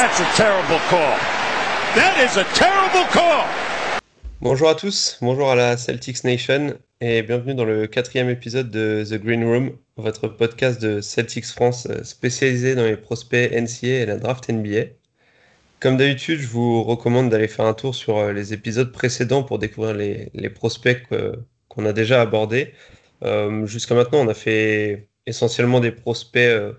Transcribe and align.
That's 0.00 0.18
a 0.18 0.34
terrible 0.34 0.80
call. 0.88 1.14
That 1.94 2.16
is 2.24 2.38
a 2.38 2.44
terrible 2.54 3.06
call. 3.12 3.44
Bonjour 4.40 4.70
à 4.70 4.74
tous, 4.74 5.18
bonjour 5.20 5.50
à 5.50 5.54
la 5.54 5.76
Celtics 5.76 6.24
Nation 6.24 6.72
et 7.02 7.20
bienvenue 7.20 7.54
dans 7.54 7.66
le 7.66 7.86
quatrième 7.86 8.30
épisode 8.30 8.70
de 8.70 9.04
The 9.04 9.22
Green 9.22 9.44
Room, 9.44 9.76
votre 9.98 10.26
podcast 10.28 10.80
de 10.80 11.02
Celtics 11.02 11.44
France 11.44 11.86
euh, 11.90 12.02
spécialisé 12.02 12.74
dans 12.74 12.84
les 12.84 12.96
prospects 12.96 13.52
NCA 13.52 13.88
et 13.88 14.06
la 14.06 14.16
draft 14.16 14.48
NBA. 14.48 14.84
Comme 15.80 15.98
d'habitude, 15.98 16.40
je 16.40 16.46
vous 16.46 16.82
recommande 16.82 17.28
d'aller 17.28 17.46
faire 17.46 17.66
un 17.66 17.74
tour 17.74 17.94
sur 17.94 18.16
euh, 18.16 18.32
les 18.32 18.54
épisodes 18.54 18.92
précédents 18.92 19.42
pour 19.42 19.58
découvrir 19.58 19.92
les, 19.92 20.48
prospects 20.48 21.06
qu'on 21.68 21.84
a 21.84 21.92
déjà 21.92 22.22
abordés. 22.22 22.72
Euh, 23.22 23.66
Jusqu'à 23.66 23.94
maintenant, 23.94 24.20
on 24.20 24.28
a 24.28 24.34
fait 24.34 25.10
essentiellement 25.26 25.80
des 25.80 25.92
prospects 25.92 26.72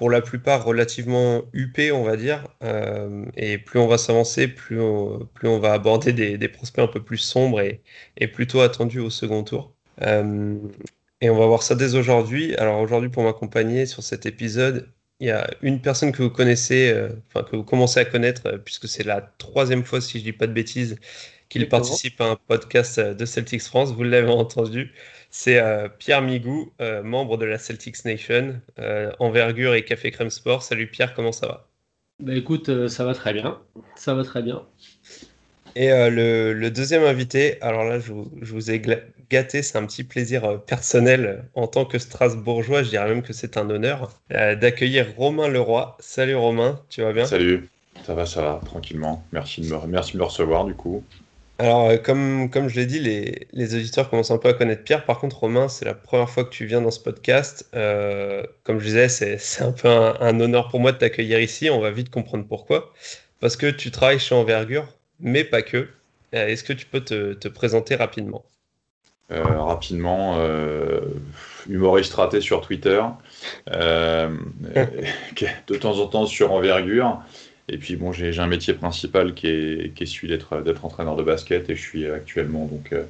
pour 0.00 0.08
la 0.08 0.22
plupart 0.22 0.64
relativement 0.64 1.42
huppés, 1.52 1.92
on 1.92 2.04
va 2.04 2.16
dire. 2.16 2.48
Euh, 2.62 3.26
et 3.36 3.58
plus 3.58 3.78
on 3.78 3.86
va 3.86 3.98
s'avancer, 3.98 4.48
plus 4.48 4.80
on, 4.80 5.28
plus 5.34 5.46
on 5.46 5.58
va 5.58 5.74
aborder 5.74 6.14
des, 6.14 6.38
des, 6.38 6.48
prospects 6.48 6.82
un 6.82 6.86
peu 6.88 7.04
plus 7.04 7.18
sombres 7.18 7.60
et, 7.60 7.82
et 8.16 8.26
plutôt 8.26 8.60
attendus 8.62 9.00
au 9.00 9.10
second 9.10 9.44
tour. 9.44 9.74
Euh, 10.00 10.56
et 11.20 11.28
on 11.28 11.36
va 11.36 11.44
voir 11.44 11.62
ça 11.62 11.74
dès 11.74 11.96
aujourd'hui. 11.96 12.54
Alors 12.56 12.80
aujourd'hui, 12.80 13.10
pour 13.10 13.24
m'accompagner 13.24 13.84
sur 13.84 14.02
cet 14.02 14.24
épisode, 14.24 14.88
il 15.20 15.26
y 15.26 15.30
a 15.32 15.50
une 15.60 15.82
personne 15.82 16.12
que 16.12 16.22
vous 16.22 16.30
connaissez, 16.30 16.90
euh, 16.90 17.10
enfin 17.28 17.44
que 17.44 17.54
vous 17.56 17.64
commencez 17.64 18.00
à 18.00 18.06
connaître, 18.06 18.52
puisque 18.64 18.88
c'est 18.88 19.04
la 19.04 19.20
troisième 19.20 19.84
fois, 19.84 20.00
si 20.00 20.18
je 20.18 20.24
dis 20.24 20.32
pas 20.32 20.46
de 20.46 20.54
bêtises, 20.54 20.96
qu'il 21.50 21.68
participe 21.68 22.18
à 22.22 22.30
un 22.30 22.36
podcast 22.36 22.98
de 22.98 23.24
Celtics 23.26 23.62
France. 23.62 23.92
Vous 23.92 24.04
l'avez 24.04 24.30
entendu. 24.30 24.94
C'est 25.30 25.60
euh, 25.60 25.88
Pierre 25.88 26.22
Migou, 26.22 26.72
euh, 26.80 27.04
membre 27.04 27.38
de 27.38 27.44
la 27.44 27.56
Celtics 27.56 28.04
Nation, 28.04 28.60
euh, 28.80 29.12
envergure 29.20 29.74
et 29.74 29.84
café 29.84 30.10
crème 30.10 30.30
sport. 30.30 30.64
Salut 30.64 30.88
Pierre, 30.88 31.14
comment 31.14 31.30
ça 31.30 31.46
va? 31.46 31.68
Bah 32.18 32.34
écoute, 32.34 32.88
ça 32.88 33.04
va 33.04 33.14
très 33.14 33.32
bien. 33.32 33.58
Ça 33.94 34.14
va 34.14 34.24
très 34.24 34.42
bien. 34.42 34.62
Et 35.76 35.88
le, 35.88 36.52
le, 36.52 36.70
deuxième 36.70 37.04
invité, 37.04 37.62
alors 37.62 37.84
là, 37.84 38.00
je 38.00 38.12
vous, 38.12 38.30
je 38.42 38.52
vous 38.52 38.72
ai 38.72 38.82
gâté, 39.30 39.62
c'est 39.62 39.78
un 39.78 39.86
petit 39.86 40.02
plaisir 40.02 40.60
personnel 40.64 41.44
en 41.54 41.68
tant 41.68 41.84
que 41.84 41.98
Strasbourgeois, 41.98 42.82
je 42.82 42.90
dirais 42.90 43.08
même 43.08 43.22
que 43.22 43.32
c'est 43.32 43.56
un 43.56 43.70
honneur 43.70 44.10
d'accueillir 44.28 45.14
Romain 45.16 45.46
Leroy. 45.46 45.96
Salut 46.00 46.34
Romain, 46.34 46.82
tu 46.90 47.02
vas 47.02 47.12
bien? 47.12 47.24
Salut, 47.24 47.68
ça 48.04 48.14
va, 48.14 48.26
ça 48.26 48.42
va, 48.42 48.60
tranquillement. 48.66 49.24
Merci 49.32 49.60
de 49.60 49.72
me, 49.72 49.86
merci 49.86 50.14
de 50.14 50.18
me 50.18 50.24
recevoir 50.24 50.64
du 50.64 50.74
coup. 50.74 51.04
Alors, 51.60 51.90
euh, 51.90 51.98
comme, 51.98 52.68
je 52.68 52.76
l'ai 52.76 52.86
dit, 52.86 53.00
les, 53.52 53.74
auditeurs 53.74 54.08
commencent 54.08 54.30
un 54.30 54.38
peu 54.38 54.48
à 54.48 54.54
connaître 54.54 54.82
Pierre. 54.82 55.04
Par 55.04 55.18
contre, 55.18 55.40
Romain, 55.40 55.68
c'est 55.68 55.84
la 55.84 55.92
première 55.92 56.30
fois 56.30 56.44
que 56.44 56.48
tu 56.48 56.64
viens 56.64 56.80
dans 56.80 56.90
ce 56.90 57.00
podcast. 57.00 57.68
Euh, 57.74 58.42
comme 58.64 58.78
je 58.78 58.86
disais, 58.86 59.10
c'est 59.10 59.38
un 59.62 59.72
peu 59.72 59.86
un, 59.86 60.40
honneur 60.40 60.68
pour 60.70 60.80
moi 60.80 60.92
de 60.92 60.96
t'accueillir 60.96 61.38
ici. 61.38 61.68
On 61.68 61.78
va 61.78 61.90
vite 61.90 62.08
comprendre 62.08 62.46
pourquoi. 62.48 62.94
Parce 63.40 63.58
que 63.58 63.66
tu 63.66 63.90
travailles 63.90 64.18
chez 64.18 64.34
Envergure, 64.34 64.88
mais 65.18 65.44
pas 65.44 65.60
que. 65.60 65.76
Euh, 66.34 66.46
Est-ce 66.46 66.64
que 66.64 66.72
tu 66.72 66.86
peux 66.86 67.00
te, 67.02 67.34
te 67.34 67.48
présenter 67.48 67.94
rapidement? 67.94 68.42
Rapidement, 69.28 70.42
humoriste 71.68 72.14
raté 72.14 72.40
sur 72.40 72.62
Twitter, 72.62 73.00
de 73.68 74.30
temps 75.78 75.98
en 76.00 76.06
temps 76.08 76.26
sur 76.26 76.50
Envergure. 76.50 77.22
Et 77.72 77.78
puis 77.78 77.94
bon, 77.94 78.12
j'ai 78.12 78.36
un 78.40 78.48
métier 78.48 78.74
principal 78.74 79.32
qui 79.32 79.46
est, 79.46 79.94
qui 79.94 80.02
est 80.02 80.06
celui 80.06 80.28
d'être 80.28 80.84
entraîneur 80.84 81.14
de 81.14 81.22
basket 81.22 81.70
et 81.70 81.76
je 81.76 81.80
suis 81.80 82.10
actuellement 82.10 82.66
donc 82.66 82.92
euh, 82.92 83.04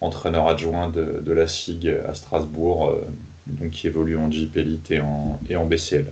entraîneur 0.00 0.46
adjoint 0.46 0.88
de, 0.88 1.20
de, 1.20 1.32
la 1.32 1.48
SIG 1.48 1.88
à 2.06 2.14
Strasbourg, 2.14 2.90
euh, 2.90 3.04
donc 3.48 3.70
qui 3.72 3.88
évolue 3.88 4.16
en 4.16 4.30
JP 4.30 4.56
Elite 4.56 4.90
et 4.92 5.00
en, 5.00 5.40
et 5.48 5.56
en 5.56 5.66
BCL. 5.66 6.06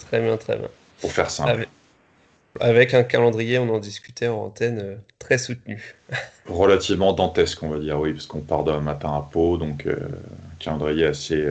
Très 0.00 0.20
bien, 0.20 0.36
très 0.36 0.56
bien. 0.56 0.68
Pour 1.00 1.12
faire 1.12 1.30
simple. 1.30 1.50
Avec, 1.50 1.68
avec 2.58 2.94
un 2.94 3.04
calendrier, 3.04 3.58
on 3.60 3.72
en 3.72 3.78
discutait 3.78 4.26
en 4.26 4.46
antenne, 4.46 4.80
euh, 4.82 4.96
très 5.20 5.38
soutenu. 5.38 5.94
Relativement 6.46 7.12
dantesque, 7.12 7.62
on 7.62 7.68
va 7.68 7.78
dire, 7.78 8.00
oui, 8.00 8.14
parce 8.14 8.26
qu'on 8.26 8.40
part 8.40 8.64
d'un 8.64 8.80
matin 8.80 9.10
à 9.10 9.28
Pau, 9.30 9.58
donc 9.58 9.86
euh, 9.86 9.96
calendrier 10.58 11.06
assez 11.06 11.44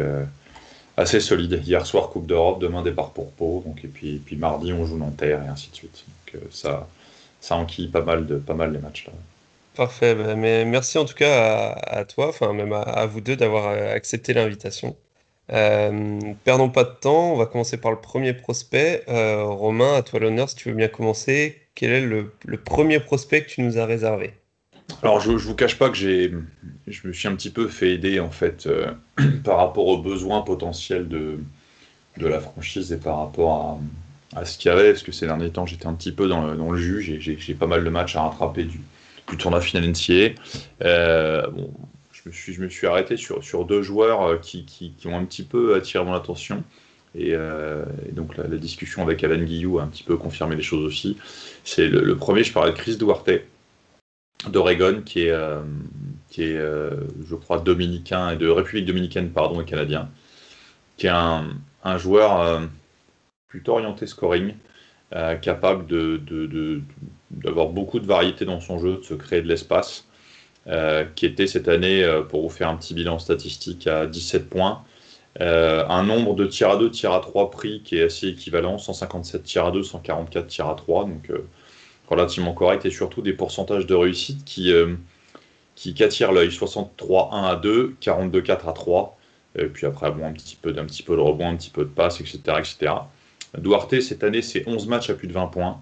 assez 0.97 1.19
solide. 1.19 1.61
Hier 1.65 1.85
soir, 1.85 2.09
Coupe 2.09 2.27
d'Europe, 2.27 2.59
demain 2.59 2.81
départ 2.81 3.11
pour 3.11 3.31
Pau, 3.31 3.63
donc, 3.65 3.83
et, 3.83 3.87
puis, 3.87 4.21
puis 4.25 4.35
mardi, 4.35 4.73
on 4.73 4.85
joue 4.85 4.97
Nanterre 4.97 5.43
et 5.43 5.47
ainsi 5.47 5.69
de 5.69 5.75
suite. 5.75 6.05
Donc 6.07 6.41
euh, 6.41 6.47
ça, 6.51 6.87
ça 7.41 7.55
enquille 7.55 7.87
pas 7.87 8.01
mal, 8.01 8.25
de, 8.25 8.37
pas 8.37 8.53
mal 8.53 8.73
les 8.73 8.79
matchs 8.79 9.07
là. 9.07 9.13
Parfait, 9.75 10.15
mais 10.15 10.63
merci 10.63 10.97
en 10.97 11.03
tout 11.03 11.15
cas 11.15 11.71
à, 11.71 12.05
toi, 12.05 12.29
enfin 12.29 12.53
même 12.53 12.71
à, 12.71 13.05
vous 13.07 13.19
deux 13.19 13.35
d'avoir 13.35 13.67
accepté 13.67 14.33
l'invitation. 14.33 14.95
Euh, 15.51 16.19
perdons 16.45 16.69
pas 16.69 16.85
de 16.85 16.91
temps, 16.91 17.33
on 17.33 17.35
va 17.35 17.45
commencer 17.45 17.75
par 17.75 17.91
le 17.91 17.99
premier 17.99 18.33
prospect. 18.33 19.03
Euh, 19.09 19.43
Romain, 19.43 19.95
à 19.95 20.01
toi 20.01 20.21
l'honneur 20.21 20.49
si 20.49 20.55
tu 20.55 20.69
veux 20.69 20.75
bien 20.75 20.87
commencer. 20.87 21.61
Quel 21.75 21.91
est 21.91 22.01
le, 22.01 22.33
le 22.45 22.57
premier 22.57 23.01
prospect 23.01 23.43
que 23.43 23.49
tu 23.49 23.61
nous 23.61 23.77
as 23.77 23.85
réservé? 23.85 24.33
Alors, 25.01 25.19
je, 25.19 25.37
je 25.37 25.47
vous 25.47 25.55
cache 25.55 25.77
pas 25.77 25.89
que 25.89 25.95
j'ai, 25.95 26.31
je 26.87 27.07
me 27.07 27.13
suis 27.13 27.27
un 27.27 27.35
petit 27.35 27.49
peu 27.49 27.67
fait 27.67 27.91
aider 27.91 28.19
en 28.19 28.31
fait 28.31 28.67
euh, 28.67 28.91
par 29.43 29.57
rapport 29.57 29.87
aux 29.87 29.97
besoins 29.97 30.41
potentiels 30.41 31.07
de, 31.07 31.39
de 32.17 32.27
la 32.27 32.39
franchise 32.39 32.91
et 32.91 32.97
par 32.97 33.19
rapport 33.19 33.79
à, 34.33 34.39
à 34.41 34.45
ce 34.45 34.57
qu'il 34.57 34.69
y 34.69 34.71
avait, 34.71 34.91
parce 34.91 35.03
que 35.03 35.11
ces 35.11 35.25
derniers 35.25 35.49
temps 35.49 35.65
j'étais 35.65 35.87
un 35.87 35.93
petit 35.93 36.11
peu 36.11 36.27
dans 36.27 36.45
le, 36.45 36.55
dans 36.55 36.71
le 36.71 36.77
jus, 36.77 37.01
j'ai 37.19 37.53
pas 37.53 37.67
mal 37.67 37.83
de 37.83 37.89
matchs 37.89 38.15
à 38.15 38.23
rattraper 38.23 38.63
du, 38.63 38.79
du 39.29 39.37
tournoi 39.37 39.61
final 39.61 39.89
NCA. 39.89 40.39
Euh, 40.83 41.47
bon, 41.49 41.71
je 42.11 42.21
me 42.29 42.33
suis, 42.33 42.53
je 42.53 42.61
me 42.61 42.69
suis 42.69 42.87
arrêté 42.87 43.17
sur, 43.17 43.43
sur 43.43 43.65
deux 43.65 43.81
joueurs 43.81 44.39
qui, 44.41 44.65
qui, 44.65 44.91
qui 44.91 45.07
ont 45.07 45.17
un 45.17 45.25
petit 45.25 45.43
peu 45.43 45.75
attiré 45.75 46.03
mon 46.03 46.13
attention. 46.13 46.63
Et, 47.17 47.29
euh, 47.33 47.85
donc 48.11 48.35
la, 48.35 48.47
la, 48.47 48.57
discussion 48.57 49.01
avec 49.01 49.23
Alan 49.23 49.41
Guillou 49.41 49.79
a 49.79 49.83
un 49.83 49.87
petit 49.87 50.03
peu 50.03 50.17
confirmé 50.17 50.55
les 50.55 50.63
choses 50.63 50.83
aussi. 50.83 51.17
C'est 51.63 51.87
le, 51.87 52.01
le, 52.03 52.15
premier, 52.17 52.43
je 52.43 52.51
parlais 52.51 52.71
de 52.71 52.77
Chris 52.77 52.97
Duarte 52.97 53.29
d'Oregon, 54.49 55.01
qui 55.05 55.23
est, 55.23 55.31
euh, 55.31 55.61
euh, 56.39 56.91
je 57.27 57.35
crois, 57.35 57.59
dominicain 57.59 58.31
et 58.31 58.35
de 58.35 58.47
République 58.47 58.85
dominicaine, 58.85 59.29
pardon, 59.29 59.61
et 59.61 59.65
canadien, 59.65 60.09
qui 60.97 61.07
est 61.07 61.09
un, 61.09 61.47
joueur 61.97 62.41
euh, 62.41 62.61
plutôt 63.47 63.73
orienté 63.73 64.07
scoring, 64.07 64.53
capable 65.41 65.85
de, 65.85 66.17
de, 66.17 66.81
d'avoir 67.31 67.67
beaucoup 67.67 67.99
de 67.99 68.05
variété 68.05 68.43
dans 68.43 68.59
son 68.59 68.79
jeu, 68.79 68.97
de 68.97 69.03
se 69.03 69.13
créer 69.13 69.41
de 69.41 69.47
l'espace, 69.47 70.07
qui 71.15 71.25
était 71.25 71.47
cette 71.47 71.69
année, 71.69 72.05
pour 72.27 72.41
vous 72.41 72.49
faire 72.49 72.67
un 72.67 72.75
petit 72.75 72.93
bilan 72.93 73.17
statistique, 73.19 73.87
à 73.87 74.07
17 74.07 74.49
points. 74.49 74.83
un 75.39 76.03
nombre 76.03 76.35
de 76.35 76.45
tirs 76.47 76.71
à 76.71 76.77
2, 76.77 76.91
tirs 76.91 77.13
à 77.13 77.21
3 77.21 77.49
pris 77.49 77.81
qui 77.83 77.97
est 77.97 78.03
assez 78.03 78.27
équivalent, 78.27 78.77
157 78.77 79.43
tirs 79.43 79.67
à 79.67 79.71
2, 79.71 79.83
144 79.83 80.47
tirs 80.47 80.67
à 80.67 80.75
3, 80.75 81.05
donc 81.05 81.31
relativement 82.09 82.53
correct 82.53 82.85
et 82.85 82.91
surtout 82.91 83.21
des 83.21 83.33
pourcentages 83.33 83.85
de 83.87 83.95
réussite 83.95 84.43
qui, 84.45 84.71
euh, 84.71 84.95
qui, 85.75 86.01
attirent 86.03 86.31
l'œil 86.31 86.51
63 86.51 87.29
1 87.33 87.43
à 87.43 87.55
2, 87.55 87.95
42 87.99 88.41
4 88.41 88.67
à 88.67 88.73
3, 88.73 89.17
et 89.57 89.65
puis 89.65 89.85
après 89.85 90.11
bon, 90.11 90.25
un, 90.25 90.33
petit 90.33 90.55
peu, 90.55 90.69
un 90.77 90.85
petit 90.85 91.03
peu 91.03 91.15
de 91.15 91.21
rebond, 91.21 91.49
un 91.49 91.55
petit 91.55 91.69
peu 91.69 91.83
de 91.83 91.89
passe, 91.89 92.21
etc. 92.21 92.39
etc. 92.59 92.93
Duarte, 93.57 93.99
cette 94.01 94.23
année, 94.23 94.41
c'est 94.41 94.67
11 94.67 94.87
matchs 94.87 95.09
à 95.09 95.13
plus 95.13 95.27
de 95.27 95.33
20 95.33 95.47
points. 95.47 95.81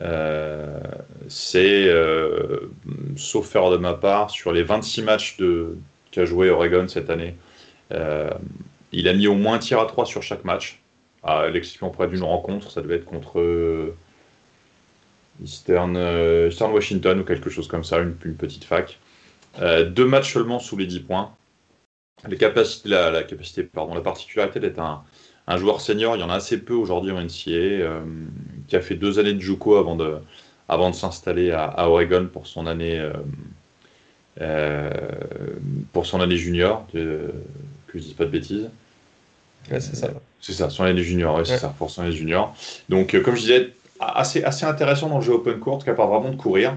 Euh, 0.00 0.80
c'est, 1.28 1.86
euh, 1.86 2.70
sauf 3.16 3.54
erreur 3.54 3.70
de 3.70 3.76
ma 3.76 3.94
part, 3.94 4.30
sur 4.30 4.52
les 4.52 4.62
26 4.62 5.02
matchs 5.02 5.36
qu'a 6.10 6.24
joué 6.24 6.50
Oregon 6.50 6.88
cette 6.88 7.10
année, 7.10 7.36
euh, 7.92 8.30
il 8.92 9.08
a 9.08 9.12
mis 9.12 9.26
au 9.26 9.34
moins 9.34 9.54
un 9.54 9.58
tir 9.58 9.80
à 9.80 9.86
3 9.86 10.06
sur 10.06 10.22
chaque 10.22 10.44
match. 10.44 10.80
À 11.22 11.48
l'exception 11.48 11.90
près 11.90 12.08
d'une 12.08 12.24
rencontre, 12.24 12.70
ça 12.70 12.80
devait 12.82 12.96
être 12.96 13.04
contre 13.04 13.94
Eastern, 15.42 15.96
euh, 15.96 16.48
Eastern, 16.50 16.72
Washington 16.72 17.20
ou 17.20 17.24
quelque 17.24 17.50
chose 17.50 17.68
comme 17.68 17.84
ça, 17.84 17.98
une, 17.98 18.16
une 18.24 18.34
petite 18.34 18.64
fac. 18.64 18.98
Euh, 19.60 19.84
deux 19.84 20.06
matchs 20.06 20.32
seulement 20.32 20.58
sous 20.58 20.76
les 20.76 20.86
10 20.86 21.00
points. 21.00 21.34
Les 22.28 22.36
capacités, 22.36 22.88
la, 22.88 23.10
la, 23.10 23.22
capacité, 23.22 23.64
pardon, 23.64 23.94
la 23.94 24.00
particularité 24.00 24.60
d'être 24.60 24.78
un, 24.78 25.02
un, 25.48 25.56
joueur 25.56 25.80
senior, 25.80 26.16
il 26.16 26.20
y 26.20 26.22
en 26.22 26.30
a 26.30 26.34
assez 26.34 26.58
peu 26.58 26.74
aujourd'hui 26.74 27.10
en 27.10 27.20
NCA, 27.20 27.50
euh, 27.50 28.00
qui 28.68 28.76
a 28.76 28.80
fait 28.80 28.94
deux 28.94 29.18
années 29.18 29.32
de 29.32 29.40
JUCO 29.40 29.76
avant 29.76 29.96
de, 29.96 30.18
avant 30.68 30.90
de 30.90 30.94
s'installer 30.94 31.50
à, 31.50 31.64
à, 31.64 31.88
Oregon 31.88 32.28
pour 32.32 32.46
son 32.46 32.66
année, 32.66 33.10
euh, 34.40 34.90
pour 35.92 36.06
son 36.06 36.20
année 36.20 36.36
junior, 36.36 36.86
de, 36.94 37.32
que 37.88 37.98
je 37.98 38.04
dis 38.04 38.14
pas 38.14 38.24
de 38.24 38.30
bêtises. 38.30 38.70
Ouais, 39.70 39.80
c'est 39.80 39.96
ça. 39.96 40.10
C'est 40.40 40.52
ça, 40.52 40.70
son 40.70 40.84
année 40.84 41.02
junior, 41.02 41.36
ouais, 41.36 41.44
c'est 41.44 41.58
ça, 41.58 41.74
pour 41.76 41.90
son 41.90 42.02
année 42.02 42.12
junior. 42.12 42.54
Donc, 42.88 43.20
comme 43.22 43.34
je 43.34 43.40
disais, 43.40 43.72
assez, 44.02 44.42
assez 44.44 44.64
intéressant 44.64 45.08
dans 45.08 45.18
le 45.18 45.24
jeu 45.24 45.32
open 45.32 45.58
court, 45.58 45.84
capable 45.84 46.12
vraiment 46.12 46.30
de 46.30 46.36
courir. 46.36 46.76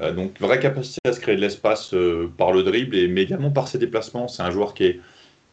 Euh, 0.00 0.12
donc, 0.12 0.38
vraie 0.40 0.60
capacité 0.60 1.00
à 1.04 1.12
se 1.12 1.20
créer 1.20 1.36
de 1.36 1.40
l'espace 1.40 1.94
euh, 1.94 2.30
par 2.36 2.52
le 2.52 2.62
dribble, 2.62 2.96
et, 2.96 3.08
mais 3.08 3.22
également 3.22 3.50
par 3.50 3.68
ses 3.68 3.78
déplacements. 3.78 4.28
C'est 4.28 4.42
un 4.42 4.50
joueur 4.50 4.74
qui 4.74 4.84
est, 4.84 5.00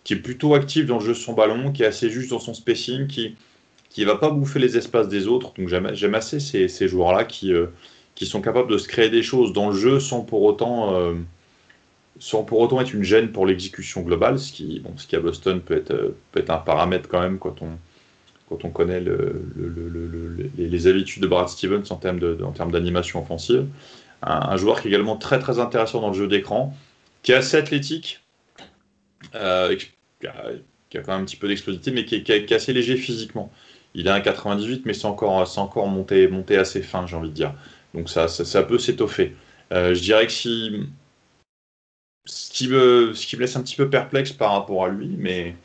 qui 0.03 0.13
est 0.13 0.17
plutôt 0.17 0.53
actif 0.53 0.85
dans 0.85 0.99
le 0.99 1.05
jeu 1.05 1.13
de 1.13 1.17
son 1.17 1.33
ballon, 1.33 1.71
qui 1.71 1.83
est 1.83 1.85
assez 1.85 2.09
juste 2.09 2.31
dans 2.31 2.39
son 2.39 2.53
spacing, 2.53 3.07
qui 3.07 3.35
qui 3.89 4.05
va 4.05 4.15
pas 4.15 4.31
bouffer 4.31 4.57
les 4.57 4.75
espaces 4.75 5.07
des 5.07 5.27
autres. 5.27 5.53
Donc, 5.55 5.67
j'aime 5.67 6.15
assez 6.15 6.39
ces, 6.39 6.67
ces 6.67 6.87
joueurs-là 6.87 7.25
qui, 7.25 7.53
euh, 7.53 7.67
qui 8.15 8.25
sont 8.25 8.41
capables 8.41 8.71
de 8.71 8.79
se 8.79 8.87
créer 8.87 9.11
des 9.11 9.21
choses 9.21 9.53
dans 9.53 9.69
le 9.69 9.75
jeu 9.75 9.99
sans 9.99 10.21
pour 10.21 10.41
autant, 10.41 11.13
sans 12.19 12.43
pour 12.43 12.59
autant 12.59 12.81
être 12.81 12.91
une 12.91 13.03
gêne 13.03 13.31
pour 13.31 13.45
l'exécution 13.45 14.01
globale, 14.01 14.39
ce 14.39 14.51
qui, 14.51 14.79
bon, 14.79 14.93
ce 14.97 15.05
qui 15.05 15.15
à 15.15 15.19
Boston 15.19 15.61
peut 15.61 15.75
être, 15.75 16.15
peut 16.31 16.39
être 16.39 16.49
un 16.49 16.57
paramètre 16.57 17.07
quand 17.07 17.21
même 17.21 17.37
quand 17.37 17.61
on 17.61 17.77
quand 18.53 18.67
on 18.67 18.71
connaît 18.71 19.01
les, 20.57 20.87
habitudes 20.87 21.23
de 21.23 21.27
Brad 21.27 21.49
Stevens 21.49 21.83
en 21.89 21.95
termes, 21.95 22.71
d'animation 22.71 23.21
offensive. 23.21 23.65
Un, 24.21 24.55
joueur 24.57 24.81
qui 24.81 24.87
est 24.87 24.91
également 24.91 25.17
très 25.17 25.39
très 25.39 25.59
intéressant 25.59 25.99
dans 25.99 26.09
le 26.09 26.13
jeu 26.13 26.27
d'écran, 26.27 26.75
qui 27.23 27.31
est 27.31 27.35
assez 27.35 27.57
athlétique, 27.57 28.21
euh, 29.35 29.75
qui, 29.75 30.27
a, 30.27 30.51
quand 31.01 31.11
même 31.13 31.21
un 31.21 31.25
petit 31.25 31.35
peu 31.35 31.47
d'explosivité, 31.47 31.91
mais 31.91 32.05
qui 32.05 32.15
est, 32.15 32.51
assez 32.51 32.73
léger 32.73 32.95
physiquement. 32.95 33.51
Il 33.95 34.07
a 34.07 34.13
un 34.13 34.21
98, 34.21 34.85
mais 34.85 34.93
c'est 34.93 35.05
encore, 35.05 35.57
encore 35.57 35.87
monté, 35.87 36.57
assez 36.57 36.81
fin, 36.81 37.05
j'ai 37.07 37.15
envie 37.15 37.29
de 37.29 37.33
dire. 37.33 37.53
Donc 37.93 38.09
ça, 38.09 38.27
peut 38.63 38.79
s'étoffer. 38.79 39.35
Euh, 39.71 39.93
je 39.93 40.01
dirais 40.01 40.27
que 40.27 40.33
ce 42.25 42.51
qui 42.51 42.67
me 42.69 43.39
laisse 43.39 43.55
un 43.55 43.61
petit 43.61 43.75
peu 43.75 43.89
perplexe 43.89 44.31
par 44.31 44.53
rapport 44.53 44.85
à 44.85 44.89
lui, 44.89 45.15
mais 45.17 45.55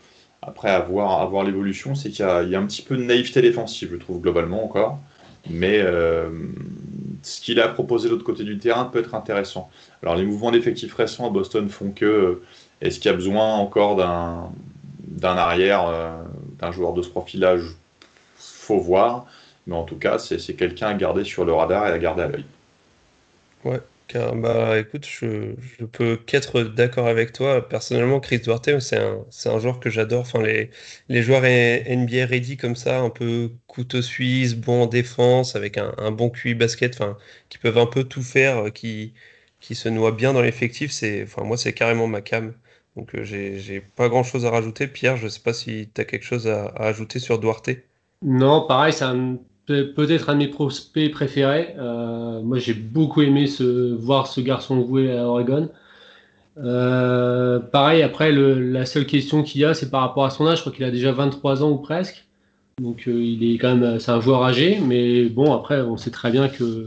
après 0.42 0.70
avoir, 0.70 1.20
avoir 1.20 1.44
l'évolution, 1.44 1.94
c'est 1.94 2.10
qu'il 2.10 2.24
y, 2.24 2.50
y, 2.50 2.54
a 2.54 2.60
un 2.60 2.66
petit 2.66 2.82
peu 2.82 2.96
de 2.96 3.02
naïveté 3.02 3.42
défensive, 3.42 3.90
je 3.92 3.96
trouve, 3.96 4.20
globalement 4.20 4.64
encore. 4.64 5.00
Mais 5.50 5.80
euh, 5.80 6.30
ce 7.22 7.40
qu'il 7.40 7.60
a 7.60 7.68
proposé 7.68 8.08
de 8.08 8.12
l'autre 8.12 8.24
côté 8.24 8.44
du 8.44 8.58
terrain 8.58 8.84
peut 8.84 8.98
être 8.98 9.14
intéressant. 9.14 9.70
Alors 10.02 10.16
les 10.16 10.24
mouvements 10.24 10.50
d'effectifs 10.50 10.94
récents 10.94 11.26
à 11.26 11.30
Boston 11.30 11.68
font 11.68 11.90
que 11.90 12.42
est-ce 12.80 13.00
qu'il 13.00 13.10
y 13.10 13.14
a 13.14 13.16
besoin 13.16 13.54
encore 13.56 13.96
d'un 13.96 14.50
d'un 15.00 15.36
arrière, 15.36 15.86
euh, 15.88 16.22
d'un 16.60 16.70
joueur 16.70 16.92
de 16.92 17.02
ce 17.02 17.08
profil-là? 17.08 17.56
Faut 18.36 18.78
voir. 18.78 19.26
Mais 19.66 19.74
en 19.74 19.84
tout 19.84 19.96
cas, 19.96 20.18
c'est 20.18 20.54
quelqu'un 20.54 20.88
à 20.88 20.94
garder 20.94 21.24
sur 21.24 21.44
le 21.44 21.52
radar 21.52 21.88
et 21.88 21.90
à 21.90 21.98
garder 21.98 22.22
à 22.22 22.28
l'œil. 22.28 22.44
Ouais, 23.64 23.80
car, 24.08 24.34
bah 24.34 24.78
écoute, 24.78 25.06
je, 25.06 25.54
peux 25.92 26.16
qu'être 26.16 26.62
d'accord 26.62 27.06
avec 27.06 27.32
toi. 27.32 27.68
Personnellement, 27.68 28.20
Chris 28.20 28.40
Duarte, 28.40 28.80
c'est 28.80 28.96
un, 28.96 29.24
un, 29.46 29.58
joueur 29.60 29.80
que 29.80 29.90
j'adore. 29.90 30.22
Enfin, 30.22 30.42
les, 30.42 30.70
les 31.08 31.22
joueurs 31.22 31.42
NBA 31.42 32.26
ready 32.26 32.56
comme 32.56 32.74
ça, 32.76 33.00
un 33.00 33.10
peu 33.10 33.52
couteau 33.66 34.02
suisse, 34.02 34.54
bon 34.54 34.82
en 34.84 34.86
défense, 34.86 35.56
avec 35.56 35.78
un, 35.78 36.10
bon 36.10 36.30
QI 36.30 36.54
basket, 36.54 36.94
enfin, 36.94 37.16
qui 37.50 37.58
peuvent 37.58 37.78
un 37.78 37.86
peu 37.86 38.04
tout 38.04 38.22
faire, 38.22 38.66
euh, 38.66 38.70
qui, 38.70 39.12
qui 39.60 39.74
se 39.74 39.88
noient 39.88 40.12
bien 40.12 40.32
dans 40.32 40.42
l'effectif. 40.42 40.90
C'est, 40.92 41.22
enfin, 41.24 41.44
moi, 41.44 41.56
c'est 41.58 41.72
carrément 41.74 42.06
ma 42.06 42.22
cam. 42.22 42.54
Donc, 42.96 43.14
euh, 43.14 43.24
j'ai 43.24 43.80
pas 43.80 44.08
grand 44.08 44.24
chose 44.24 44.46
à 44.46 44.50
rajouter. 44.50 44.88
Pierre, 44.88 45.16
je 45.16 45.28
sais 45.28 45.40
pas 45.40 45.52
si 45.52 45.90
tu 45.94 46.00
as 46.00 46.04
quelque 46.04 46.24
chose 46.24 46.48
à, 46.48 46.66
à 46.68 46.86
ajouter 46.86 47.18
sur 47.18 47.38
Duarte. 47.38 47.70
Non, 48.22 48.66
pareil, 48.66 48.92
c'est 48.92 49.04
un 49.04 49.38
peut-être 49.68 50.30
un 50.30 50.34
de 50.34 50.38
mes 50.38 50.48
prospects 50.48 51.10
préférés. 51.10 51.74
Euh, 51.78 52.40
moi, 52.42 52.58
j'ai 52.58 52.74
beaucoup 52.74 53.22
aimé 53.22 53.46
voir 53.98 54.26
ce 54.26 54.40
garçon 54.40 54.84
jouer 54.86 55.16
à 55.16 55.26
Oregon. 55.26 55.68
Euh, 56.58 57.60
pareil, 57.60 58.02
après, 58.02 58.32
la 58.32 58.86
seule 58.86 59.06
question 59.06 59.42
qu'il 59.42 59.60
y 59.60 59.64
a, 59.64 59.74
c'est 59.74 59.90
par 59.90 60.00
rapport 60.00 60.24
à 60.24 60.30
son 60.30 60.46
âge. 60.46 60.58
Je 60.58 60.62
crois 60.62 60.72
qu'il 60.72 60.84
a 60.84 60.90
déjà 60.90 61.12
23 61.12 61.62
ans 61.62 61.70
ou 61.70 61.76
presque. 61.76 62.24
Donc, 62.80 63.08
euh, 63.08 63.22
il 63.22 63.54
est 63.54 63.58
quand 63.58 63.76
même, 63.76 63.98
c'est 63.98 64.10
un 64.10 64.20
joueur 64.20 64.42
âgé. 64.44 64.80
Mais 64.84 65.24
bon, 65.24 65.54
après, 65.54 65.80
on 65.80 65.96
sait 65.96 66.10
très 66.10 66.30
bien 66.30 66.48
que 66.48 66.86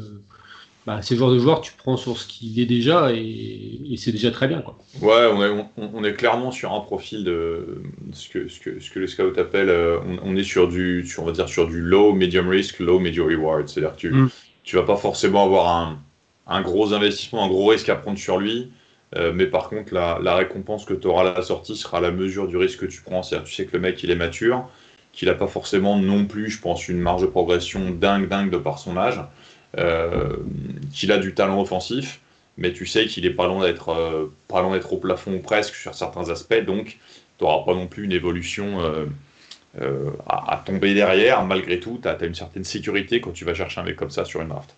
bah, 0.96 1.02
ces 1.02 1.16
joueurs 1.16 1.32
de 1.32 1.40
joueurs, 1.40 1.62
tu 1.62 1.72
prends 1.78 1.96
sur 1.96 2.18
ce 2.18 2.28
qu'il 2.28 2.60
est 2.60 2.66
déjà 2.66 3.12
et, 3.14 3.80
c'est 3.96 4.12
déjà 4.12 4.30
très 4.30 4.48
bien. 4.48 4.62
Quoi. 4.62 4.78
Ouais, 5.02 5.30
on 5.32 5.42
est, 5.42 5.66
on, 5.78 6.04
est, 6.04 6.14
clairement 6.14 6.52
sur 6.52 6.74
un 6.74 6.82
profil 6.82 7.24
de 7.24 7.82
ce 8.12 8.28
que, 8.28 8.50
ce 8.50 8.60
que, 8.60 8.80
ce 8.82 8.90
que 8.90 9.00
les 9.00 9.08
scouts 9.08 9.40
appellent, 9.40 9.70
euh, 9.70 10.00
on, 10.24 10.36
est 10.36 10.44
sur 10.44 10.68
du, 10.68 11.08
on 11.18 11.24
va 11.24 11.32
dire 11.32 11.48
sur 11.48 11.68
du 11.68 11.80
low, 11.80 12.14
medium 12.14 12.50
risk, 12.50 12.80
low, 12.80 13.00
medium 13.00 13.28
reward. 13.28 13.70
C'est-à-dire 13.70 13.94
que 13.94 14.00
tu, 14.00 14.12
mm. 14.12 14.30
tu 14.64 14.76
vas 14.76 14.84
pas 14.84 14.98
forcément 14.98 15.46
avoir 15.46 15.70
un, 15.70 16.00
un, 16.48 16.62
gros 16.62 16.94
investissement, 16.94 17.46
un 17.46 17.48
gros 17.48 17.68
risque 17.68 17.88
à 17.88 17.96
prendre 17.96 18.18
sur 18.18 18.38
lui. 18.38 18.72
Euh, 19.16 19.32
mais 19.34 19.46
par 19.46 19.70
contre, 19.70 19.94
la, 19.94 20.20
la 20.22 20.36
récompense 20.36 20.84
que 20.84 20.94
tu 20.94 21.08
auras 21.08 21.30
à 21.30 21.34
la 21.36 21.42
sortie 21.42 21.78
sera 21.78 22.00
à 22.00 22.02
la 22.02 22.12
mesure 22.12 22.48
du 22.48 22.58
risque 22.58 22.80
que 22.80 22.86
tu 22.86 23.02
prends. 23.02 23.24
C'est-à-dire 23.24 23.48
tu 23.48 23.54
sais 23.54 23.66
que 23.66 23.74
le 23.74 23.80
mec, 23.80 24.04
il 24.04 24.12
est 24.12 24.16
mature, 24.16 24.68
qu'il 25.14 25.30
n'a 25.30 25.36
pas 25.36 25.48
forcément 25.48 25.98
non 25.98 26.26
plus, 26.26 26.50
je 26.50 26.60
pense, 26.60 26.90
une 26.90 27.00
marge 27.00 27.22
de 27.22 27.28
progression 27.28 27.92
dingue, 27.92 28.28
dingue 28.28 28.50
de 28.50 28.58
par 28.58 28.80
son 28.80 28.98
âge. 28.98 29.22
Euh, 29.78 30.36
qu'il 30.92 31.14
a 31.14 31.18
du 31.18 31.34
talent 31.34 31.62
offensif, 31.62 32.20
mais 32.58 32.74
tu 32.74 32.86
sais 32.86 33.06
qu'il 33.06 33.26
est 33.26 33.34
pas 33.34 33.48
loin 33.48 33.66
d'être 33.66 33.90
euh, 33.90 34.26
pas 34.50 34.62
loin 34.62 34.74
d'être 34.74 34.92
au 34.92 34.98
plafond 34.98 35.40
presque 35.40 35.76
sur 35.76 35.96
certains 35.96 36.30
aspects, 36.30 36.60
donc 36.66 36.98
tu 37.38 37.44
n'auras 37.44 37.64
pas 37.64 37.74
non 37.74 37.88
plus 37.88 38.04
une 38.04 38.12
évolution 38.12 38.82
euh, 39.80 40.12
à, 40.28 40.62
tomber 40.66 40.94
derrière. 40.94 41.46
Malgré 41.46 41.80
tout, 41.80 42.00
tu 42.02 42.08
as, 42.10 42.22
une 42.22 42.36
certaine 42.36 42.66
sécurité 42.66 43.22
quand 43.22 43.32
tu 43.32 43.46
vas 43.46 43.54
chercher 43.54 43.80
un 43.80 43.84
mec 43.86 43.96
comme 43.96 44.10
ça 44.10 44.26
sur 44.26 44.42
une 44.42 44.50
draft. 44.50 44.76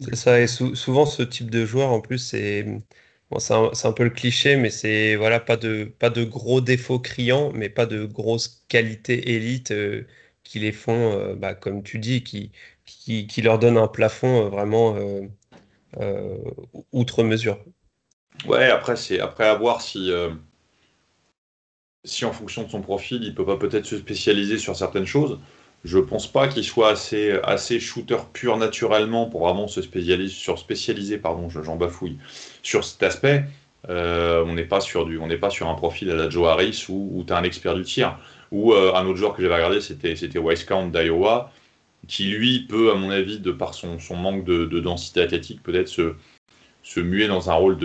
C'est 0.00 0.16
ça, 0.16 0.40
et 0.40 0.48
souvent 0.48 1.06
ce 1.06 1.22
type 1.22 1.50
de 1.50 1.64
joueur, 1.64 1.90
en 1.90 2.00
plus, 2.00 2.18
c'est 2.18 2.66
un, 3.30 3.92
peu 3.92 4.02
le 4.02 4.10
cliché, 4.10 4.56
mais 4.56 4.70
c'est 4.70 5.14
voilà, 5.14 5.38
pas 5.38 5.56
de, 5.56 5.84
pas 5.84 6.10
de 6.10 6.24
gros 6.24 6.60
défauts 6.60 6.98
criants, 6.98 7.52
mais 7.54 7.68
pas 7.68 7.86
de 7.86 8.04
grosses 8.04 8.64
qualités 8.68 9.34
élites 9.36 9.72
qui 10.42 10.58
les 10.58 10.72
font, 10.72 11.34
bah, 11.36 11.54
comme 11.54 11.82
tu 11.82 11.98
dis, 11.98 12.22
qui, 12.22 12.52
qui, 12.88 13.42
leur 13.42 13.58
donne 13.58 13.76
un 13.76 13.86
plafond 13.86 14.46
euh, 14.46 14.48
vraiment 14.48 14.96
euh, 14.96 15.22
euh, 16.00 16.36
outre 16.92 17.22
mesure. 17.22 17.58
Ouais, 18.46 18.70
après, 18.70 18.96
c'est 18.96 19.20
après 19.20 19.46
à 19.46 19.54
voir 19.54 19.80
si, 19.80 20.12
si 22.04 22.24
en 22.24 22.32
fonction 22.32 22.62
de 22.62 22.70
son 22.70 22.80
profil, 22.80 23.24
il 23.24 23.34
peut 23.34 23.44
pas 23.44 23.56
peut-être 23.56 23.84
se 23.84 23.98
spécialiser 23.98 24.58
sur 24.58 24.76
certaines 24.76 25.06
choses. 25.06 25.40
Je 25.84 25.98
pense 25.98 26.30
pas 26.30 26.46
qu'il 26.46 26.62
soit 26.62 26.90
assez, 26.90 27.32
assez 27.42 27.80
shooter 27.80 28.18
pur 28.32 28.56
naturellement 28.56 29.26
pour 29.26 29.40
vraiment 29.40 29.66
se 29.66 29.82
spécialiser 29.82 30.32
sur 30.32 30.58
spécialiser, 30.58 31.18
pardon, 31.18 31.48
j'en 31.48 31.74
bafouille, 31.74 32.18
sur 32.62 32.84
cet 32.84 33.02
aspect. 33.02 33.44
on 33.88 34.54
n'est 34.54 34.64
pas 34.64 34.80
sur 34.80 35.08
pas 35.40 35.50
sur 35.50 35.68
un 35.68 35.74
profil 35.74 36.08
à 36.12 36.14
la 36.14 36.30
Joe 36.30 36.46
Harris 36.46 36.86
où, 36.88 37.24
tu 37.26 37.32
as 37.32 37.38
un 37.38 37.44
expert 37.44 37.74
du 37.74 37.82
tir. 37.82 38.20
Ou 38.52 38.72
un 38.72 39.04
autre 39.04 39.18
joueur 39.18 39.34
que 39.34 39.42
j'avais 39.42 39.56
regardé, 39.56 39.80
c'était 39.80 40.14
c'était 40.14 40.38
Count 40.64 40.86
d'Iowa, 40.86 41.50
qui 42.06 42.24
lui 42.30 42.60
peut, 42.60 42.90
à 42.90 42.94
mon 42.94 43.10
avis, 43.10 43.38
de 43.40 43.50
par 43.50 43.74
son, 43.74 43.98
son 43.98 44.16
manque 44.16 44.44
de, 44.44 44.80
densité 44.80 45.20
athlétique, 45.20 45.62
peut-être 45.62 45.88
se, 45.88 46.14
se 46.82 47.00
muer 47.00 47.28
dans 47.28 47.50
un 47.50 47.54
rôle 47.54 47.76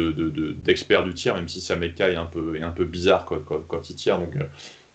d'expert 0.64 1.02
de, 1.02 1.08
de, 1.08 1.12
du 1.12 1.16
tir, 1.16 1.36
même 1.36 1.48
si 1.48 1.62
sa 1.62 1.76
méca 1.76 2.10
est 2.10 2.16
un 2.16 2.26
peu, 2.26 2.56
est 2.56 2.64
un 2.64 2.72
peu 2.72 2.86
bizarre 2.86 3.26
quand, 3.26 3.90
il 3.90 3.96
tire. 3.96 4.20
Donc, 4.20 4.36
euh, 4.36 4.44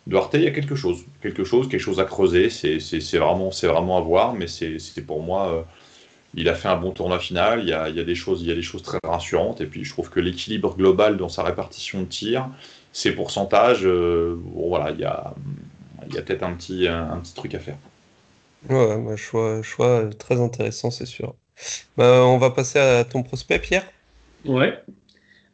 Duarte, 0.06 0.34
il 0.34 0.42
y 0.42 0.46
a 0.46 0.50
quelque 0.50 0.74
chose, 0.74 1.04
quelque 1.20 1.44
chose, 1.44 1.68
quelque 1.68 1.80
chose 1.80 2.00
à 2.00 2.04
creuser. 2.04 2.48
C'est 2.50 3.18
vraiment, 3.18 3.50
vraiment 3.50 3.98
à 3.98 4.00
voir, 4.00 4.34
mais 4.34 4.46
c'était 4.46 5.02
pour 5.02 5.22
moi. 5.22 5.52
Euh, 5.52 5.62
il 6.34 6.48
a 6.48 6.54
fait 6.54 6.68
un 6.68 6.76
bon 6.76 6.92
tournoi 6.92 7.18
final. 7.18 7.60
Il 7.62 7.68
y 7.68 7.72
a, 7.72 7.88
il 7.90 7.96
y 7.96 8.00
a, 8.00 8.04
des 8.04 8.14
choses, 8.14 8.42
il 8.42 8.48
y 8.48 8.52
a 8.52 8.54
des 8.54 8.62
choses 8.62 8.82
très 8.82 8.98
rassurantes. 9.04 9.60
Et 9.60 9.66
puis, 9.66 9.84
je 9.84 9.90
trouve 9.90 10.10
que 10.10 10.20
l'équilibre 10.20 10.76
global 10.76 11.16
dans 11.18 11.28
sa 11.28 11.42
répartition 11.42 12.02
de 12.02 12.06
tir, 12.06 12.48
ses 12.92 13.12
pourcentages, 13.12 13.84
euh, 13.84 14.38
voilà, 14.54 14.90
il 14.92 15.00
y 15.00 15.04
a, 15.04 15.34
a 16.00 16.22
peut-être 16.22 16.42
un 16.42 16.54
petit, 16.54 16.88
un 16.88 17.18
petit 17.18 17.34
truc 17.34 17.54
à 17.54 17.58
faire. 17.58 17.76
Ouais, 18.68 19.16
choix, 19.16 19.62
choix 19.62 20.08
très 20.18 20.40
intéressant, 20.40 20.90
c'est 20.90 21.06
sûr. 21.06 21.34
Bah, 21.96 22.24
on 22.24 22.38
va 22.38 22.50
passer 22.50 22.78
à 22.78 23.04
ton 23.04 23.22
prospect, 23.22 23.58
Pierre? 23.58 23.84
Ouais. 24.44 24.78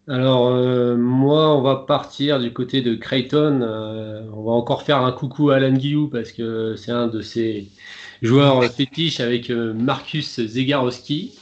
Alors, 0.06 0.48
euh, 0.48 0.96
moi, 0.96 1.56
on 1.56 1.62
va 1.62 1.76
partir 1.76 2.38
du 2.38 2.52
côté 2.52 2.82
de 2.82 2.94
Creighton. 2.94 3.60
Euh, 3.62 4.22
on 4.34 4.42
va 4.42 4.52
encore 4.52 4.82
faire 4.82 4.98
un 4.98 5.12
coucou 5.12 5.50
à 5.50 5.56
Alan 5.56 5.72
Guillou 5.72 6.08
parce 6.08 6.32
que 6.32 6.76
c'est 6.76 6.92
un 6.92 7.06
de 7.06 7.22
ses 7.22 7.68
joueurs 8.20 8.62
fétiches 8.64 9.20
avec 9.20 9.50
euh, 9.50 9.72
Marcus 9.72 10.40
Zegarowski. 10.44 11.38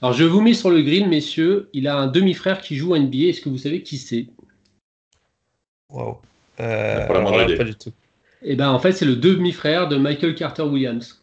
Alors, 0.00 0.12
je 0.12 0.24
vous 0.24 0.40
mets 0.40 0.54
sur 0.54 0.70
le 0.70 0.82
grill, 0.82 1.08
messieurs. 1.08 1.68
Il 1.72 1.88
a 1.88 1.96
un 1.96 2.06
demi-frère 2.06 2.60
qui 2.60 2.76
joue 2.76 2.94
à 2.94 2.98
NBA. 2.98 3.28
Est-ce 3.28 3.40
que 3.40 3.48
vous 3.48 3.58
savez 3.58 3.82
qui 3.82 3.98
c'est? 3.98 4.26
Waouh. 5.90 6.18
pas 6.56 7.64
du 7.64 7.74
tout. 7.74 7.92
Et 8.44 8.56
ben 8.56 8.70
en 8.70 8.78
fait, 8.78 8.92
c'est 8.92 9.06
le 9.06 9.16
demi-frère 9.16 9.88
de 9.88 9.96
Michael 9.96 10.34
Carter 10.34 10.62
Williams. 10.62 11.20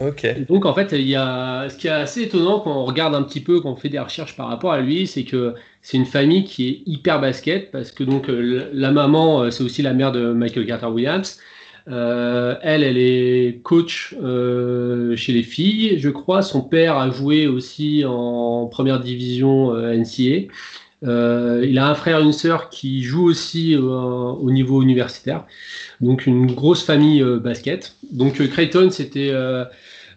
Ok. 0.00 0.46
donc 0.46 0.64
en 0.64 0.74
fait, 0.74 0.92
il 0.92 1.08
y 1.08 1.16
a 1.16 1.68
ce 1.68 1.76
qui 1.76 1.88
est 1.88 1.90
assez 1.90 2.22
étonnant 2.22 2.60
quand 2.60 2.70
on 2.70 2.84
regarde 2.84 3.16
un 3.16 3.22
petit 3.22 3.40
peu, 3.40 3.60
quand 3.60 3.72
on 3.72 3.76
fait 3.76 3.88
des 3.88 3.98
recherches 3.98 4.36
par 4.36 4.46
rapport 4.46 4.70
à 4.70 4.80
lui, 4.80 5.08
c'est 5.08 5.24
que 5.24 5.54
c'est 5.82 5.96
une 5.96 6.06
famille 6.06 6.44
qui 6.44 6.68
est 6.68 6.82
hyper 6.86 7.20
basket 7.20 7.72
parce 7.72 7.90
que 7.90 8.04
donc 8.04 8.28
euh, 8.28 8.70
la 8.72 8.92
maman, 8.92 9.42
euh, 9.42 9.50
c'est 9.50 9.64
aussi 9.64 9.82
la 9.82 9.94
mère 9.94 10.12
de 10.12 10.32
Michael 10.32 10.66
Carter 10.66 10.86
Williams. 10.86 11.40
Euh, 11.88 12.54
elle, 12.62 12.84
elle 12.84 12.98
est 12.98 13.60
coach 13.64 14.14
chez 15.16 15.32
les 15.32 15.42
filles, 15.42 15.98
je 15.98 16.10
crois. 16.10 16.42
Son 16.42 16.60
père 16.60 16.96
a 16.96 17.10
joué 17.10 17.48
aussi 17.48 18.04
en 18.06 18.66
première 18.66 19.00
division 19.00 19.74
NCA. 19.74 20.52
Euh, 21.04 21.64
il 21.68 21.78
a 21.78 21.88
un 21.88 21.94
frère 21.94 22.18
et 22.18 22.22
une 22.22 22.32
sœur 22.32 22.70
qui 22.70 23.02
jouent 23.02 23.28
aussi 23.28 23.76
euh, 23.76 23.80
au 23.80 24.50
niveau 24.50 24.82
universitaire. 24.82 25.44
Donc 26.00 26.26
une 26.26 26.52
grosse 26.52 26.82
famille 26.82 27.22
euh, 27.22 27.38
basket. 27.38 27.94
Donc 28.10 28.44
Creighton, 28.48 28.90
c'était 28.90 29.32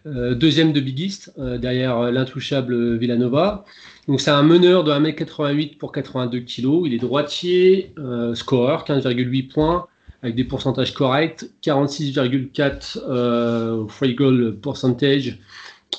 deuxième 0.05 0.73
de 0.73 0.79
Big 0.79 1.00
East, 1.00 1.31
derrière 1.38 2.11
l'intouchable 2.11 2.97
Villanova. 2.97 3.65
Donc 4.07 4.19
c'est 4.19 4.31
un 4.31 4.41
meneur 4.41 4.83
de 4.83 4.91
1m88 4.91 5.77
pour 5.77 5.91
82 5.91 6.39
kg. 6.39 6.81
Il 6.85 6.95
est 6.95 6.97
droitier, 6.97 7.93
scoreur, 8.33 8.83
15,8 8.85 9.53
points, 9.53 9.85
avec 10.23 10.35
des 10.35 10.43
pourcentages 10.43 10.95
corrects, 10.95 11.45
46,4 11.63 13.88
free 13.89 14.15
goal 14.15 14.57
percentage 14.59 15.38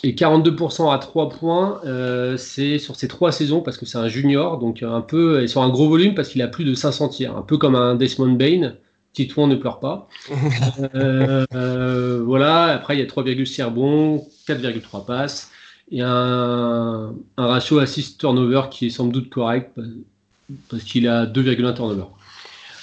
et 0.03 0.15
42% 0.15 0.93
à 0.93 0.99
3 0.99 1.29
points, 1.29 1.81
euh, 1.85 2.37
c'est 2.37 2.79
sur 2.79 2.97
ces 2.97 3.09
trois 3.09 3.31
saisons 3.31 3.61
parce 3.61 3.77
que 3.77 3.87
c'est 3.87 3.99
un 3.99 4.09
junior, 4.09 4.59
donc 4.59 4.83
un 4.83 5.01
peu, 5.01 5.43
et 5.43 5.49
sur 5.49 5.63
un 5.63 5.69
gros 5.69 5.89
volume 5.89 6.15
parce 6.15 6.29
qu'il 6.29 6.43
a 6.43 6.49
plus 6.49 6.65
de 6.65 6.75
500 6.75 7.09
tirs, 7.09 7.37
un 7.37 7.43
peu 7.43 7.57
comme 7.57 7.75
un 7.75 7.95
Desmond 7.95 8.33
Bain, 8.33 8.75
Titouan 9.13 9.47
ne 9.47 9.57
pleure 9.57 9.79
pas. 9.79 10.09
voilà, 12.25 12.65
après 12.65 12.97
il 12.97 13.01
y 13.01 13.03
a 13.03 13.07
3,6 13.07 13.63
rebonds, 13.65 14.27
4,3 14.49 15.07
passes 15.07 15.51
et 15.91 16.01
un, 16.01 17.15
un 17.37 17.47
ratio 17.47 17.79
assist 17.79 18.19
turnover 18.19 18.63
qui 18.71 18.87
est 18.87 18.91
sans 18.91 19.07
doute 19.07 19.29
correct 19.29 19.79
parce 20.69 20.83
qu'il 20.85 21.07
a 21.07 21.27
2,1 21.27 21.75
turnover. 21.75 22.07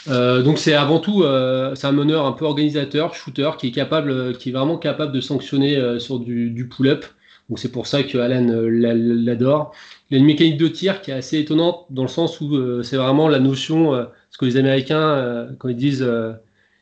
Euh, 0.10 0.42
donc 0.42 0.58
c'est 0.58 0.74
avant 0.74 1.00
tout 1.00 1.24
euh, 1.24 1.76
c'est 1.76 1.88
un 1.88 1.92
meneur 1.92 2.26
un 2.26 2.32
peu 2.32 2.46
organisateur, 2.46 3.14
shooter 3.14 3.52
qui 3.58 3.68
est 3.68 3.72
capable, 3.72 4.36
qui 4.38 4.50
est 4.50 4.52
vraiment 4.52 4.78
capable 4.78 5.12
de 5.12 5.22
sanctionner 5.22 5.78
euh, 5.78 6.00
sur 6.00 6.20
du, 6.20 6.68
pull-up. 6.70 7.06
Donc 7.50 7.60
c'est 7.60 7.72
pour 7.72 7.88
ça 7.88 8.04
que 8.04 8.18
Alan 8.18 8.46
l'adore. 8.48 9.74
Il 10.10 10.16
a 10.16 10.20
une 10.20 10.26
mécanique 10.26 10.58
de 10.58 10.68
tir 10.68 11.02
qui 11.02 11.12
est 11.12 11.16
assez 11.16 11.40
étonnante 11.40 11.86
dans 11.90 12.04
le 12.04 12.08
sens 12.08 12.42
où 12.42 12.84
c'est 12.84 12.98
vraiment 12.98 13.28
la 13.28 13.40
notion, 13.40 14.08
ce 14.30 14.38
que 14.38 14.46
les 14.46 14.58
Américains 14.58 15.48
quand 15.58 15.68
ils 15.68 15.76
disent 15.76 16.08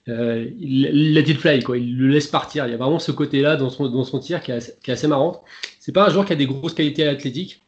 let 0.08 1.22
it 1.22 1.38
fly, 1.38 1.64
quoi, 1.64 1.78
il 1.78 1.98
le 1.98 2.08
laisse 2.08 2.28
partir. 2.28 2.68
Il 2.68 2.72
y 2.72 2.74
a 2.74 2.78
vraiment 2.78 3.00
ce 3.00 3.14
côté-là 3.14 3.56
dans 3.56 3.70
son, 3.70 3.88
dans 3.88 4.04
son 4.04 4.20
tir 4.20 4.42
qui 4.42 4.52
est 4.52 4.56
assez, 4.56 4.74
qui 4.84 4.92
est 4.92 4.94
assez 4.94 5.08
marrant. 5.08 5.42
C'est 5.80 5.94
pas 5.94 6.06
un 6.06 6.10
joueur 6.10 6.26
qui 6.26 6.34
a 6.34 6.36
des 6.36 6.48
grosses 6.48 6.74
qualités 6.74 7.08
athlétiques. 7.08 7.62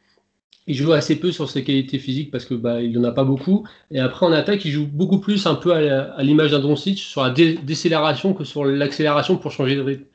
Il 0.67 0.75
joue 0.75 0.91
assez 0.91 1.19
peu 1.19 1.31
sur 1.31 1.49
ses 1.49 1.63
qualités 1.63 1.97
physiques 1.97 2.29
parce 2.31 2.45
que 2.45 2.53
bah, 2.53 2.81
il 2.81 2.97
en 2.99 3.03
a 3.03 3.11
pas 3.11 3.23
beaucoup. 3.23 3.67
Et 3.89 3.99
après 3.99 4.25
en 4.25 4.31
attaque, 4.31 4.65
il 4.65 4.71
joue 4.71 4.85
beaucoup 4.85 5.19
plus 5.19 5.47
un 5.47 5.55
peu 5.55 5.73
à 5.73 6.21
l'image 6.21 6.51
d'un 6.51 6.59
Doncic 6.59 6.99
sur 6.99 7.23
la 7.23 7.31
décélération 7.31 8.33
que 8.33 8.43
sur 8.43 8.65
l'accélération 8.65 9.37
pour 9.37 9.51
changer 9.51 9.75
de 9.75 9.81
rythme. 9.81 10.05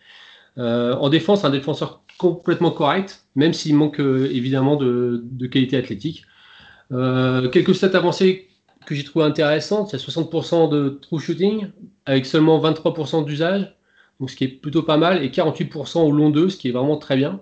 Euh, 0.58 0.94
en 0.94 1.08
défense, 1.08 1.44
un 1.44 1.50
défenseur 1.50 2.02
complètement 2.18 2.70
correct, 2.70 3.24
même 3.34 3.52
s'il 3.52 3.74
manque 3.74 4.00
euh, 4.00 4.30
évidemment 4.32 4.76
de, 4.76 5.24
de, 5.24 5.46
qualité 5.46 5.76
athlétique. 5.76 6.24
Euh, 6.92 7.48
quelques 7.48 7.74
stats 7.74 7.96
avancées 7.96 8.48
que 8.86 8.94
j'ai 8.94 9.04
trouvé 9.04 9.24
intéressantes, 9.24 9.92
il 9.92 9.98
y 9.98 10.02
a 10.02 10.04
60% 10.04 10.70
de 10.70 10.98
true 11.02 11.18
shooting 11.18 11.68
avec 12.06 12.26
seulement 12.26 12.60
23% 12.60 13.24
d'usage, 13.24 13.74
ce 14.26 14.36
qui 14.36 14.44
est 14.44 14.48
plutôt 14.48 14.82
pas 14.82 14.96
mal, 14.96 15.24
et 15.24 15.30
48% 15.30 15.98
au 15.98 16.12
long 16.12 16.30
d'eux, 16.30 16.48
ce 16.48 16.56
qui 16.56 16.68
est 16.68 16.72
vraiment 16.72 16.96
très 16.96 17.16
bien. 17.16 17.40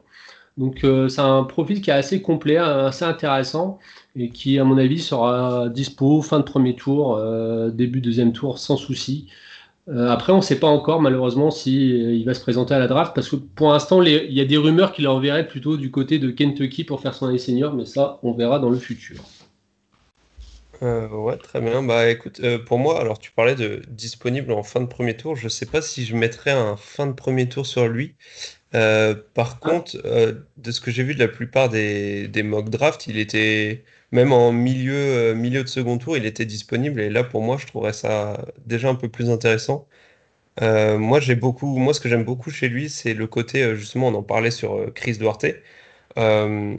Donc 0.59 0.85
euh, 0.85 1.09
c'est 1.09 1.21
un 1.21 1.45
profil 1.45 1.81
qui 1.81 1.91
est 1.91 1.95
assez 1.95 2.21
complet, 2.21 2.57
assez 2.57 3.05
intéressant 3.05 3.79
et 4.17 4.29
qui 4.29 4.59
à 4.59 4.65
mon 4.65 4.77
avis 4.77 5.01
sera 5.01 5.69
dispo 5.71 6.21
fin 6.21 6.39
de 6.39 6.45
premier 6.45 6.77
tour, 6.77 7.17
euh, 7.17 7.71
début 7.71 8.01
deuxième 8.01 8.33
tour 8.33 8.59
sans 8.59 8.77
souci. 8.77 9.29
Euh, 9.89 10.09
après 10.11 10.33
on 10.33 10.37
ne 10.37 10.43
sait 10.43 10.61
pas 10.61 10.69
encore 10.69 11.01
malheureusement 11.01 11.51
si 11.51 11.89
il 11.89 12.25
va 12.25 12.35
se 12.35 12.41
présenter 12.41 12.73
à 12.75 12.79
la 12.79 12.87
draft 12.87 13.15
parce 13.17 13.29
que 13.29 13.35
pour 13.37 13.73
l'instant 13.73 14.01
il 14.03 14.33
y 14.33 14.41
a 14.41 14.45
des 14.45 14.57
rumeurs 14.57 14.93
qu'il 14.93 15.09
enverrait 15.09 15.49
plutôt 15.49 15.77
du 15.77 15.91
côté 15.91 16.21
de 16.21 16.31
Kentucky 16.31 16.85
pour 16.85 17.01
faire 17.01 17.15
son 17.15 17.27
année 17.27 17.39
senior, 17.39 17.75
mais 17.75 17.87
ça 17.87 18.21
on 18.23 18.33
verra 18.33 18.59
dans 18.59 18.71
le 18.71 18.79
futur. 18.79 19.21
ouais, 20.83 21.37
très 21.39 21.61
bien. 21.61 21.83
Bah 21.83 22.11
écoute, 22.11 22.41
pour 22.67 22.79
moi, 22.79 23.01
alors 23.01 23.19
tu 23.19 23.31
parlais 23.31 23.55
de 23.55 23.83
disponible 23.89 24.53
en 24.53 24.63
fin 24.63 24.81
de 24.81 24.87
premier 24.87 25.17
tour. 25.17 25.37
Je 25.37 25.45
ne 25.45 25.49
sais 25.49 25.67
pas 25.67 25.81
si 25.81 26.05
je 26.05 26.17
mettrais 26.17 26.51
un 26.51 26.77
fin 26.77 27.07
de 27.07 27.13
premier 27.13 27.49
tour 27.49 27.67
sur 27.67 27.89
lui. 27.89 28.17
Euh, 28.75 29.15
par 29.35 29.59
ah. 29.63 29.69
contre, 29.69 29.97
euh, 30.05 30.33
de 30.57 30.71
ce 30.73 30.81
que 30.81 30.91
j'ai 30.91 31.03
vu 31.03 31.15
de 31.15 31.19
la 31.21 31.29
plupart 31.29 31.69
des, 31.69 32.29
des 32.29 32.43
mock 32.43 32.71
drafts, 32.71 33.07
il 33.07 33.19
était 33.19 33.85
même 34.13 34.33
en 34.33 34.53
milieu, 34.53 34.95
euh, 34.95 35.35
milieu 35.35 35.63
de 35.63 35.69
second 35.69 35.99
tour, 35.99 36.17
il 36.17 36.27
était 36.27 36.47
disponible. 36.47 37.01
Et 37.01 37.11
là, 37.11 37.25
pour 37.25 37.43
moi, 37.43 37.57
je 37.59 37.67
trouverais 37.67 37.93
ça 37.93 38.45
déjà 38.67 38.89
un 38.89 38.95
peu 38.95 39.09
plus 39.09 39.31
intéressant. 39.31 39.89
moi, 40.61 41.21
j'ai 41.21 41.35
beaucoup, 41.35 41.79
moi, 41.79 41.95
ce 41.95 42.01
que 42.01 42.09
j'aime 42.09 42.25
beaucoup 42.25 42.51
chez 42.51 42.69
lui, 42.69 42.89
c'est 42.91 43.15
le 43.15 43.27
côté, 43.27 43.77
justement, 43.77 44.09
on 44.09 44.15
en 44.15 44.23
parlait 44.23 44.51
sur 44.51 44.93
Chris 44.95 45.19
Duarte. 45.19 45.47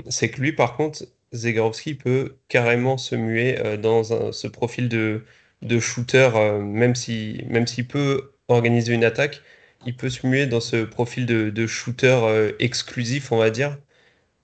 c'est 0.09 0.29
que 0.29 0.41
lui, 0.41 0.53
par 0.53 0.75
contre, 0.77 1.05
Zegarowski 1.33 1.95
peut 1.95 2.37
carrément 2.47 2.97
se 2.97 3.15
muer 3.15 3.57
dans 3.79 4.03
ce 4.31 4.47
profil 4.47 4.89
de, 4.89 5.23
de 5.61 5.79
shooter, 5.79 6.29
même 6.61 6.95
si, 6.95 7.43
même 7.49 7.67
s'il 7.67 7.87
peut 7.87 8.33
organiser 8.47 8.93
une 8.93 9.03
attaque 9.03 9.41
il 9.85 9.95
peut 9.95 10.09
se 10.09 10.25
muer 10.25 10.47
dans 10.47 10.59
ce 10.59 10.83
profil 10.83 11.25
de, 11.25 11.67
shooter 11.67 12.19
euh, 12.23 12.51
exclusif, 12.59 13.31
on 13.31 13.37
va 13.37 13.49
dire. 13.49 13.77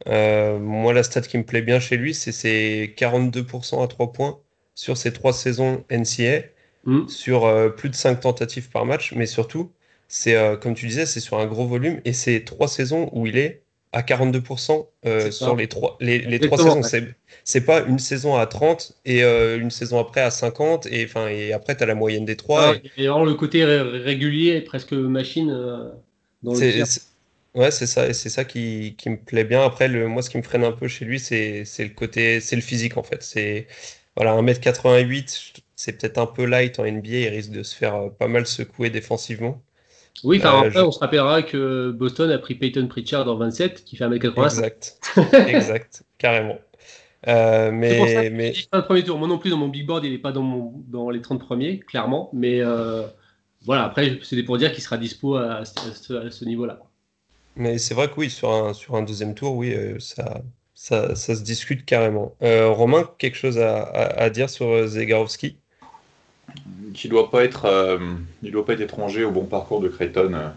Euh, 0.07 0.59
moi, 0.59 0.93
la 0.93 1.03
stat 1.03 1.21
qui 1.21 1.37
me 1.37 1.45
plaît 1.45 1.61
bien 1.61 1.79
chez 1.79 1.97
lui, 1.97 2.13
c'est 2.13 2.31
ses 2.31 2.93
42% 2.97 3.83
à 3.83 3.87
3 3.87 4.11
points 4.13 4.39
sur 4.75 4.97
ses 4.97 5.11
3 5.13 5.33
saisons 5.33 5.85
NCA, 5.89 6.43
mm. 6.85 7.07
sur 7.09 7.45
euh, 7.45 7.69
plus 7.69 7.89
de 7.89 7.95
5 7.95 8.21
tentatives 8.21 8.69
par 8.69 8.85
match, 8.85 9.13
mais 9.13 9.25
surtout, 9.25 9.71
c'est 10.07 10.35
comme 10.61 10.73
tu 10.73 10.87
disais, 10.87 11.05
c'est 11.05 11.19
sur 11.19 11.37
un 11.37 11.45
gros 11.45 11.67
volume 11.67 12.01
et 12.03 12.13
c'est 12.13 12.43
3 12.43 12.67
saisons 12.67 13.09
où 13.13 13.27
il 13.27 13.37
est 13.37 13.63
à 13.91 14.01
42% 14.01 14.87
euh, 15.05 15.31
sur 15.31 15.55
les 15.55 15.67
trois, 15.67 15.97
les, 15.99 16.19
les 16.19 16.39
trois 16.39 16.57
saisons. 16.57 16.81
C'est 17.43 17.61
pas 17.61 17.81
une 17.81 17.99
saison 17.99 18.35
à 18.35 18.45
30 18.45 18.93
et 19.05 19.23
euh, 19.23 19.59
une 19.59 19.71
saison 19.71 19.99
après 19.99 20.21
à 20.21 20.29
50 20.29 20.87
et, 20.87 21.05
enfin, 21.05 21.27
et 21.27 21.53
après 21.53 21.75
tu 21.75 21.83
as 21.83 21.85
la 21.87 21.95
moyenne 21.95 22.25
des 22.25 22.35
trois. 22.35 22.75
et... 22.75 22.91
et 22.97 23.05
le 23.05 23.33
côté 23.33 23.65
régulier, 23.65 24.61
presque 24.61 24.93
machine 24.93 25.49
euh, 25.49 25.89
dans 26.43 26.53
le 26.53 26.85
Ouais, 27.55 27.71
c'est 27.71 27.87
ça, 27.87 28.07
et 28.07 28.13
c'est 28.13 28.29
ça 28.29 28.45
qui, 28.45 28.95
qui, 28.95 29.09
me 29.09 29.17
plaît 29.17 29.43
bien. 29.43 29.63
Après, 29.65 29.87
le, 29.87 30.07
moi, 30.07 30.21
ce 30.21 30.29
qui 30.29 30.37
me 30.37 30.43
freine 30.43 30.63
un 30.63 30.71
peu 30.71 30.87
chez 30.87 31.03
lui, 31.03 31.19
c'est 31.19 31.63
le 31.79 31.89
côté, 31.95 32.39
c'est 32.41 32.55
le 32.55 32.61
physique 32.61 32.95
en 32.95 33.01
fait. 33.01 33.23
C'est 33.23 33.65
voilà, 34.15 34.39
1m88, 34.39 35.53
c'est 35.75 35.93
peut-être 35.93 36.19
un 36.19 36.27
peu 36.27 36.45
light 36.45 36.77
en 36.79 36.85
NBA, 36.85 37.09
il 37.09 37.27
risque 37.29 37.49
de 37.49 37.63
se 37.63 37.75
faire 37.75 38.11
pas 38.19 38.27
mal 38.27 38.45
secouer 38.45 38.91
défensivement. 38.91 39.63
Oui, 40.23 40.41
euh, 40.43 40.47
après, 40.47 40.81
on 40.81 40.91
se 40.91 40.99
rappellera 40.99 41.43
que 41.43 41.91
Boston 41.91 42.31
a 42.31 42.37
pris 42.37 42.55
Peyton 42.55 42.87
Pritchard 42.87 43.27
en 43.27 43.35
27, 43.35 43.83
qui 43.83 43.95
fait 43.95 44.05
1m80. 44.05 44.43
Exact, 44.43 44.99
exact, 45.47 46.03
carrément. 46.17 46.57
Euh, 47.27 47.71
mais, 47.71 48.29
mais... 48.29 48.53
un 48.71 48.81
premier 48.81 49.03
tour. 49.03 49.17
Moi 49.17 49.27
non 49.27 49.37
plus, 49.37 49.49
dans 49.49 49.57
mon 49.57 49.67
big 49.67 49.85
board, 49.85 50.05
il 50.05 50.11
n'est 50.11 50.17
pas 50.17 50.31
dans, 50.31 50.41
mon, 50.41 50.73
dans 50.87 51.09
les 51.09 51.21
30 51.21 51.39
premiers, 51.39 51.79
clairement. 51.79 52.29
Mais 52.33 52.61
euh, 52.61 53.03
voilà, 53.65 53.85
après, 53.85 54.19
c'était 54.23 54.43
pour 54.43 54.57
dire 54.57 54.71
qu'il 54.71 54.83
sera 54.83 54.97
dispo 54.97 55.35
à, 55.35 55.63
ce, 55.65 56.45
niveau-là. 56.45 56.79
Mais 57.55 57.77
c'est 57.77 57.93
vrai 57.93 58.07
que 58.07 58.13
oui, 58.17 58.29
sur 58.29 58.51
un, 58.51 58.73
sur 58.73 58.95
un 58.95 59.01
deuxième 59.01 59.35
tour, 59.35 59.55
oui, 59.55 59.75
ça, 59.99 60.41
ça, 60.75 61.15
ça, 61.15 61.35
se 61.35 61.43
discute 61.43 61.85
carrément. 61.85 62.35
Romain, 62.41 63.09
quelque 63.17 63.35
chose 63.35 63.57
à, 63.57 63.83
à 63.83 64.29
dire 64.29 64.49
sur 64.49 64.87
Zegarowski? 64.87 65.57
Qui 66.99 67.07
doit 67.07 67.31
pas 67.31 67.45
être, 67.45 67.63
euh, 67.63 67.97
il 68.43 68.51
doit 68.51 68.65
pas 68.65 68.73
être 68.73 68.81
étranger 68.81 69.23
au 69.23 69.31
bon 69.31 69.45
parcours 69.45 69.79
de 69.79 69.87
Creighton 69.87 70.33
euh, 70.33 70.49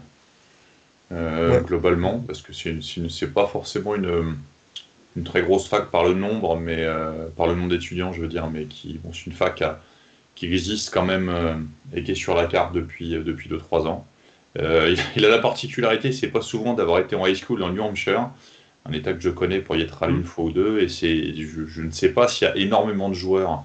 euh, 1.13 1.61
globalement, 1.61 2.19
parce 2.19 2.41
que 2.41 2.51
c'est 2.51 3.33
pas 3.33 3.47
forcément 3.47 3.95
une, 3.95 4.35
une, 5.15 5.23
très 5.23 5.41
grosse 5.41 5.69
fac 5.69 5.89
par 5.89 6.03
le 6.03 6.13
nombre, 6.13 6.57
mais 6.57 6.85
par 7.37 7.47
le 7.47 7.55
nombre 7.55 7.69
d'étudiants, 7.69 8.11
je 8.11 8.19
veux 8.19 8.27
dire, 8.27 8.49
mais 8.49 8.65
qui, 8.65 8.99
bon, 9.01 9.13
c'est 9.13 9.27
une 9.27 9.33
fac 9.33 9.63
qui 10.35 10.47
existe 10.47 10.93
quand 10.93 11.05
même 11.05 11.31
et 11.93 12.03
qui 12.03 12.11
est 12.11 12.15
sur 12.15 12.35
la 12.35 12.47
carte 12.47 12.73
depuis 12.73 13.11
depuis 13.11 13.49
2-3 13.49 13.87
ans. 13.87 14.05
Il, 14.55 15.25
a 15.25 15.29
la 15.29 15.39
particularité, 15.39 16.11
c'est 16.11 16.27
pas 16.27 16.41
souvent 16.41 16.73
d'avoir 16.73 16.99
été 16.99 17.15
en 17.15 17.25
high 17.25 17.37
school 17.37 17.59
dans 17.59 17.69
New 17.69 17.81
Hampshire, 17.81 18.29
un 18.85 18.91
état 18.91 19.13
que 19.13 19.21
je 19.21 19.29
connais 19.29 19.59
pour 19.59 19.77
y 19.77 19.81
être 19.81 20.03
allé 20.03 20.13
une 20.13 20.19
mm. 20.19 20.25
fois 20.25 20.45
ou 20.45 20.51
deux, 20.51 20.81
et 20.81 20.89
c'est, 20.89 21.33
je, 21.35 21.65
je, 21.65 21.81
ne 21.81 21.91
sais 21.91 22.09
pas 22.09 22.27
s'il 22.27 22.47
y 22.47 22.51
a 22.51 22.57
énormément 22.57 23.07
de 23.07 23.13
joueurs 23.13 23.63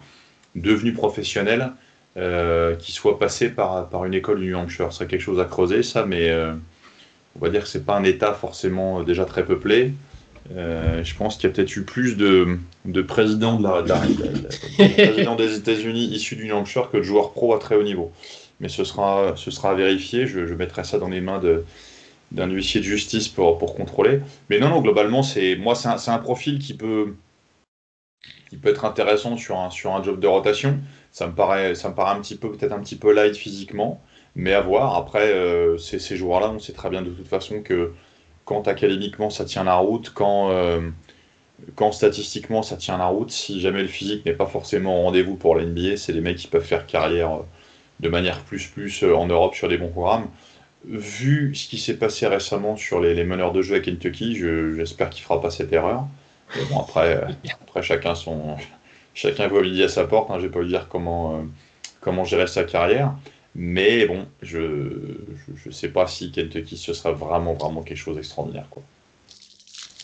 devenus 0.54 0.94
professionnels 0.94 1.73
euh, 2.19 2.75
qui 2.75 2.91
soit 2.91 3.17
passé 3.17 3.49
par, 3.49 3.89
par 3.89 4.05
une 4.05 4.13
école 4.13 4.41
du 4.41 4.51
New 4.51 4.59
Hampshire. 4.59 4.91
Ce 4.91 4.99
serait 4.99 5.07
quelque 5.07 5.21
chose 5.21 5.39
à 5.39 5.45
creuser, 5.45 5.85
ça, 5.85 6.05
mais 6.05 6.31
euh, 6.31 6.53
on 7.37 7.39
va 7.39 7.49
dire 7.49 7.63
que 7.63 7.69
c'est 7.69 7.85
pas 7.85 7.97
un 7.97 8.03
État 8.03 8.35
forcément 8.35 9.05
déjà 9.05 9.25
très 9.25 9.45
peuplé. 9.45 9.93
Euh, 10.57 11.05
je 11.05 11.15
pense 11.15 11.37
qu'il 11.37 11.49
y 11.49 11.53
a 11.53 11.55
peut-être 11.55 11.77
eu 11.77 11.83
plus 11.83 12.17
de, 12.17 12.59
de 12.87 13.03
présidents, 13.03 13.61
des 15.37 15.57
États-Unis 15.57 16.07
issus 16.07 16.35
du 16.35 16.47
New 16.47 16.57
Hampshire 16.57 16.91
que 16.91 16.97
de 16.97 17.03
joueurs 17.03 17.33
pro 17.33 17.55
à 17.55 17.61
très 17.61 17.77
haut 17.77 17.85
niveau. 17.85 18.11
Mais 18.59 18.69
ce 18.69 18.83
sera, 18.83 19.35
ce 19.37 19.53
sera 19.53 19.71
à 19.71 19.75
vérifier. 19.75 20.27
Je, 20.27 20.41
mettrai 20.55 20.83
ça 20.83 20.99
dans 20.99 21.11
les 21.11 21.21
mains 21.21 21.41
d'un 22.33 22.51
huissier 22.51 22.81
de 22.81 22.87
justice 22.87 23.29
pour, 23.29 23.59
pour 23.59 23.77
contrôler. 23.77 24.23
Mais 24.51 24.59
non, 24.59 24.71
non, 24.71 24.81
globalement, 24.81 25.23
c'est 25.23 25.55
moi, 25.55 25.77
c'est 25.77 25.89
un, 25.89 26.15
un, 26.15 26.19
profil 26.19 26.59
qui 26.59 26.75
peut, 26.75 27.15
qui 28.51 28.57
peut 28.57 28.71
être 28.71 28.85
intéressant 28.85 29.37
sur 29.37 29.59
un, 29.59 30.03
job 30.03 30.21
de 30.21 30.27
rotation 30.27 30.81
ça 31.11 31.27
me 31.27 31.35
paraît, 31.35 31.75
ça 31.75 31.89
me 31.89 31.95
paraît 31.95 32.17
un 32.17 32.21
petit 32.21 32.37
peu, 32.37 32.51
peut-être 32.53 32.73
un 32.73 32.81
petit 32.81 32.97
peu 32.97 33.13
light 33.13 33.37
physiquement, 33.37 34.01
mais 34.37 34.53
à 34.53 34.61
voir. 34.61 34.95
Après, 34.97 35.33
euh, 35.33 35.79
ces, 35.79 36.17
joueurs-là, 36.17 36.51
on 36.51 36.59
sait 36.59 36.73
très 36.73 36.91
bien 36.91 37.03
de 37.03 37.11
toute 37.11 37.27
façon 37.27 37.63
que 37.63 37.93
quand 38.45 38.69
académiquement 38.69 39.31
ça 39.31 39.45
tient 39.45 39.65
la 39.65 39.77
route, 39.77 40.11
quand, 40.15 40.51
euh, 40.51 40.91
quand 41.75 41.93
statistiquement 41.93 42.63
ça 42.63 42.77
tient 42.77 42.99
la 42.99 43.07
route, 43.07 43.31
si 43.31 43.61
jamais 43.61 43.83
le 43.83 43.89
physique 43.89 44.25
n'est 44.27 44.33
pas 44.35 44.47
forcément 44.47 45.01
au 45.01 45.05
rendez-vous 45.05 45.35
pour 45.37 45.57
la 45.57 45.65
NBA, 45.65 45.97
c'est 45.97 46.13
des 46.13 46.21
mecs 46.21 46.39
qui 46.39 46.47
peuvent 46.49 46.65
faire 46.65 46.87
carrière 46.87 47.33
euh, 47.33 47.43
de 48.01 48.09
manière 48.09 48.45
plus 48.45 48.69
plus 48.69 49.03
en 49.05 49.27
Europe 49.27 49.55
sur 49.55 49.69
des 49.69 49.79
bons 49.79 49.91
programmes. 49.91 50.29
Vu 50.85 51.55
ce 51.55 51.69
qui 51.69 51.79
s'est 51.79 51.97
passé 51.97 52.27
récemment 52.29 52.77
sur 52.77 53.01
les, 53.01 53.25
meneurs 53.25 53.53
de 53.53 53.63
jeu 53.63 53.77
à 53.77 53.81
Kentucky, 53.81 54.37
j'espère 54.37 55.11
qu'il 55.11 55.23
ne 55.23 55.27
fera 55.27 55.41
pas 55.41 55.51
cette 55.51 55.73
erreur. 55.73 56.07
Bon, 56.71 56.81
après, 56.81 57.26
après 57.62 57.83
chacun 57.83 58.14
son, 58.14 58.57
chacun 59.14 59.49
voit 59.49 59.62
midi 59.62 59.83
à 59.83 59.88
sa 59.88 60.07
porte. 60.07 60.31
Hein, 60.31 60.35
je 60.38 60.45
ne 60.45 60.47
vais 60.47 60.52
pas 60.52 60.61
lui 60.61 60.69
dire 60.69 60.88
comment, 60.88 61.37
euh, 61.37 61.43
comment 62.00 62.25
gérer 62.25 62.47
sa 62.47 62.64
carrière. 62.64 63.14
Mais 63.55 64.07
bon, 64.07 64.26
je 64.43 64.61
ne 65.67 65.73
sais 65.73 65.88
pas 65.88 66.07
si 66.07 66.31
Kentucky 66.31 66.76
ce 66.76 66.93
sera 66.93 67.12
vraiment, 67.12 67.55
vraiment 67.55 67.83
quelque 67.83 67.97
chose 67.97 68.17
d'extraordinaire. 68.17 68.69
Quoi. 68.71 68.83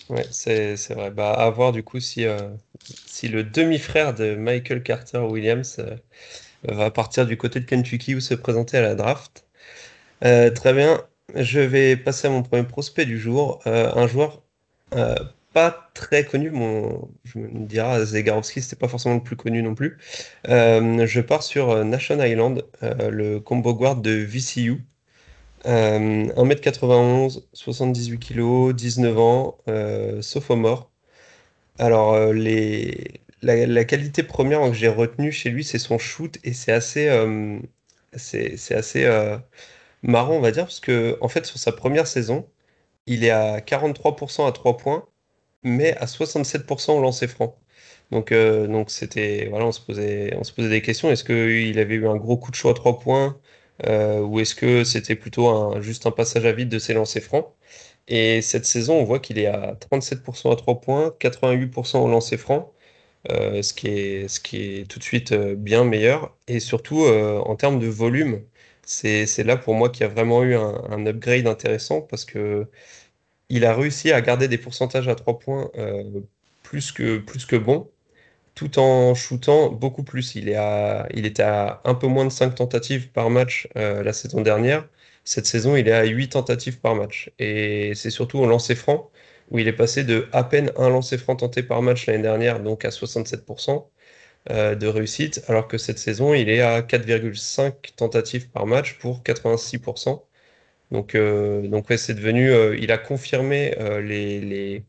Ouais, 0.08 0.26
c'est, 0.30 0.74
vrai. 0.90 1.10
Bah, 1.10 1.32
à 1.32 1.48
voir 1.50 1.72
du 1.72 1.82
coup 1.82 2.00
si, 2.00 2.24
euh, 2.26 2.50
si 3.06 3.28
le 3.28 3.44
demi-frère 3.44 4.14
de 4.14 4.34
Michael 4.34 4.82
Carter 4.82 5.18
Williams 5.18 5.80
va 6.64 6.90
partir 6.90 7.26
du 7.26 7.36
côté 7.36 7.60
de 7.60 7.66
Kentucky 7.66 8.14
ou 8.14 8.20
se 8.20 8.34
présenter 8.34 8.78
à 8.78 8.82
la 8.82 8.94
draft. 8.94 9.44
très 10.20 10.72
bien, 10.72 11.02
je 11.34 11.60
vais 11.60 11.96
passer 11.96 12.26
à 12.26 12.30
mon 12.30 12.42
premier 12.42 12.64
prospect 12.64 13.06
du 13.06 13.18
jour, 13.18 13.60
un 13.66 14.06
joueur 14.06 14.42
pas 15.54 15.90
très 15.94 16.25
connu. 16.25 16.50
Mon, 16.50 17.08
je 17.25 17.38
me 17.38 17.66
dirais, 17.66 18.04
Zegarowski, 18.04 18.62
c'était 18.62 18.76
pas 18.76 18.88
forcément 18.88 19.14
le 19.16 19.23
plus 19.23 19.37
connu 19.37 19.62
non 19.62 19.75
plus. 19.75 19.99
je 20.46 21.20
pars 21.20 21.42
sur 21.42 21.84
Nation 21.84 22.23
Island, 22.23 22.64
le 22.82 23.38
combo 23.38 23.75
guard 23.75 23.96
de 23.96 24.11
VCU. 24.11 24.84
1m91, 25.64 27.42
78 27.52 28.18
kg, 28.18 28.73
19 28.75 29.18
ans, 29.18 29.58
euh, 29.68 30.23
sophomore. 30.23 30.90
Alors, 31.78 32.14
euh, 32.14 32.32
les... 32.32 33.20
la, 33.42 33.84
qualité 33.84 34.23
première 34.23 34.62
que 34.68 34.75
j'ai 34.75 34.88
retenue 34.88 35.32
chez 35.32 35.50
lui, 35.50 35.64
c'est 35.64 35.78
son 35.78 35.99
shoot 35.99 36.38
et 36.44 36.52
c'est 36.52 36.73
assez, 36.73 37.08
euh, 37.08 37.58
c'est, 38.14 38.75
assez 38.75 39.06
marrant, 40.02 40.34
on 40.37 40.40
va 40.40 40.50
dire, 40.52 40.64
parce 40.64 40.80
que 40.80 41.18
en 41.20 41.28
fait, 41.28 41.46
sur 41.46 41.58
sa 41.58 41.73
première 41.73 42.06
saison, 42.06 42.49
il 43.06 43.25
est 43.25 43.30
à 43.30 43.61
43% 43.61 44.49
à 44.49 44.52
3 44.52 44.76
points, 44.78 45.06
mais 45.64 45.97
à 45.99 46.06
67% 46.06 46.92
au 46.92 47.00
lancer 47.02 47.26
franc. 47.28 47.56
Donc, 48.11 48.33
donc 48.33 48.90
c'était, 48.90 49.47
voilà, 49.50 49.66
on 49.66 49.73
se 49.73 49.80
posait, 49.80 50.35
on 50.37 50.44
se 50.44 50.52
posait 50.52 50.68
des 50.68 50.83
questions. 50.83 51.11
Est-ce 51.11 51.25
qu'il 51.25 51.78
avait 51.78 51.94
eu 51.94 52.06
un 52.09 52.16
gros 52.16 52.37
coup 52.37 52.50
de 52.50 52.56
choix 52.56 52.73
à 52.73 52.75
3 52.75 53.00
points 53.00 53.38
euh, 53.87 54.21
ou 54.21 54.40
est-ce 54.40 54.54
que 54.54 54.85
c'était 54.85 55.16
plutôt 55.16 55.49
un, 55.49 55.80
juste 55.80 56.06
un 56.06 56.11
passage 56.12 56.47
à 56.47 56.52
vide 56.52 56.68
de 56.68 56.78
ses 56.78 56.94
lancers 56.94 57.23
francs? 57.23 57.52
Et 58.09 58.42
cette 58.42 58.66
saison, 58.66 58.97
on 59.00 59.04
voit 59.04 59.18
qu'il 59.21 59.38
est 59.38 59.47
à 59.47 59.75
37% 59.75 60.52
à 60.52 60.56
3 60.56 60.80
points, 60.80 61.11
88% 61.21 61.99
au 61.99 62.09
lancer 62.09 62.37
franc, 62.37 62.73
euh, 63.33 63.62
ce, 63.62 63.75
qui 63.75 63.88
est, 63.88 64.28
ce 64.28 64.40
qui 64.40 64.80
est 64.80 64.90
tout 64.90 64.99
de 64.99 65.04
suite 65.04 65.33
euh, 65.33 65.54
bien 65.56 65.85
meilleur. 65.85 66.37
Et 66.49 66.61
surtout, 66.61 67.06
en 67.06 67.56
termes 67.56 67.80
de 67.80 67.88
volume, 67.88 68.42
c'est 68.87 69.44
là 69.44 69.56
pour 69.56 69.75
moi 69.75 69.90
qu'il 69.90 70.02
y 70.02 70.04
a 70.04 70.09
vraiment 70.09 70.42
eu 70.42 70.54
un, 70.54 71.06
upgrade 71.06 71.47
intéressant 71.47 72.02
parce 72.02 72.25
que 72.25 72.68
il 73.48 73.64
a 73.64 73.74
réussi 73.74 74.12
à 74.12 74.20
garder 74.20 74.48
des 74.48 74.58
pourcentages 74.58 75.08
à 75.08 75.14
3 75.14 75.38
points 75.38 75.70
plus, 76.62 76.92
que, 76.92 77.18
plus 77.18 77.46
que 77.46 77.56
bons 77.56 77.90
tout 78.54 78.78
en 78.78 79.14
shootant 79.14 79.70
beaucoup 79.70 80.04
plus. 80.04 80.34
Il, 80.34 80.48
est 80.48 80.56
à, 80.56 81.06
était 81.10 81.42
à 81.42 81.80
un 81.84 81.94
peu 81.94 82.06
moins 82.06 82.24
de 82.24 82.30
5 82.30 82.54
tentatives 82.54 83.10
par 83.10 83.30
match 83.30 83.68
euh, 83.76 84.02
la 84.02 84.12
saison 84.12 84.40
dernière. 84.40 84.88
Cette 85.24 85.46
saison, 85.46 85.76
il 85.76 85.88
est 85.88 85.92
à 85.92 86.04
8 86.04 86.30
tentatives 86.30 86.80
par 86.80 86.94
match. 86.94 87.30
Et 87.38 87.94
c'est 87.94 88.10
surtout 88.10 88.38
au 88.38 88.46
lancer 88.46 88.74
franc, 88.74 89.10
où 89.50 89.58
il 89.58 89.68
est 89.68 89.72
passé 89.72 90.04
de 90.04 90.28
à 90.32 90.44
peine 90.44 90.70
un 90.76 90.88
lancer 90.90 91.18
franc 91.18 91.36
tenté 91.36 91.62
par 91.62 91.82
match 91.82 92.06
l'année 92.06 92.22
dernière, 92.22 92.60
donc 92.60 92.84
à 92.84 92.90
67% 92.90 93.88
euh, 94.50 94.74
de 94.74 94.86
réussite, 94.86 95.42
alors 95.48 95.68
que 95.68 95.78
cette 95.78 95.98
saison, 95.98 96.34
il 96.34 96.48
est 96.50 96.60
à 96.60 96.82
4,5 96.82 97.94
tentatives 97.96 98.50
par 98.50 98.66
match 98.66 98.98
pour 98.98 99.22
86%. 99.22 100.22
Donc, 100.94 101.14
euh, 101.14 101.68
donc 101.68 101.86
c'est 101.96 102.14
devenu, 102.14 102.50
il 102.78 102.90
a 102.92 102.98
confirmé 102.98 103.74
les, 104.02 104.40
les 104.40 104.84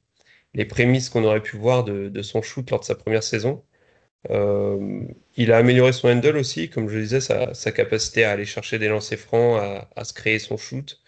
les 0.56 0.66
prémices 0.66 1.10
qu'on 1.10 1.24
aurait 1.24 1.42
pu 1.42 1.58
voir 1.58 1.84
de, 1.84 2.22
son 2.22 2.42
shoot 2.42 2.70
lors 2.72 2.80
de 2.80 2.86
sa 2.86 2.96
première 2.96 3.24
saison. 3.24 3.64
Euh, 4.32 5.04
il 5.38 5.52
a 5.52 5.58
amélioré 5.58 5.94
son 5.94 6.10
handle 6.10 6.38
aussi, 6.38 6.70
comme 6.70 6.90
je 6.90 6.98
le 6.98 7.04
disais, 7.04 7.22
sa, 7.22 7.72
capacité 7.72 8.26
à 8.26 8.32
aller 8.32 8.46
chercher 8.46 8.80
des 8.80 8.88
lancers 8.90 9.20
francs, 9.20 9.62
à, 9.96 10.04
se 10.06 10.14
créer 10.14 10.40
son 10.40 10.58
shoot. 10.58 11.02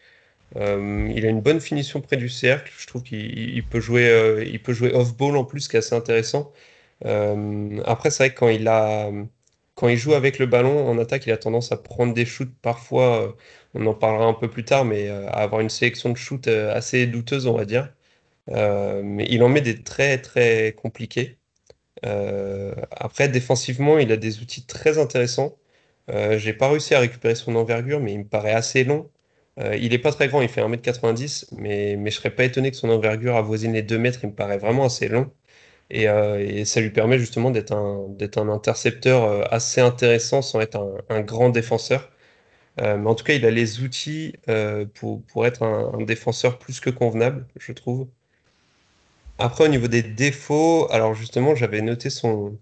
Euh, 0.57 1.11
il 1.15 1.25
a 1.25 1.29
une 1.29 1.41
bonne 1.41 1.61
finition 1.61 2.01
près 2.01 2.17
du 2.17 2.29
cercle. 2.29 2.71
Je 2.77 2.87
trouve 2.87 3.03
qu'il 3.03 3.63
peut 3.69 3.81
jouer, 3.81 4.09
euh, 4.09 4.43
il 4.45 4.61
peut 4.61 4.73
jouer 4.73 4.93
off-ball 4.93 5.37
en 5.37 5.45
plus, 5.45 5.67
qui 5.67 5.77
est 5.77 5.79
assez 5.79 5.95
intéressant. 5.95 6.53
après, 7.85 8.11
c'est 8.11 8.23
vrai 8.23 8.33
que 8.33 8.39
quand 8.39 8.49
il 8.49 8.67
a, 8.67 9.11
quand 9.75 9.87
il 9.89 9.97
joue 9.97 10.13
avec 10.13 10.39
le 10.39 10.45
ballon 10.47 10.87
en 10.89 10.97
attaque, 10.99 11.25
il 11.27 11.31
a 11.31 11.37
tendance 11.37 11.71
à 11.71 11.77
prendre 11.77 12.13
des 12.13 12.25
shoots 12.25 12.53
parfois. 12.61 13.35
On 13.77 13.85
en 13.87 13.93
parlera 13.93 14.25
un 14.25 14.33
peu 14.33 14.49
plus 14.49 14.65
tard, 14.65 14.85
mais 14.85 15.09
à 15.09 15.29
avoir 15.29 15.61
une 15.61 15.69
sélection 15.69 16.11
de 16.11 16.17
shoots 16.17 16.47
assez 16.47 17.07
douteuse, 17.07 17.47
on 17.47 17.53
va 17.53 17.65
dire. 17.65 17.89
Euh, 18.51 19.01
mais 19.03 19.27
il 19.29 19.43
en 19.43 19.49
met 19.49 19.61
des 19.61 19.83
très 19.83 20.19
très 20.19 20.73
compliqués. 20.73 21.37
Euh, 22.05 22.75
après, 22.91 23.29
défensivement, 23.29 23.99
il 23.99 24.11
a 24.11 24.17
des 24.17 24.41
outils 24.41 24.65
très 24.65 24.99
intéressants. 24.99 25.57
Euh, 26.11 26.37
j'ai 26.39 26.53
pas 26.53 26.69
réussi 26.69 26.95
à 26.95 26.99
récupérer 26.99 27.35
son 27.35 27.55
envergure, 27.55 27.99
mais 28.01 28.13
il 28.13 28.19
me 28.19 28.27
paraît 28.27 28.53
assez 28.53 28.83
long. 28.83 29.09
il 29.59 29.93
est 29.93 29.99
pas 29.99 30.11
très 30.13 30.27
grand, 30.29 30.41
il 30.41 30.49
fait 30.49 30.61
1m90, 30.61 31.47
mais, 31.57 31.95
mais 31.97 32.11
je 32.11 32.17
serais 32.17 32.31
pas 32.31 32.43
étonné 32.45 32.71
que 32.71 32.77
son 32.77 32.89
envergure 32.89 33.35
avoisine 33.37 33.73
les 33.73 33.81
2 33.83 33.97
mètres, 33.99 34.19
il 34.23 34.29
me 34.29 34.35
paraît 34.35 34.57
vraiment 34.59 34.85
assez 34.85 35.07
long. 35.09 35.31
Et, 35.89 36.05
ça 36.65 36.81
lui 36.81 36.91
permet 36.91 37.19
justement 37.19 37.51
d'être 37.51 37.73
un, 37.73 38.49
intercepteur 38.49 39.53
assez 39.53 39.81
intéressant 39.81 40.41
sans 40.41 40.61
être 40.61 41.03
un 41.09 41.21
grand 41.21 41.49
défenseur. 41.49 42.11
Mais 42.79 43.07
en 43.07 43.15
tout 43.15 43.23
cas, 43.23 43.33
il 43.33 43.45
a 43.45 43.51
les 43.51 43.81
outils 43.81 44.33
pour, 44.95 45.21
pour 45.23 45.45
être 45.45 45.63
un, 45.63 46.03
défenseur 46.03 46.59
plus 46.59 46.79
que 46.79 46.89
convenable, 46.89 47.47
je 47.59 47.71
trouve. 47.73 48.07
Après, 49.39 49.65
au 49.65 49.67
niveau 49.67 49.87
des 49.87 50.03
défauts, 50.03 50.87
alors 50.91 51.13
justement, 51.13 51.55
j'avais 51.55 51.81
noté 51.81 52.09
son, 52.09 52.57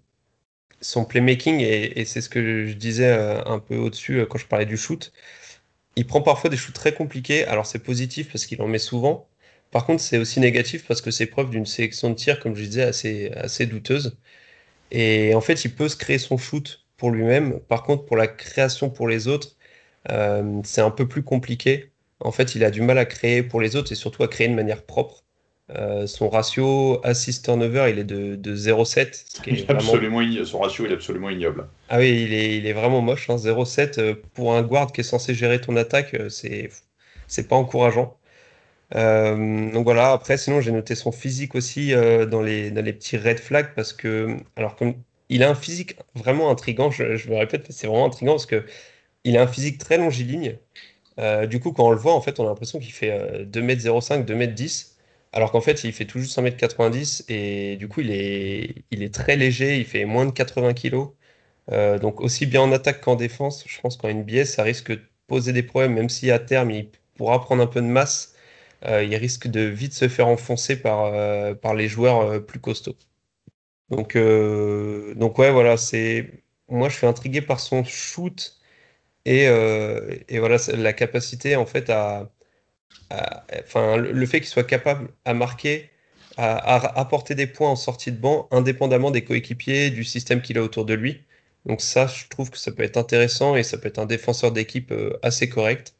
son 0.80 1.04
playmaking 1.04 1.60
et, 1.60 2.04
c'est 2.04 2.20
ce 2.20 2.28
que 2.28 2.66
je 2.66 2.74
disais 2.74 3.08
euh, 3.08 3.42
un 3.44 3.58
peu 3.58 3.76
au-dessus 3.76 4.20
euh, 4.20 4.26
quand 4.26 4.38
je 4.38 4.46
parlais 4.46 4.66
du 4.66 4.76
shoot. 4.76 5.12
Il 5.96 6.06
prend 6.06 6.22
parfois 6.22 6.50
des 6.50 6.56
shoots 6.56 6.74
très 6.74 6.94
compliqués. 6.94 7.44
Alors, 7.46 7.66
c'est 7.66 7.80
positif 7.80 8.30
parce 8.32 8.46
qu'il 8.46 8.62
en 8.62 8.68
met 8.68 8.78
souvent. 8.78 9.28
Par 9.70 9.86
contre, 9.86 10.02
c'est 10.02 10.18
aussi 10.18 10.40
négatif 10.40 10.86
parce 10.86 11.00
que 11.02 11.10
c'est 11.10 11.26
preuve 11.26 11.50
d'une 11.50 11.66
sélection 11.66 12.10
de 12.10 12.14
tir, 12.14 12.40
comme 12.40 12.54
je 12.56 12.64
disais, 12.64 12.82
assez, 12.82 13.30
assez 13.32 13.66
douteuse. 13.66 14.16
Et 14.92 15.34
en 15.34 15.40
fait, 15.40 15.64
il 15.64 15.74
peut 15.74 15.88
se 15.88 15.96
créer 15.96 16.18
son 16.18 16.38
shoot 16.38 16.86
pour 16.96 17.10
lui-même. 17.10 17.60
Par 17.60 17.82
contre, 17.84 18.06
pour 18.06 18.16
la 18.16 18.28
création 18.28 18.90
pour 18.90 19.08
les 19.08 19.28
autres, 19.28 19.55
euh, 20.10 20.60
c'est 20.64 20.80
un 20.80 20.90
peu 20.90 21.06
plus 21.06 21.22
compliqué. 21.22 21.90
En 22.20 22.32
fait, 22.32 22.54
il 22.54 22.64
a 22.64 22.70
du 22.70 22.82
mal 22.82 22.98
à 22.98 23.04
créer 23.04 23.42
pour 23.42 23.60
les 23.60 23.76
autres 23.76 23.92
et 23.92 23.94
surtout 23.94 24.22
à 24.22 24.28
créer 24.28 24.48
de 24.48 24.54
manière 24.54 24.82
propre. 24.82 25.22
Euh, 25.76 26.06
son 26.06 26.28
ratio 26.28 27.00
assist 27.04 27.44
turnover, 27.44 27.90
il 27.90 27.98
est 27.98 28.04
de, 28.04 28.36
de 28.36 28.54
0,7. 28.56 29.68
absolument 29.68 30.22
Son 30.44 30.60
ratio 30.60 30.86
est 30.86 30.92
absolument 30.92 31.28
ignoble. 31.28 31.66
Ah 31.88 31.98
oui, 31.98 32.22
il 32.22 32.32
est, 32.32 32.56
il 32.56 32.66
est 32.66 32.72
vraiment 32.72 33.02
moche. 33.02 33.28
Hein. 33.28 33.36
0,7 33.36 33.98
euh, 33.98 34.14
pour 34.34 34.54
un 34.54 34.62
guard 34.62 34.92
qui 34.92 35.00
est 35.00 35.04
censé 35.04 35.34
gérer 35.34 35.60
ton 35.60 35.76
attaque, 35.76 36.16
c'est, 36.30 36.70
c'est 37.26 37.48
pas 37.48 37.56
encourageant. 37.56 38.16
donc 38.92 39.84
voilà, 39.84 40.12
après, 40.12 40.38
sinon, 40.38 40.60
j'ai 40.60 40.70
noté 40.70 40.94
son 40.94 41.10
physique 41.10 41.56
aussi 41.56 41.92
dans, 41.92 42.42
les, 42.42 42.70
dans 42.70 42.82
les 42.82 42.92
petits 42.92 43.18
red 43.18 43.40
flags 43.40 43.74
parce 43.74 43.92
que, 43.92 44.36
alors, 44.54 44.76
comme 44.76 44.94
il 45.28 45.42
a 45.42 45.50
un 45.50 45.56
physique 45.56 45.96
vraiment 46.14 46.50
intrigant, 46.50 46.92
je, 46.92 47.16
je 47.16 47.28
me 47.28 47.36
répète, 47.36 47.66
c'est 47.70 47.88
vraiment 47.88 48.06
intrigant 48.06 48.34
parce 48.34 48.46
que 48.46 48.64
il 49.26 49.36
a 49.38 49.42
un 49.42 49.46
physique 49.46 49.78
très 49.78 49.98
longiligne. 49.98 50.58
du 51.48 51.60
coup, 51.60 51.72
quand 51.72 51.86
on 51.86 51.90
le 51.90 51.96
voit, 51.96 52.14
on 52.14 52.20
a 52.20 52.48
l'impression 52.48 52.78
qu'il 52.78 52.92
fait 52.92 53.44
2m05, 53.46 54.24
2m10. 54.24 54.96
Alors 55.32 55.52
qu'en 55.52 55.60
fait, 55.60 55.84
il 55.84 55.92
fait 55.92 56.06
tout 56.06 56.18
juste 56.18 56.38
1m90 56.38 57.24
et 57.28 57.76
du 57.76 57.88
coup, 57.88 58.00
il 58.00 58.10
est, 58.10 59.14
très 59.14 59.36
léger, 59.36 59.78
il 59.78 59.84
fait 59.84 60.04
moins 60.06 60.26
de 60.26 60.30
80 60.30 60.72
kg. 60.74 61.08
Euh, 61.72 61.98
donc 61.98 62.20
aussi 62.20 62.46
bien 62.46 62.62
en 62.62 62.72
attaque 62.72 63.00
qu'en 63.02 63.16
défense, 63.16 63.64
je 63.66 63.80
pense 63.80 63.96
qu'en 63.96 64.08
NBA, 64.08 64.44
ça 64.46 64.62
risque 64.62 64.92
de 64.92 65.00
poser 65.26 65.52
des 65.52 65.62
problèmes, 65.62 65.94
même 65.94 66.08
si 66.08 66.30
à 66.30 66.38
terme, 66.38 66.70
il 66.70 66.90
pourra 67.16 67.40
prendre 67.42 67.62
un 67.62 67.66
peu 67.66 67.82
de 67.82 67.86
masse, 67.86 68.34
euh, 68.86 69.04
il 69.04 69.14
risque 69.16 69.48
de 69.48 69.60
vite 69.60 69.92
se 69.94 70.08
faire 70.08 70.28
enfoncer 70.28 70.80
par, 70.80 71.06
euh, 71.06 71.54
par 71.54 71.74
les 71.74 71.88
joueurs 71.88 72.44
plus 72.46 72.60
costauds. 72.60 72.96
Donc, 73.90 74.16
donc 74.16 75.38
ouais, 75.38 75.50
voilà, 75.52 75.76
c'est 75.76 76.42
moi, 76.68 76.88
je 76.88 76.96
suis 76.96 77.06
intrigué 77.06 77.40
par 77.42 77.60
son 77.60 77.84
shoot 77.84 78.58
et, 79.26 79.44
et 80.28 80.38
voilà, 80.38 80.56
la 80.76 80.92
capacité 80.92 81.56
en 81.56 81.66
fait 81.66 81.90
à 81.90 82.30
enfin, 83.64 83.96
le 83.96 84.26
fait 84.26 84.40
qu'il 84.40 84.48
soit 84.48 84.64
capable 84.64 85.08
à 85.24 85.34
marquer, 85.34 85.90
à, 86.36 86.98
apporter 86.98 87.34
des 87.34 87.46
points 87.46 87.70
en 87.70 87.76
sortie 87.76 88.12
de 88.12 88.18
banc, 88.18 88.48
indépendamment 88.50 89.10
des 89.10 89.24
coéquipiers, 89.24 89.90
du 89.90 90.04
système 90.04 90.42
qu'il 90.42 90.58
a 90.58 90.62
autour 90.62 90.84
de 90.84 90.94
lui. 90.94 91.22
Donc 91.66 91.80
ça, 91.80 92.06
je 92.06 92.28
trouve 92.28 92.50
que 92.50 92.58
ça 92.58 92.72
peut 92.72 92.82
être 92.82 92.96
intéressant 92.96 93.56
et 93.56 93.62
ça 93.62 93.78
peut 93.78 93.88
être 93.88 93.98
un 93.98 94.06
défenseur 94.06 94.52
d'équipe 94.52 94.92
euh, 94.92 95.18
assez 95.22 95.48
correct. 95.48 95.94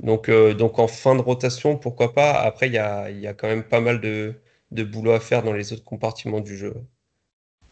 Donc, 0.00 0.28
euh, 0.30 0.54
donc 0.54 0.78
en 0.78 0.88
fin 0.88 1.16
de 1.16 1.22
rotation, 1.22 1.76
pourquoi 1.78 2.14
pas? 2.14 2.32
Après, 2.34 2.68
il 2.68 2.74
y 2.74 2.78
a, 2.78 3.34
quand 3.34 3.48
même 3.48 3.64
pas 3.64 3.80
mal 3.80 4.00
de, 4.00 4.34
boulot 4.84 5.12
à 5.12 5.20
faire 5.20 5.42
dans 5.42 5.52
les 5.52 5.72
autres 5.72 5.84
compartiments 5.84 6.40
du 6.40 6.56
jeu. 6.56 6.74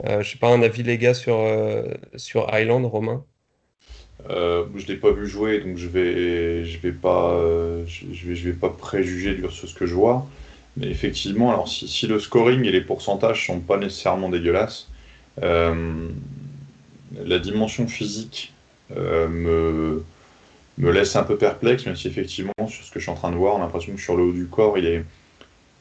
Euh, 0.06 0.22
je 0.22 0.32
sais 0.32 0.38
pas, 0.38 0.48
un 0.48 0.62
avis 0.62 0.82
les 0.82 0.98
gars 0.98 1.14
sur, 1.14 1.38
sur 2.16 2.48
Island, 2.52 2.84
Romain? 2.86 3.24
Euh, 4.30 4.64
je 4.76 4.86
l'ai 4.86 4.96
pas 4.96 5.12
vu 5.12 5.26
jouer, 5.26 5.60
donc 5.60 5.76
je 5.76 5.88
vais, 5.88 6.64
je 6.64 6.78
vais 6.78 6.92
pas, 6.92 7.36
vais, 7.36 8.34
je 8.34 8.48
vais 8.48 8.56
pas 8.56 8.70
préjuger 8.70 9.38
sur 9.50 9.68
ce 9.68 9.74
que 9.74 9.86
je 9.86 9.94
vois. 9.94 10.26
Mais 10.76 10.88
effectivement, 10.88 11.50
alors 11.50 11.68
si, 11.68 12.06
le 12.06 12.18
scoring 12.18 12.64
et 12.64 12.72
les 12.72 12.80
pourcentages 12.80 13.46
sont 13.46 13.60
pas 13.60 13.76
nécessairement 13.76 14.30
dégueulasses, 14.30 14.88
euh, 15.42 16.08
la 17.24 17.38
dimension 17.38 17.86
physique 17.88 18.54
euh, 18.96 19.28
me, 19.28 20.04
me 20.78 20.90
laisse 20.90 21.14
un 21.16 21.24
peu 21.24 21.36
perplexe, 21.36 21.84
même 21.86 21.96
si 21.96 22.08
effectivement, 22.08 22.52
sur 22.68 22.84
ce 22.84 22.90
que 22.90 23.00
je 23.00 23.04
suis 23.04 23.12
en 23.12 23.16
train 23.16 23.30
de 23.30 23.36
voir, 23.36 23.54
on 23.54 23.58
a 23.58 23.60
l'impression 23.60 23.94
que 23.94 24.00
sur 24.00 24.16
le 24.16 24.24
haut 24.24 24.32
du 24.32 24.46
corps, 24.46 24.78
il, 24.78 24.86
est, 24.86 25.04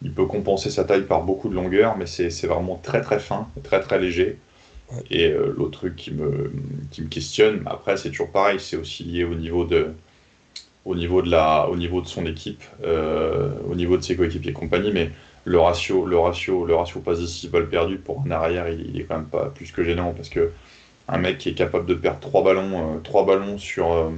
il 0.02 0.14
peut 0.14 0.26
compenser 0.26 0.70
sa 0.70 0.84
taille 0.84 1.06
par 1.06 1.24
beaucoup 1.24 1.50
de 1.50 1.56
longueur, 1.56 1.98
mais 1.98 2.06
c'est 2.06 2.48
vraiment 2.48 2.78
très 2.78 3.02
très 3.02 3.20
fin, 3.20 3.50
très 3.64 3.82
très 3.82 4.00
léger. 4.00 4.40
Et 5.10 5.30
l'autre 5.30 5.80
truc 5.80 5.96
qui 5.96 6.12
me, 6.12 6.52
qui 6.92 7.02
me 7.02 7.08
questionne, 7.08 7.64
après 7.66 7.98
c'est 7.98 8.10
toujours 8.10 8.32
pareil, 8.32 8.60
c'est 8.60 8.78
aussi 8.78 9.04
lié 9.04 9.24
au 9.24 9.36
niveau 9.36 9.66
de, 9.66 9.88
au 10.86 10.96
niveau 10.96 11.22
de, 11.22 11.30
la, 11.30 11.70
au 11.70 11.78
niveau 11.78 12.02
de 12.02 12.08
son 12.08 12.26
équipe, 12.26 12.64
au 12.84 13.76
niveau 13.76 13.98
de 13.98 14.02
ses 14.02 14.16
coéquipiers 14.16 14.52
et 14.52 14.54
compagnie, 14.54 14.92
mais 14.92 15.12
le 15.46 15.60
ratio, 15.60 16.06
le 16.06 16.18
ratio, 16.18 16.66
le 16.66 16.76
ratio 16.76 17.00
pas 17.02 17.20
ici 17.20 17.48
balle 17.48 17.70
perdu 17.70 17.98
pour 17.98 18.24
un 18.26 18.32
arrière, 18.32 18.70
il, 18.70 19.00
est 19.00 19.04
quand 19.04 19.18
même 19.18 19.26
pas 19.26 19.46
plus 19.50 19.72
que 19.72 19.84
gênant 19.84 20.14
parce 20.14 20.30
que 20.30 20.52
un 21.08 21.18
mec 21.18 21.38
qui 21.38 21.50
est 21.50 21.54
capable 21.54 21.86
de 21.86 21.94
perdre 21.94 22.20
trois 22.20 22.44
ballons, 22.44 23.00
trois 23.04 23.26
ballons 23.26 23.58
sur, 23.58 24.12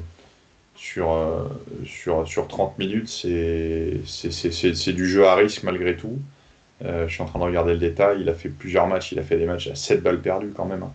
sur, 0.75 1.11
euh, 1.11 1.43
sur, 1.85 2.27
sur 2.27 2.47
30 2.47 2.77
minutes, 2.77 3.07
c'est 3.07 4.93
du 4.93 5.07
jeu 5.07 5.25
à 5.25 5.35
risque 5.35 5.63
malgré 5.63 5.95
tout. 5.95 6.19
Euh, 6.83 7.07
je 7.07 7.13
suis 7.13 7.23
en 7.23 7.25
train 7.25 7.39
de 7.39 7.45
regarder 7.45 7.73
le 7.73 7.79
détail. 7.79 8.21
Il 8.21 8.29
a 8.29 8.33
fait 8.33 8.49
plusieurs 8.49 8.87
matchs. 8.87 9.11
Il 9.11 9.19
a 9.19 9.23
fait 9.23 9.37
des 9.37 9.45
matchs 9.45 9.67
à 9.67 9.75
7 9.75 10.01
balles 10.01 10.21
perdues 10.21 10.53
quand 10.55 10.65
même. 10.65 10.83
Hein. 10.83 10.93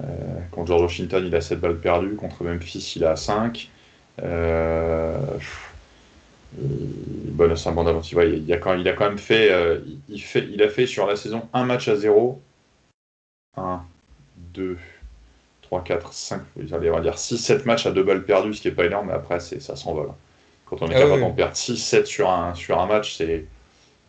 Euh, 0.00 0.40
contre 0.50 0.68
George 0.68 0.82
Washington, 0.82 1.24
il 1.26 1.34
a 1.34 1.40
7 1.40 1.60
balles 1.60 1.78
perdues. 1.78 2.14
Contre 2.14 2.44
Memphis, 2.44 2.94
il 2.96 3.04
a 3.04 3.16
5. 3.16 3.70
Euh, 4.22 5.18
un 6.60 7.72
bon 7.72 7.86
avance. 7.86 8.12
Il, 8.12 8.52
a 8.52 8.58
quand, 8.58 8.74
il 8.74 8.88
a 8.88 8.92
quand 8.92 9.08
même 9.08 9.18
fait, 9.18 9.50
il, 10.08 10.20
fait, 10.20 10.46
il 10.52 10.62
a 10.62 10.68
fait 10.68 10.86
sur 10.86 11.06
la 11.06 11.16
saison 11.16 11.48
un 11.52 11.64
match 11.64 11.88
à 11.88 11.96
0. 11.96 12.40
1, 13.56 13.82
2, 14.54 14.78
3, 15.62 15.84
4, 15.84 16.12
5, 16.12 16.42
on 16.56 16.90
va 16.90 17.00
dire 17.00 17.18
6, 17.18 17.38
7 17.38 17.66
matchs 17.66 17.86
à 17.86 17.90
deux 17.90 18.02
balles 18.02 18.24
perdues, 18.24 18.54
ce 18.54 18.60
qui 18.60 18.68
n'est 18.68 18.74
pas 18.74 18.84
énorme, 18.84 19.08
mais 19.08 19.14
après, 19.14 19.40
ça 19.40 19.76
s'envole. 19.76 20.08
Quand 20.66 20.82
on 20.82 20.88
est 20.88 20.94
ah 20.94 21.00
capable 21.00 21.20
d'en 21.20 21.32
perdre 21.32 21.56
6, 21.56 21.76
7 21.76 22.06
sur 22.06 22.30
un, 22.30 22.54
sur 22.54 22.80
un 22.80 22.86
match, 22.86 23.16
c'est, 23.16 23.46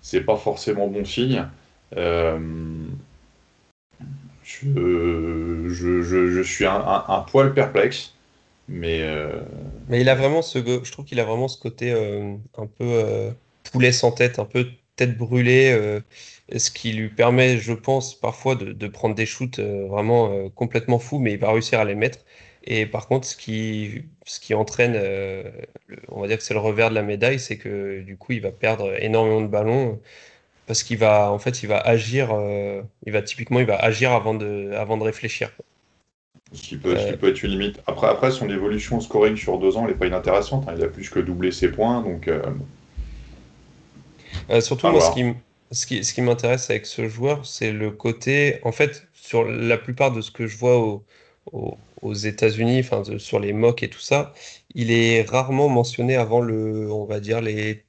c'est 0.03 0.21
pas 0.21 0.35
forcément 0.35 0.87
bon 0.87 1.03
signe. 1.05 1.47
Euh, 1.97 2.37
je, 4.43 5.69
je, 5.69 6.03
je, 6.03 6.41
suis 6.43 6.65
un, 6.65 7.25
poil 7.31 7.53
perplexe, 7.53 8.13
mais. 8.67 9.01
Euh... 9.01 9.41
Mais 9.89 10.01
il 10.01 10.09
a 10.09 10.15
vraiment 10.15 10.41
ce, 10.41 10.59
je 10.59 10.91
trouve 10.91 11.05
qu'il 11.05 11.19
a 11.19 11.23
vraiment 11.23 11.47
ce 11.47 11.57
côté 11.57 11.93
euh, 11.93 12.35
un 12.57 12.67
peu 12.67 13.33
poulet 13.71 13.91
sans 13.91 14.11
tête, 14.11 14.37
un 14.37 14.45
peu 14.45 14.67
tête 14.95 15.17
brûlée. 15.17 16.01
Ce 16.55 16.69
qui 16.69 16.91
lui 16.91 17.09
permet, 17.09 17.57
je 17.57 17.73
pense, 17.73 18.13
parfois 18.13 18.55
de, 18.55 18.87
prendre 18.87 19.15
des 19.15 19.25
shoots 19.25 19.59
vraiment 19.59 20.49
complètement 20.49 20.99
fous, 20.99 21.19
mais 21.19 21.33
il 21.33 21.39
va 21.39 21.51
réussir 21.51 21.79
à 21.79 21.85
les 21.85 21.95
mettre. 21.95 22.19
Et 22.65 22.85
par 22.85 23.07
contre, 23.07 23.27
ce 23.27 23.35
qui, 23.35 24.05
ce 24.25 24.39
qui 24.39 24.53
entraîne, 24.53 24.93
euh, 24.95 25.43
on 26.09 26.21
va 26.21 26.27
dire 26.27 26.37
que 26.37 26.43
c'est 26.43 26.53
le 26.53 26.59
revers 26.59 26.89
de 26.89 26.95
la 26.95 27.03
médaille, 27.03 27.39
c'est 27.39 27.57
que 27.57 28.01
du 28.01 28.17
coup, 28.17 28.31
il 28.31 28.41
va 28.41 28.51
perdre 28.51 28.93
énormément 29.01 29.41
de 29.41 29.47
ballons 29.47 29.99
parce 30.65 30.83
qu'il 30.83 30.97
va, 30.97 31.31
en 31.31 31.39
fait, 31.39 31.61
il 31.61 31.67
va 31.67 31.79
agir, 31.79 32.33
il 33.05 33.11
va 33.11 33.21
typiquement, 33.21 33.59
il 33.59 33.65
va 33.65 33.75
agir 33.75 34.13
avant 34.13 34.33
de, 34.33 34.71
avant 34.77 34.95
de 34.97 35.03
réfléchir. 35.03 35.51
Ce 36.53 36.61
qui, 36.61 36.77
peut, 36.77 36.95
peut, 37.19 37.29
être 37.29 37.43
une 37.43 37.51
limite. 37.51 37.81
Après, 37.85 38.07
après, 38.07 38.31
son 38.31 38.49
évolution 38.49 38.97
au 38.97 39.01
scoring 39.01 39.35
sur 39.35 39.57
deux 39.57 39.75
ans, 39.75 39.83
elle 39.83 39.91
n'est 39.91 39.97
pas 39.97 40.05
inintéressante. 40.05 40.65
Hein. 40.69 40.75
Il 40.77 40.83
a 40.83 40.87
plus 40.87 41.09
que 41.09 41.19
doublé 41.19 41.51
ses 41.51 41.69
points, 41.69 42.01
donc. 42.01 42.29
surtout, 44.61 44.87
moi, 44.87 45.01
ce 45.01 45.11
qui, 45.11 45.33
ce 45.71 45.85
qui, 45.85 46.03
ce 46.05 46.13
qui 46.13 46.21
m'intéresse 46.21 46.69
avec 46.69 46.85
ce 46.85 47.09
joueur, 47.09 47.45
c'est 47.45 47.73
le 47.73 47.91
côté. 47.91 48.59
En 48.63 48.71
fait, 48.71 49.07
sur 49.13 49.43
la 49.43 49.77
plupart 49.77 50.11
de 50.11 50.21
ce 50.21 50.31
que 50.31 50.47
je 50.47 50.57
vois 50.57 51.01
aux 51.51 52.13
États-Unis, 52.13 52.79
enfin, 52.79 53.03
sur 53.17 53.39
les 53.39 53.53
mocks 53.53 53.83
et 53.83 53.89
tout 53.89 53.99
ça, 53.99 54.33
il 54.75 54.91
est 54.91 55.23
rarement 55.23 55.69
mentionné 55.69 56.15
avant 56.15 56.41
le, 56.41 56.91
on 56.91 57.05
va 57.05 57.19
dire, 57.19 57.41
les 57.41 57.85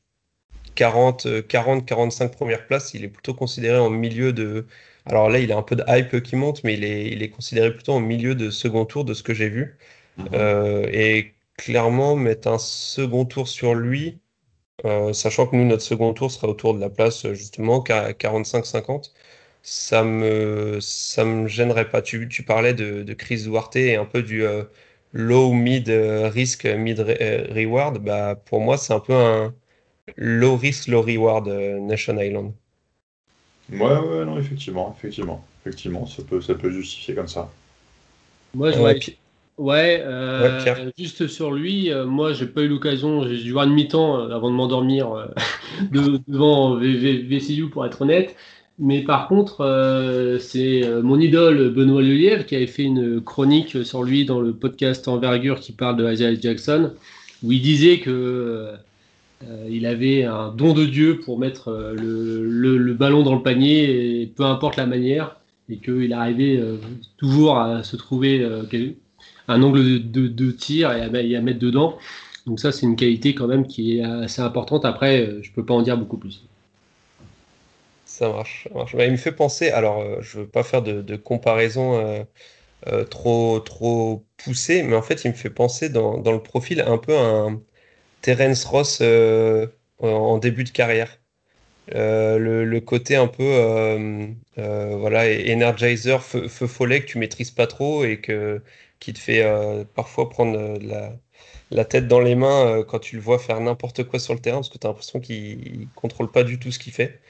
40, 0.75 1.47
40, 1.47 1.87
45 1.87 2.33
premières 2.33 2.67
places. 2.67 2.95
Il 2.95 3.05
est 3.05 3.09
plutôt 3.09 3.35
considéré 3.35 3.79
en 3.79 3.91
milieu 3.91 4.33
de. 4.33 4.67
Alors 5.07 5.29
là, 5.29 5.39
il 5.39 5.53
a 5.53 5.57
un 5.57 5.63
peu 5.63 5.77
de 5.77 5.85
hype 5.89 6.23
qui 6.23 6.37
monte, 6.37 6.65
mais 6.65 6.75
il 6.75 6.85
est, 6.85 7.07
il 7.09 7.23
est 7.23 7.31
considéré 7.31 7.73
plutôt 7.75 7.93
en 7.93 8.01
milieu 8.01 8.35
de 8.35 8.51
second 8.51 8.85
tour 8.87 9.05
de 9.05 9.15
ce 9.15 9.23
que 9.23 9.35
j'ai 9.35 9.49
vu. 9.49 9.77
Mhm. 10.17 10.29
Euh, 10.35 10.89
et 10.93 11.35
clairement, 11.57 12.17
mettre 12.17 12.49
un 12.49 12.59
second 12.59 13.25
tour 13.25 13.49
sur 13.49 13.75
lui, 13.75 14.21
euh, 14.85 15.13
sachant 15.13 15.47
que 15.47 15.57
nous, 15.57 15.65
notre 15.65 15.83
second 15.83 16.15
tour 16.15 16.31
sera 16.31 16.49
autour 16.49 16.75
de 16.75 16.81
la 16.81 16.91
place 16.91 17.27
justement 17.33 17.81
45-50. 17.81 19.13
Ça 19.65 20.05
me, 20.05 20.79
ça 20.81 21.25
me 21.25 21.49
gênerait 21.49 21.91
pas. 21.91 22.03
Tu, 22.03 22.29
tu 22.29 22.43
parlais 22.45 22.73
de, 22.75 23.03
de 23.03 23.15
Chris 23.15 23.43
Duarte 23.45 23.75
et 23.77 23.97
un 23.97 24.05
peu 24.05 24.23
du 24.23 24.45
euh, 24.45 24.65
low 25.13 25.53
mid 25.53 25.89
euh, 25.89 26.29
risk 26.29 26.67
mid 26.67 27.01
reward. 27.01 27.99
Bah, 27.99 28.37
pour 28.37 28.61
moi, 28.61 28.77
c'est 28.79 28.93
un 28.93 29.01
peu 29.01 29.15
un 29.15 29.55
low 30.17 30.57
risk 30.57 30.89
low 30.89 31.03
reward 31.03 31.49
Nation 31.49 32.19
Island. 32.21 32.55
Ouais, 33.71 33.79
ouais, 33.99 34.25
non, 34.25 34.39
effectivement, 34.39 34.95
effectivement, 34.97 35.45
effectivement, 35.61 36.07
ça 36.07 36.23
peut, 36.23 36.41
ça 36.41 36.55
peut 36.55 36.71
justifier 36.71 37.15
comme 37.15 37.29
ça. 37.29 37.51
Moi, 38.55 38.71
je 38.73 38.79
vois, 38.79 38.95
Ouais, 39.57 40.01
euh, 40.05 40.91
juste 40.99 41.29
sur 41.29 41.53
lui, 41.53 41.93
euh, 41.93 42.07
moi 42.07 42.33
j'ai 42.33 42.47
pas 42.47 42.63
eu 42.63 42.69
l'occasion, 42.69 43.23
j'ai 43.29 43.39
dû 43.41 43.53
voir 43.53 43.67
une 43.67 43.75
mi-temps 43.75 44.19
euh, 44.21 44.35
avant 44.35 44.51
de 44.51 44.57
m'endormir 44.57 45.29
devant 45.93 46.77
VCU 46.77 47.71
pour 47.71 47.87
être 47.87 48.03
honnête. 48.03 48.37
Mais 48.79 49.03
par 49.03 49.29
contre, 49.29 50.39
c'est 50.41 50.83
mon 51.03 51.21
idole 51.21 51.71
Benoît 51.71 52.03
Lelièvre 52.03 52.45
qui 52.45 52.57
avait 52.57 52.67
fait 52.67 52.83
une 52.83 53.21
chronique 53.21 53.85
sur 53.85 54.03
lui 54.03 54.25
dans 54.25 54.41
le 54.41 54.53
podcast 54.53 55.07
Envergure 55.07 55.61
qui 55.61 55.73
parle 55.73 55.97
de 55.97 56.13
Isaiah 56.13 56.35
Jackson, 56.41 56.91
où 57.45 57.53
il 57.53 57.63
disait 57.63 58.01
que 58.01 58.73
il 59.69 59.87
avait 59.87 60.25
un 60.25 60.51
don 60.51 60.73
de 60.73 60.87
Dieu 60.87 61.21
pour 61.21 61.39
mettre 61.39 61.95
le, 61.97 62.95
ballon 62.95 63.23
dans 63.23 63.37
le 63.37 63.43
panier, 63.43 64.23
et 64.23 64.27
peu 64.27 64.45
importe 64.45 64.77
la 64.77 64.87
manière, 64.87 65.37
et 65.69 65.77
qu'il 65.77 66.13
arrivait 66.13 66.61
toujours 67.17 67.59
à 67.59 67.85
se 67.85 67.97
trouver 67.97 68.45
un 69.49 69.63
angle 69.63 70.11
de, 70.11 70.51
tir 70.51 70.93
et 70.93 71.03
à, 71.03 71.09
mettre 71.41 71.59
dedans. 71.59 71.99
Donc 72.47 72.61
ça, 72.61 72.73
c'est 72.73 72.87
une 72.87 72.97
qualité 72.97 73.35
quand 73.35 73.47
même 73.47 73.67
qui 73.67 73.99
est 73.99 74.03
assez 74.03 74.43
importante. 74.43 74.85
Après, 74.85 75.27
euh, 75.27 75.43
je 75.43 75.51
peux 75.53 75.65
pas 75.65 75.75
en 75.75 75.83
dire 75.83 75.97
beaucoup 75.97 76.19
plus. 76.19 76.43
Ça 78.15 78.29
marche. 78.29 78.69
il 78.99 79.11
me 79.13 79.17
fait 79.17 79.33
penser, 79.33 79.71
alors 79.71 80.01
euh, 80.01 80.21
je 80.21 80.39
veux 80.39 80.49
pas 80.49 80.63
faire 80.63 80.83
de, 80.83 81.17
comparaison 81.17 82.25
euh, 82.87 83.05
trop, 83.05 83.61
trop 83.61 84.25
poussée, 84.37 84.83
mais 84.85 84.97
en 84.97 85.03
fait, 85.03 85.25
il 85.25 85.31
me 85.31 85.37
fait 85.37 85.51
penser 85.51 85.89
dans, 85.89 86.21
le 86.23 86.43
profil 86.43 86.81
un 86.81 86.99
peu 86.99 87.17
un 87.17 87.61
Terence 88.23 88.65
Ross 88.65 89.03
en 90.01 90.39
début 90.39 90.65
de 90.65 90.71
carrière. 90.71 91.21
le, 91.89 92.79
côté 92.81 93.17
un 93.17 93.29
peu 93.29 94.39
voilà 94.57 95.27
energizer 95.27 96.23
feu, 96.23 96.49
feu, 96.49 96.67
follet 96.67 97.01
que 97.03 97.07
tu 97.07 97.19
maîtrises 97.19 97.51
pas 97.51 97.67
trop 97.67 98.05
et 98.05 98.21
que 98.21 98.63
qui 99.05 99.13
te 99.13 99.19
fait 99.19 99.45
euh, 99.45 99.85
parfois 99.85 100.31
prendre 100.31 100.59
euh, 100.59 101.11
la, 101.71 101.85
tête 101.85 102.09
dans 102.09 102.21
les 102.21 102.35
mains 102.35 102.67
euh, 102.67 102.85
quand 102.85 102.99
tu 103.01 103.17
le 103.17 103.23
vois 103.23 103.39
faire 103.39 103.61
n'importe 103.61 104.05
quoi 104.05 104.19
sur 104.19 104.35
le 104.35 104.41
terrain, 104.41 104.59
parce 104.59 104.71
que 104.71 104.79
tu 104.79 104.87
as 104.87 104.91
l'impression 104.91 105.21
qu'il 105.21 105.89
contrôle 105.95 106.31
pas 106.31 106.45
du 106.45 106.59
tout 106.59 106.71
ce 106.71 106.79
qu'il 106.79 106.93
fait. 106.93 107.21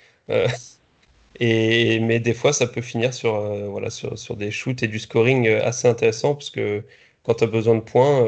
Et, 1.41 2.01
mais 2.01 2.21
des 2.21 2.35
fois, 2.35 2.53
ça 2.53 2.67
peut 2.67 2.81
finir 2.81 3.13
sur, 3.13 3.41
voilà, 3.71 3.91
sur, 3.91 4.19
sur, 4.19 4.37
des 4.37 4.51
shoots 4.51 4.83
et 4.83 4.89
du 4.89 4.99
scoring 4.99 5.49
assez 5.49 5.89
intéressant, 5.89 6.35
parce 6.35 6.51
que 6.51 6.83
quand 7.23 7.35
tu 7.35 7.45
as 7.45 7.49
besoin 7.49 7.75
de 7.75 7.81
points, 7.81 8.27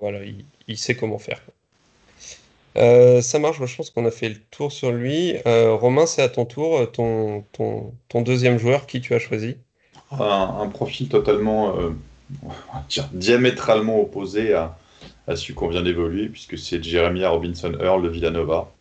voilà, 0.00 0.20
il, 0.66 0.78
sait 0.78 0.94
comment 0.94 1.18
faire. 1.18 1.40
ça 2.74 3.38
marche, 3.38 3.58
je 3.64 3.76
pense 3.76 3.90
qu'on 3.90 4.06
a 4.06 4.10
fait 4.10 4.28
le 4.28 4.38
tour 4.50 4.72
sur 4.72 4.92
lui. 4.92 5.36
Romain, 5.44 6.06
c'est 6.06 6.22
à 6.22 6.28
ton 6.28 6.44
tour, 6.44 6.90
ton, 6.92 7.44
ton, 7.52 7.92
ton, 8.08 8.22
deuxième 8.22 8.58
joueur, 8.58 8.86
qui 8.86 9.00
tu 9.00 9.14
as 9.14 9.18
choisi? 9.18 9.56
Un, 10.10 10.68
profil 10.68 11.08
totalement 11.08 11.74
diamétralement 13.12 14.00
opposé 14.00 14.54
à, 14.54 14.76
à 15.28 15.36
celui 15.36 15.54
qu'on 15.54 15.68
vient 15.68 15.82
d'évoluer, 15.82 16.28
puisque 16.28 16.58
c'est 16.58 16.82
Jeremiah 16.82 17.28
Robinson 17.28 17.72
Earl 17.80 18.02
de 18.02 18.08
Villanova, 18.08 18.72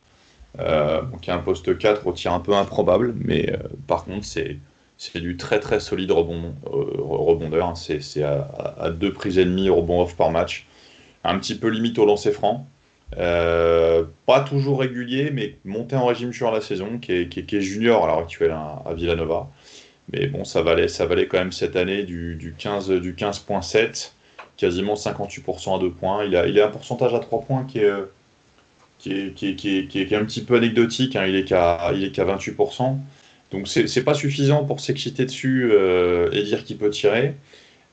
euh, 0.60 1.02
qui 1.22 1.30
a 1.30 1.36
un 1.36 1.39
poste 1.39 1.78
4 1.78 2.08
au 2.08 2.13
tir 2.13 2.34
un 2.34 2.39
peu 2.39 2.54
improbable, 2.54 3.13
mais 3.20 3.52
euh, 3.52 3.58
par 3.88 4.06
contre, 4.06 4.26
c'est. 4.26 4.58
C'est 5.00 5.20
du 5.20 5.38
très 5.38 5.60
très 5.60 5.80
solide 5.80 6.10
rebond, 6.10 6.56
euh, 6.65 6.84
rebondeur. 6.98 7.67
Hein. 7.67 7.76
C'est 7.76 8.24
à, 8.24 8.89
deux 8.89 9.13
prises 9.13 9.38
et 9.38 9.46
demie 9.46 9.70
rebond 9.70 10.02
off 10.02 10.15
par 10.15 10.32
match. 10.32 10.65
Un 11.24 11.38
petit 11.38 11.54
peu 11.54 11.67
limite 11.67 12.00
au 12.00 12.06
lancer 12.08 12.32
franc. 12.32 12.67
pas 13.15 14.39
toujours 14.50 14.80
régulier, 14.80 15.30
mais 15.30 15.60
monté 15.65 15.96
en 15.96 16.08
régime 16.08 16.34
sur 16.34 16.50
la 16.50 16.62
saison, 16.62 16.98
qui 16.98 17.12
est, 17.12 17.30
qui 17.30 17.56
est, 17.56 17.62
junior 17.62 18.06
à 18.06 18.08
l'heure 18.08 18.17
actuelle 18.17 18.50
à, 18.50 18.82
à 18.88 18.96
Villanova. 18.96 19.52
Mais 20.12 20.26
bon, 20.26 20.43
ça 20.43 20.63
valait, 20.63 20.88
ça 20.88 21.06
valait 21.06 21.28
quand 21.28 21.38
même 21.38 21.52
cette 21.52 21.76
année 21.76 22.02
du, 22.02 22.36
du 22.36 22.54
15,7, 22.54 23.00
du 23.00 23.13
15 23.13 23.46
quasiment 24.58 24.96
58% 24.96 25.76
à 25.76 25.80
2 25.80 25.91
points. 25.91 26.26
Il 26.26 26.36
a, 26.36 26.48
il 26.48 26.60
a 26.60 26.65
un 26.65 26.72
pourcentage 26.72 27.13
à 27.13 27.20
3 27.20 27.41
points 27.41 27.65
qui 27.65 27.80
est, 27.82 27.91
qui 28.99 29.12
est, 29.12 30.13
un 30.13 30.25
petit 30.25 30.41
peu 30.41 30.55
anecdotique. 30.57 31.15
Hein. 31.15 31.25
Il 31.27 31.36
est 31.36 31.43
qu'à 31.45 31.91
28%. 31.91 32.97
Donc 33.51 33.67
c'est 33.67 34.03
pas 34.03 34.13
suffisant 34.13 34.65
pour 34.65 34.79
s'exciter 34.79 35.25
dessus 35.25 35.69
euh, 35.71 36.29
et 36.31 36.43
dire 36.43 36.63
qu'il 36.63 36.77
peut 36.77 36.89
tirer. 36.89 37.36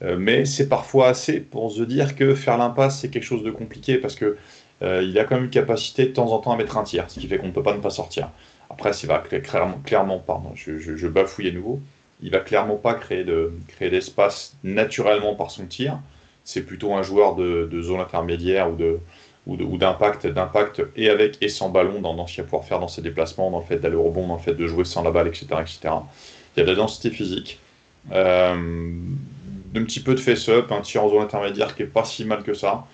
Euh, 0.03 0.17
mais 0.19 0.45
c'est 0.45 0.69
parfois 0.69 1.09
assez 1.09 1.41
pour 1.41 1.71
se 1.71 1.83
dire 1.83 2.17
que 2.17 2.35
faire 2.35 2.59
l'impasse, 2.59 3.01
c'est 3.01 3.09
quelque 3.09 3.25
chose 3.25 3.45
de 3.45 3.53
compliqué 3.53 3.97
parce 3.99 4.17
que 4.17 4.37
euh, 4.83 5.03
il 5.05 5.17
a 5.19 5.25
quand 5.25 5.37
même 5.37 5.45
une 5.45 5.51
capacité 5.51 6.07
de 6.07 6.13
temps 6.13 6.33
en 6.33 6.41
temps 6.41 6.53
à 6.53 6.57
mettre 6.57 6.77
un 6.77 6.83
tir, 6.83 7.05
ce 7.09 7.21
qui 7.21 7.29
fait 7.29 7.39
qu'on 7.39 7.47
ne 7.47 7.53
peut 7.53 7.63
pas 7.63 7.75
ne 7.75 7.81
pas 7.81 7.91
sortir. 7.91 8.31
Après, 8.71 8.93
c'est 8.93 9.07
clairement, 9.43 9.81
clairement, 9.85 10.19
pardon, 10.19 10.51
je, 10.57 10.79
je, 10.79 11.07
bafouille 11.07 11.49
à 11.49 11.53
nouveau 11.53 11.81
il 12.25 12.31
va 12.31 12.41
clairement 12.41 12.77
pas 12.77 12.95
créer 12.95 13.23
de 13.23 13.53
créer 13.69 13.91
d'espace 13.91 14.57
naturellement 14.65 15.35
par 15.35 15.51
son 15.51 15.67
tir. 15.67 16.01
C'est 16.45 16.63
plutôt 16.63 16.95
un 16.95 17.03
joueur 17.03 17.35
de, 17.37 17.83
zone 17.83 18.01
intermédiaire 18.01 18.71
ou 18.71 18.77
de 18.77 18.99
ou 19.47 19.77
d'impact, 19.77 20.27
d'impact 20.27 20.83
et 20.97 21.11
avec 21.11 21.37
et 21.43 21.49
sans 21.49 21.69
ballon 21.69 22.01
dans, 22.01 22.15
dans 22.15 22.27
ce 22.27 22.35
qu'il 22.35 22.43
va 22.45 22.49
pouvoir 22.49 22.65
faire 22.65 22.81
dans 22.81 22.89
ses 22.89 23.03
déplacements, 23.03 23.51
dans 23.51 23.59
le 23.59 23.65
fait 23.65 23.77
d'aller 23.77 23.97
au 23.97 24.05
rebond, 24.05 24.27
dans 24.27 24.37
le 24.37 24.41
fait 24.41 24.55
de 24.55 24.67
jouer 24.67 24.85
sans 24.85 25.03
la 25.03 25.11
balle, 25.11 25.29
etc., 25.29 25.47
etc. 25.61 25.81
Il 26.57 26.61
y 26.61 26.63
a 26.63 26.65
de 26.65 26.71
la 26.71 26.77
densité 26.77 27.11
physique. 27.11 27.59
Euh, 28.13 28.55
un 29.77 29.83
petit 29.85 30.01
peu 30.01 30.15
de 30.15 30.21
face-up, 30.21 30.71
un 30.73 30.81
tir 30.81 31.05
en 31.05 31.11
zone 31.11 31.23
intermédiaire 31.23 31.75
qui 31.75 31.83
est 31.83 31.87
pas 31.87 32.05
si 32.05 32.25
mal 32.25 32.43
que 32.43 32.55
ça. 32.55 32.87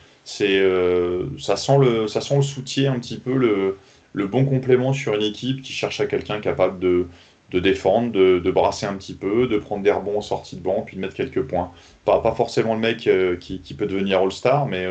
Euh, 0.42 1.26
ça 1.38 1.56
sent 1.56 1.78
le, 1.78 2.08
ça 2.08 2.20
sent 2.20 2.36
le 2.36 2.42
soutien 2.42 2.92
un 2.92 2.98
petit 2.98 3.18
peu 3.18 3.34
le, 3.34 3.78
le 4.12 4.26
bon 4.26 4.44
complément 4.44 4.92
sur 4.92 5.14
une 5.14 5.22
équipe 5.22 5.62
qui 5.62 5.72
cherche 5.72 6.00
à 6.00 6.06
quelqu'un 6.06 6.40
capable 6.40 6.78
de, 6.78 7.06
de 7.50 7.58
défendre, 7.58 8.12
de, 8.12 8.38
de, 8.38 8.50
brasser 8.50 8.86
un 8.86 8.94
petit 8.94 9.14
peu, 9.14 9.46
de 9.46 9.58
prendre 9.58 9.82
des 9.82 9.90
rebonds 9.90 10.18
en 10.18 10.22
sortie 10.22 10.56
de 10.56 10.62
banc, 10.62 10.82
puis 10.82 10.96
de 10.96 11.00
mettre 11.00 11.14
quelques 11.14 11.42
points. 11.42 11.70
Pas, 12.04 12.20
pas 12.20 12.32
forcément 12.32 12.74
le 12.74 12.80
mec 12.80 13.06
euh, 13.06 13.36
qui, 13.36 13.60
qui, 13.60 13.74
peut 13.74 13.86
devenir 13.86 14.20
All-Star, 14.20 14.66
mais 14.66 14.86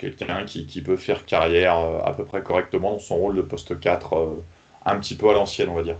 quelqu'un 0.00 0.44
qui, 0.44 0.82
peut 0.82 0.96
faire 0.96 1.26
carrière 1.26 1.76
à 1.76 2.14
peu 2.16 2.24
près 2.24 2.42
correctement 2.42 2.92
dans 2.92 2.98
son 2.98 3.16
rôle 3.16 3.36
de 3.36 3.42
poste 3.42 3.78
4, 3.78 4.42
un 4.86 4.98
petit 4.98 5.14
peu 5.14 5.30
à 5.30 5.34
l'ancienne, 5.34 5.68
on 5.68 5.74
va 5.74 5.82
dire. 5.82 5.98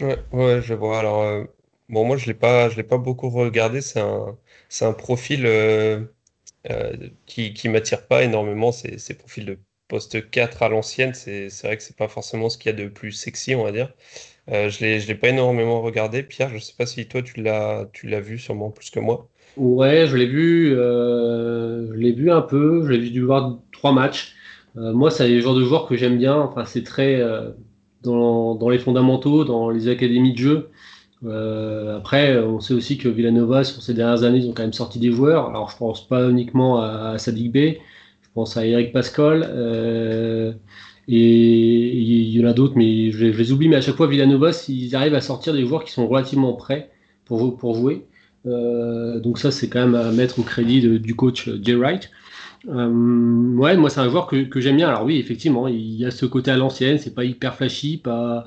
Ouais, 0.00 0.18
ouais, 0.32 0.62
je 0.62 0.74
vois. 0.74 0.98
Alors, 0.98 1.46
Bon, 1.88 2.04
moi, 2.04 2.16
je 2.16 2.24
je 2.24 2.76
l'ai 2.76 2.82
pas 2.82 2.98
beaucoup 2.98 3.28
regardé. 3.30 3.80
C'est 3.82 4.00
un, 4.00 4.38
un 4.80 4.92
profil 4.92 5.44
euh, 5.46 6.04
euh, 6.70 7.10
qui, 7.26 7.54
qui 7.54 7.68
m'attire 7.68 8.06
pas 8.06 8.24
énormément. 8.24 8.72
Ces 8.72 9.14
profils 9.18 9.44
de 9.46 9.58
poste 9.88 10.30
4 10.30 10.62
à 10.62 10.68
l'ancienne. 10.68 11.14
C'est, 11.14 11.50
c'est 11.50 11.66
vrai 11.66 11.76
que 11.76 11.82
c'est 11.82 11.96
pas 11.96 12.08
forcément 12.08 12.48
ce 12.50 12.58
qu'il 12.58 12.70
y 12.72 12.74
a 12.74 12.78
de 12.78 12.88
plus 12.88 13.12
sexy, 13.12 13.54
on 13.54 13.64
va 13.64 13.72
dire. 13.72 13.92
Euh, 14.50 14.68
je 14.68 14.80
l'ai, 14.80 15.00
je 15.00 15.08
l'ai 15.08 15.14
pas 15.14 15.28
énormément 15.28 15.80
regardé. 15.80 16.22
Pierre, 16.22 16.50
je 16.50 16.58
sais 16.58 16.74
pas 16.76 16.86
si 16.86 17.06
toi 17.06 17.22
tu 17.22 17.42
l'as, 17.42 17.86
vu 18.20 18.38
sûrement 18.38 18.70
plus 18.70 18.90
que 18.90 19.00
moi. 19.00 19.28
Ouais, 19.56 20.06
je 20.06 20.16
l'ai 20.16 20.26
vu, 20.26 20.70
je 20.70 21.94
l'ai 21.94 22.12
vu 22.12 22.30
un 22.30 22.42
peu. 22.42 22.86
J'ai 22.90 23.10
dû 23.10 23.22
voir 23.22 23.58
trois 23.72 23.92
matchs. 23.92 24.34
moi, 24.74 25.10
c'est 25.10 25.28
le 25.28 25.40
genre 25.40 25.54
de 25.54 25.64
joueur 25.64 25.86
que 25.86 25.96
j'aime 25.96 26.18
bien. 26.18 26.36
Enfin, 26.36 26.64
c'est 26.64 26.82
très 26.82 27.22
dans, 28.02 28.54
dans 28.54 28.68
les 28.68 28.78
fondamentaux, 28.78 29.44
dans 29.44 29.70
les 29.70 29.88
académies 29.88 30.32
de 30.32 30.38
jeu. 30.38 30.70
Euh, 31.24 31.96
après, 31.98 32.38
on 32.38 32.60
sait 32.60 32.74
aussi 32.74 32.98
que 32.98 33.08
Villanova, 33.08 33.64
sur 33.64 33.82
ces 33.82 33.94
dernières 33.94 34.24
années, 34.24 34.38
ils 34.38 34.48
ont 34.48 34.52
quand 34.52 34.62
même 34.62 34.72
sorti 34.72 34.98
des 34.98 35.10
joueurs. 35.10 35.48
Alors, 35.48 35.70
je 35.70 35.76
pense 35.76 36.06
pas 36.06 36.28
uniquement 36.28 36.82
à, 36.82 37.18
Sadik 37.18 37.52
Bey, 37.52 37.80
je 38.22 38.28
pense 38.34 38.56
à 38.56 38.66
Eric 38.66 38.92
Pascal, 38.92 39.46
euh, 39.48 40.52
et 41.08 41.96
il 41.96 42.30
y 42.30 42.44
en 42.44 42.48
a 42.48 42.52
d'autres, 42.52 42.74
mais 42.76 43.10
je, 43.12 43.26
les 43.26 43.52
oublie. 43.52 43.68
Mais 43.68 43.76
à 43.76 43.80
chaque 43.80 43.96
fois, 43.96 44.06
Villanova, 44.06 44.50
ils 44.68 44.96
arrivent 44.96 45.14
à 45.14 45.20
sortir 45.20 45.52
des 45.52 45.66
joueurs 45.66 45.84
qui 45.84 45.92
sont 45.92 46.06
relativement 46.06 46.52
prêts 46.54 46.90
pour, 47.24 47.56
pour 47.56 47.74
jouer. 47.74 48.06
Euh, 48.46 49.20
donc 49.20 49.38
ça, 49.38 49.50
c'est 49.50 49.68
quand 49.68 49.80
même 49.80 49.94
à 49.94 50.10
mettre 50.12 50.38
au 50.38 50.42
crédit 50.42 50.98
du 50.98 51.14
coach 51.14 51.48
Jay 51.62 51.74
Wright. 51.74 52.10
ouais, 52.66 53.76
moi, 53.76 53.90
c'est 53.90 54.00
un 54.00 54.08
joueur 54.08 54.26
que, 54.26 54.44
que 54.44 54.60
j'aime 54.60 54.76
bien. 54.76 54.88
Alors 54.88 55.04
oui, 55.04 55.18
effectivement, 55.18 55.68
il 55.68 55.96
y 55.96 56.04
a 56.04 56.10
ce 56.10 56.26
côté 56.26 56.50
à 56.50 56.56
l'ancienne, 56.56 56.98
c'est 56.98 57.14
pas 57.14 57.24
hyper 57.24 57.54
flashy, 57.54 57.98
pas 57.98 58.46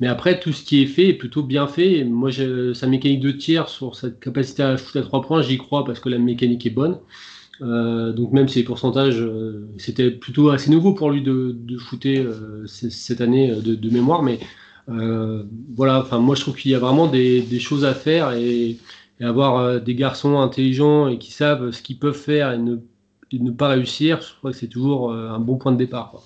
mais 0.00 0.08
après, 0.08 0.38
tout 0.40 0.52
ce 0.52 0.62
qui 0.64 0.82
est 0.82 0.86
fait 0.86 1.08
est 1.08 1.14
plutôt 1.14 1.42
bien 1.42 1.66
fait. 1.66 2.04
moi, 2.04 2.30
sa 2.30 2.86
mécanique 2.86 3.20
de 3.20 3.30
tir 3.30 3.68
sur 3.68 3.94
cette 3.96 4.20
capacité 4.20 4.62
à 4.62 4.76
shooter 4.76 4.98
à 4.98 5.02
3 5.02 5.22
points, 5.22 5.42
j'y 5.42 5.58
crois 5.58 5.84
parce 5.84 6.00
que 6.00 6.08
la 6.08 6.18
mécanique 6.18 6.66
est 6.66 6.70
bonne. 6.70 6.98
Euh, 7.62 8.12
donc 8.12 8.32
même 8.32 8.48
si 8.48 8.58
les 8.58 8.64
pourcentages, 8.64 9.20
euh, 9.20 9.68
c'était 9.78 10.10
plutôt 10.10 10.50
assez 10.50 10.70
nouveau 10.70 10.92
pour 10.92 11.10
lui 11.10 11.22
de, 11.22 11.54
de 11.58 11.78
shooter 11.78 12.18
euh, 12.18 12.66
cette 12.66 13.20
année 13.20 13.54
de, 13.54 13.90
mémoire. 13.90 14.22
Mais 14.22 14.38
voilà, 14.86 16.00
enfin 16.00 16.18
moi 16.18 16.34
je 16.34 16.42
trouve 16.42 16.56
qu'il 16.56 16.70
y 16.70 16.74
a 16.74 16.78
vraiment 16.78 17.06
des, 17.06 17.58
choses 17.58 17.84
à 17.84 17.94
faire 17.94 18.32
et, 18.32 18.78
avoir 19.20 19.80
des 19.80 19.94
garçons 19.94 20.38
intelligents 20.38 21.08
et 21.08 21.18
qui 21.18 21.32
savent 21.32 21.70
ce 21.70 21.80
qu'ils 21.80 21.98
peuvent 21.98 22.12
faire 22.12 22.52
et 22.52 22.58
ne, 22.58 22.76
ne 23.32 23.50
pas 23.50 23.68
réussir, 23.68 24.20
je 24.20 24.36
crois 24.36 24.50
que 24.50 24.56
c'est 24.58 24.68
toujours 24.68 25.12
un 25.12 25.38
bon 25.38 25.56
point 25.56 25.72
de 25.72 25.78
départ. 25.78 26.10
Quoi. 26.10 26.22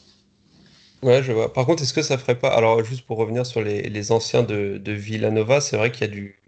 Ouais, 1.02 1.22
je 1.22 1.32
vois. 1.32 1.52
Par 1.52 1.64
contre, 1.66 1.84
est-ce 1.84 1.94
que 1.94 2.02
ça 2.02 2.18
ferait 2.18 2.34
pas. 2.34 2.48
Alors, 2.48 2.84
juste 2.84 3.06
pour 3.06 3.16
revenir 3.16 3.46
sur 3.46 3.62
les, 3.62 4.12
anciens 4.12 4.42
de 4.42 4.92
Villanova, 4.92 5.60
c'est 5.60 5.76
vrai 5.76 5.92
qu'il 5.92 6.00
y 6.02 6.10
a 6.10 6.12
du, 6.12 6.40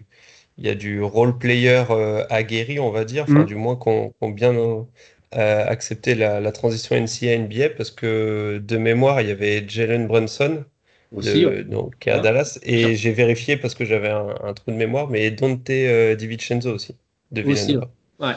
il 0.57 0.65
y 0.65 0.69
a 0.69 0.75
du 0.75 1.01
role 1.01 1.37
player 1.37 1.83
euh, 1.89 2.25
aguerri, 2.29 2.79
on 2.79 2.91
va 2.91 3.05
dire, 3.05 3.23
enfin, 3.23 3.41
mm. 3.41 3.45
du 3.45 3.55
moins 3.55 3.75
qu'on 3.75 4.13
bien 4.29 4.53
euh, 4.55 4.83
accepté 5.31 6.15
la, 6.15 6.39
la 6.39 6.51
transition 6.51 6.95
NCAA-NBA, 6.95 7.69
parce 7.69 7.91
que 7.91 8.61
de 8.63 8.77
mémoire, 8.77 9.21
il 9.21 9.27
y 9.29 9.31
avait 9.31 9.67
Jalen 9.67 10.07
Brunson, 10.07 10.63
Aussi, 11.11 11.45
donc, 11.65 11.97
qui 11.99 12.09
est 12.09 12.13
à 12.13 12.19
Dallas, 12.19 12.59
et 12.63 12.95
j'ai 12.95 13.11
vérifié 13.11 13.57
parce 13.57 13.75
que 13.75 13.85
j'avais 13.85 14.09
un, 14.09 14.53
trou 14.53 14.71
de 14.71 14.77
mémoire, 14.77 15.09
mais 15.09 15.31
Dante 15.31 15.69
euh, 15.69 16.15
DiVincenzo 16.15 16.73
aussi, 16.73 16.95
de 17.31 17.41
Villanova. 17.41 17.89
ouais. 18.19 18.33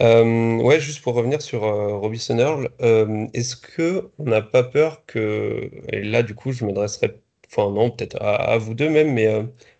Euh, 0.00 0.58
ouais, 0.58 0.80
juste 0.80 1.02
pour 1.02 1.14
revenir 1.14 1.42
sur 1.42 1.64
euh, 1.64 1.96
Robinson 1.98 2.38
Earl, 2.38 2.70
euh, 2.82 3.26
est-ce 3.34 3.56
que 3.56 4.10
on 4.18 4.24
n'a 4.24 4.42
pas 4.42 4.62
peur 4.62 5.04
que, 5.06 5.70
et 5.92 6.02
là 6.04 6.22
du 6.22 6.34
coup 6.34 6.52
je 6.52 6.64
m'adresserai, 6.64 7.20
enfin 7.50 7.70
non, 7.70 7.90
peut-être 7.90 8.16
à, 8.20 8.58
vous 8.58 8.74
deux 8.74 8.88
même, 8.90 9.12
mais 9.14 9.24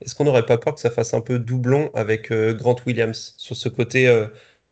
est-ce 0.01 0.15
qu'on 0.15 0.25
n'aurait 0.25 0.47
pas 0.47 0.59
peur 0.59 0.75
que 0.75 0.81
ça 0.81 0.91
fasse 0.91 1.15
un 1.15 1.21
peu 1.21 1.39
doublon 1.39 1.91
avec 1.95 2.33
Grant 2.33 2.77
Williams 2.87 3.35
sur 3.39 3.57
ce 3.57 3.69
côté 3.69 4.11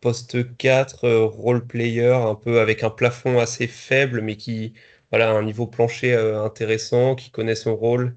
poste 0.00 0.56
4, 0.56 1.08
role 1.08 1.66
player, 1.66 2.12
un 2.14 2.34
peu 2.34 2.60
avec 2.60 2.82
un 2.84 2.90
plafond 2.90 3.38
assez 3.38 3.66
faible, 3.66 4.20
mais 4.22 4.36
qui, 4.36 4.74
voilà, 5.10 5.30
un 5.30 5.42
niveau 5.42 5.66
plancher 5.66 6.14
intéressant, 6.14 7.14
qui 7.14 7.30
connaît 7.30 7.54
son 7.54 7.76
rôle? 7.76 8.16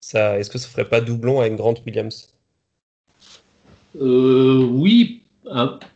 Ça, 0.00 0.38
est-ce 0.38 0.50
que 0.50 0.58
ça 0.58 0.68
ferait 0.68 0.88
pas 0.88 1.00
doublon 1.00 1.40
avec 1.40 1.56
Grant 1.56 1.74
Williams? 1.86 2.36
oui, 3.94 5.22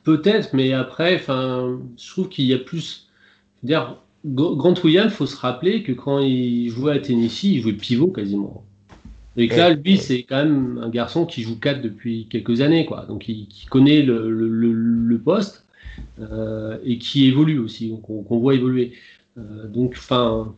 Peut-être, 0.02 0.52
mais 0.52 0.72
après, 0.72 1.18
je 1.18 2.10
trouve 2.10 2.28
qu'il 2.28 2.46
y 2.46 2.54
a 2.54 2.58
plus. 2.58 3.08
Dire, 3.62 3.96
Grant 4.26 4.74
Williams, 4.82 5.12
faut 5.12 5.26
se 5.26 5.36
rappeler 5.36 5.82
que 5.84 5.92
quand 5.92 6.18
il 6.18 6.68
jouait 6.70 6.92
à 6.92 6.98
Tennessee, 6.98 7.44
il 7.44 7.62
jouait 7.62 7.74
pivot 7.74 8.08
quasiment. 8.08 8.64
Et 9.36 9.48
que 9.48 9.56
là, 9.56 9.74
lui, 9.74 9.98
c'est 9.98 10.22
quand 10.22 10.44
même 10.44 10.80
un 10.82 10.88
garçon 10.88 11.26
qui 11.26 11.42
joue 11.42 11.58
4 11.58 11.82
depuis 11.82 12.26
quelques 12.28 12.60
années, 12.62 12.86
quoi. 12.86 13.04
Donc, 13.06 13.28
il, 13.28 13.46
qui 13.48 13.66
connaît 13.66 14.02
le, 14.02 14.30
le, 14.30 14.72
le, 14.72 15.18
poste 15.18 15.64
euh, 16.20 16.78
et 16.84 16.98
qui 16.98 17.26
évolue 17.26 17.58
aussi, 17.58 17.92
qu'on 18.02 18.38
voit 18.38 18.54
évoluer. 18.54 18.92
Euh, 19.36 19.68
donc, 19.68 19.94
enfin, 19.96 20.54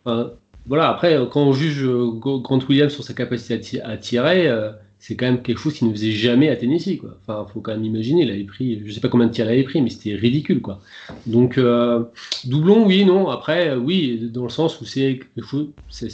voilà. 0.66 0.88
Après, 0.88 1.18
quand 1.30 1.42
on 1.42 1.52
juge 1.52 1.84
Grant 1.84 2.60
Williams 2.68 2.92
sur 2.92 3.02
sa 3.02 3.14
capacité 3.14 3.82
à, 3.82 3.96
tirer, 3.96 4.46
euh, 4.46 4.70
c'est 5.00 5.16
quand 5.16 5.26
même 5.26 5.42
quelque 5.42 5.58
chose 5.58 5.74
qu'il 5.74 5.88
ne 5.88 5.92
faisait 5.92 6.12
jamais 6.12 6.48
à 6.48 6.56
Tennessee. 6.56 6.98
Quoi. 6.98 7.16
Enfin, 7.22 7.46
faut 7.52 7.60
quand 7.60 7.72
même 7.72 7.84
imaginer, 7.84 8.22
il 8.22 8.30
avait 8.30 8.44
pris, 8.44 8.82
je 8.84 8.92
sais 8.92 9.00
pas 9.00 9.08
combien 9.08 9.26
de 9.26 9.32
tirs 9.32 9.46
il 9.46 9.52
avait 9.52 9.62
pris, 9.62 9.80
mais 9.80 9.90
c'était 9.90 10.14
ridicule. 10.14 10.60
Quoi. 10.60 10.80
Donc, 11.26 11.56
euh, 11.56 12.04
doublon, 12.44 12.86
oui, 12.86 13.04
non. 13.04 13.28
Après, 13.28 13.76
oui, 13.76 14.28
dans 14.32 14.42
le 14.42 14.48
sens 14.48 14.80
où 14.80 14.84
c'est 14.84 15.20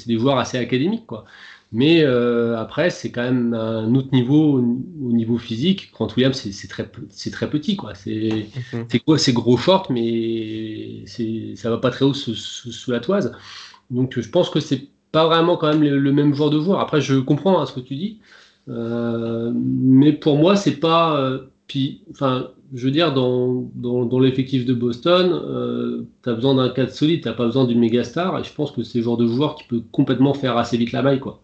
des 0.07 0.19
joueurs 0.19 0.39
assez 0.39 0.59
académiques. 0.59 1.07
Quoi. 1.07 1.25
Mais 1.73 2.05
euh, 2.05 2.57
après, 2.57 2.89
c'est 2.91 3.11
quand 3.11 3.25
même 3.25 3.53
un 3.53 3.93
autre 3.97 4.11
niveau 4.13 4.59
au 4.59 5.13
niveau 5.13 5.39
physique. 5.39 5.91
Grant 5.93 6.07
Williams, 6.17 6.37
c'est 6.37 6.69
très, 6.69 6.85
très 6.87 7.51
petit. 7.51 7.77
C'est 7.95 8.47
mhm. 8.73 9.01
quoi 9.05 9.19
C'est 9.19 9.33
gros 9.33 9.57
short, 9.57 9.91
mais 9.91 11.05
ça 11.57 11.71
va 11.71 11.79
pas 11.79 11.91
très 11.91 12.05
haut 12.05 12.15
sous, 12.15 12.37
sous, 12.37 12.91
la 12.93 13.01
toise. 13.01 13.33
Donc, 13.91 14.21
je 14.21 14.29
pense 14.29 14.51
que 14.51 14.61
c'est 14.61 14.87
pas 15.11 15.27
vraiment 15.27 15.57
quand 15.57 15.69
même 15.69 15.83
le, 15.83 16.13
même 16.13 16.33
joueur 16.33 16.51
de 16.51 16.61
joueur. 16.61 16.79
Après, 16.79 17.01
je 17.01 17.17
comprends 17.17 17.61
hein, 17.61 17.67
ce 17.67 17.73
que 17.73 17.81
tu 17.81 17.97
dis. 17.97 18.21
Euh, 18.69 19.53
mais 19.55 20.13
pour 20.13 20.37
moi, 20.37 20.57
c'est 20.57 20.77
pas. 20.77 21.19
Euh, 21.19 21.39
puis, 21.67 22.03
enfin, 22.11 22.51
je 22.75 22.85
veux 22.85 22.91
dire, 22.91 23.13
dans, 23.13 23.71
dans, 23.75 24.05
dans 24.05 24.19
l'effectif 24.19 24.65
de 24.65 24.75
Boston, 24.75 25.33
euh, 25.33 26.07
tu 26.23 26.31
as 26.31 26.35
besoin 26.35 26.55
d'un 26.55 26.71
cadre 26.71 26.91
solide, 26.91 27.23
tu 27.23 27.33
pas 27.33 27.47
besoin 27.47 27.67
d'une 27.67 27.81
méga 27.81 28.05
star, 28.05 28.39
et 28.39 28.45
je 28.45 28.53
pense 28.53 28.73
que 28.73 28.83
c'est 28.83 28.99
le 28.99 29.05
genre 29.05 29.17
de 29.17 29.27
joueur 29.27 29.57
qui 29.57 29.65
peut 29.65 29.83
complètement 29.93 30.35
faire 30.35 30.57
assez 30.57 30.77
vite 30.77 30.93
la 30.93 31.03
maille, 31.03 31.21
quoi. 31.21 31.41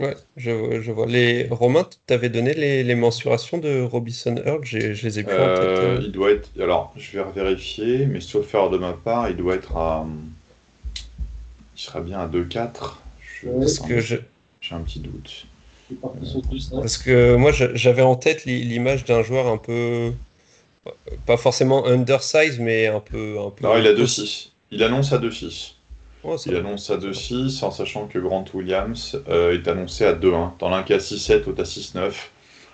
Ouais, 0.00 0.16
je, 0.36 0.80
je 0.80 0.90
vois. 0.90 1.06
Les 1.06 1.46
Romain, 1.50 1.86
tu 2.06 2.14
avais 2.14 2.28
donné 2.28 2.52
les, 2.54 2.82
les, 2.82 2.94
mensurations 2.96 3.58
de 3.58 3.82
Robinson 3.82 4.34
Earl, 4.44 4.60
je 4.64 4.78
les 4.78 5.18
ai 5.20 5.22
plus 5.22 5.36
en 5.36 5.54
tête. 5.54 6.00
Il 6.02 6.10
doit 6.10 6.32
être. 6.32 6.50
Alors, 6.60 6.92
je 6.96 7.16
vais 7.16 7.24
vérifier, 7.32 8.06
mais 8.06 8.20
sauf 8.20 8.46
faire 8.46 8.70
de 8.70 8.78
ma 8.78 8.92
part, 8.92 9.30
il 9.30 9.36
doit 9.36 9.54
être 9.54 9.76
à. 9.76 10.04
Il 11.76 11.80
sera 11.80 12.00
bien 12.00 12.18
à 12.18 12.28
2-4. 12.28 12.96
Je... 13.20 13.86
que 13.88 14.00
je... 14.00 14.16
J'ai 14.60 14.74
un 14.74 14.80
petit 14.80 15.00
doute. 15.00 15.46
Parce 16.72 16.98
que 16.98 17.36
moi, 17.36 17.52
j'avais 17.52 18.02
en 18.02 18.16
tête 18.16 18.44
l'image 18.44 19.04
d'un 19.04 19.22
joueur 19.22 19.46
un 19.46 19.58
peu. 19.58 20.12
Pas 21.26 21.36
forcément 21.36 21.86
undersize, 21.86 22.58
mais 22.58 22.86
un 22.86 23.00
peu. 23.00 23.38
Un 23.38 23.50
peu 23.50 23.64
non, 23.64 23.76
il 23.76 23.86
a 23.86 23.94
2-6. 23.94 24.50
Il 24.70 24.82
annonce 24.82 25.12
à 25.12 25.18
2-6. 25.18 25.74
il 26.46 26.56
annonce 26.56 26.90
à 26.90 26.96
2-6 26.96 27.64
en 27.64 27.70
sachant 27.70 28.06
que 28.06 28.18
Grant 28.18 28.44
Williams 28.52 29.20
euh, 29.28 29.54
est 29.54 29.68
annoncé 29.68 30.04
à 30.04 30.14
2-1. 30.14 30.56
T'en 30.58 30.72
as 30.72 30.78
un 30.78 30.82
qui 30.82 30.92
est 30.92 30.96
à 30.96 30.98
6-7, 30.98 31.44
l'autre 31.46 31.60
à 31.60 31.64
6-9. 31.64 32.12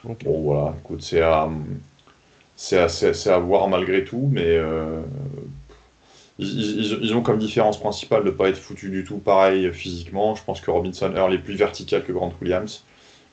Bon, 0.04 0.40
voilà, 0.40 0.74
écoute, 0.82 1.02
c'est 1.02 1.20
à, 1.20 1.48
à, 2.72 2.86
à, 3.34 3.38
voir 3.38 3.68
malgré 3.68 4.04
tout, 4.04 4.28
mais 4.32 4.46
euh, 4.46 5.02
ils, 6.38 7.02
ils, 7.02 7.14
ont 7.14 7.22
comme 7.22 7.38
différence 7.38 7.78
principale 7.78 8.24
de 8.24 8.30
ne 8.30 8.34
pas 8.34 8.48
être 8.48 8.56
foutu 8.56 8.88
du 8.88 9.04
tout 9.04 9.18
pareil 9.18 9.70
physiquement. 9.74 10.34
Je 10.34 10.42
pense 10.42 10.60
que 10.62 10.70
Robinson 10.70 11.12
Earl 11.14 11.34
est 11.34 11.38
plus 11.38 11.56
vertical 11.56 12.02
que 12.02 12.12
Grant 12.12 12.32
Williams. 12.40 12.82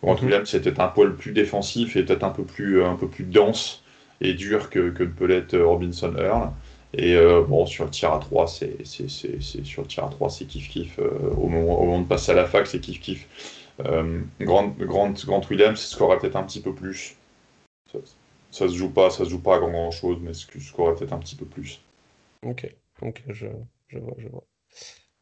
Grant. 0.04 0.16
Williams 0.22 0.50
c'était 0.50 0.80
un 0.80 0.88
poil 0.88 1.16
plus 1.16 1.32
défensif 1.32 1.96
et 1.96 2.04
peut-être 2.04 2.24
un 2.24 2.30
peu 2.30 2.44
plus 2.44 2.84
un 2.84 2.96
peu 2.96 3.08
plus 3.08 3.24
dense 3.26 3.84
et 4.22 4.34
dur 4.34 4.70
que, 4.70 4.90
que 4.90 5.04
peut 5.04 5.26
l'être 5.26 5.54
euh, 5.56 5.66
Robinson 5.66 6.14
Earl. 6.18 6.52
Et 6.94 7.16
euh, 7.16 7.44
bon, 7.44 7.66
sur 7.66 7.84
le 7.86 7.92
tir 7.92 8.14
à 8.14 8.20
3, 8.20 8.48
c'est, 8.48 8.78
c'est, 8.86 9.10
c'est, 9.10 9.42
c'est- 9.44 9.66
sur 9.66 9.82
le 9.84 9.88
tir 9.88 10.06
à 10.06 10.10
3, 10.10 10.30
c'est 10.30 10.46
kiff-kiff. 10.46 11.00
Euh, 11.00 11.10
au, 11.38 11.48
moment, 11.48 11.80
au 11.82 11.86
moment 11.86 12.00
de 12.02 12.08
passer 12.08 12.32
à 12.32 12.36
la 12.36 12.46
fac, 12.46 12.66
c'est 12.66 12.80
kiff-kiff. 12.80 13.26
Euh, 13.86 14.22
Grant, 14.42 14.70
Grant, 14.80 15.14
Grant 15.26 15.42
Williams 15.50 15.80
scorerait 15.80 16.20
peut-être 16.20 16.38
un 16.38 16.44
petit 16.44 16.62
peu 16.62 16.74
plus. 16.74 17.16
Ça, 17.92 18.00
ça 18.52 18.70
se 18.70 18.76
joue 18.76 18.90
pas, 18.92 19.10
ça 19.10 19.26
se 19.26 19.30
joue 19.32 19.42
pas 19.42 19.58
à 19.58 19.60
grand 19.60 19.92
chose, 19.92 20.18
mais 20.22 20.34
ce 20.34 20.48
scorerait 20.62 20.96
peut-être 20.96 21.14
un 21.14 21.20
petit 21.20 21.36
peu 21.36 21.46
plus. 21.46 21.82
Ok, 22.42 22.66
ok, 23.02 23.24
je, 23.30 23.48
je 23.90 24.00
vois, 24.00 24.16
je 24.18 24.28
vois. 24.30 24.48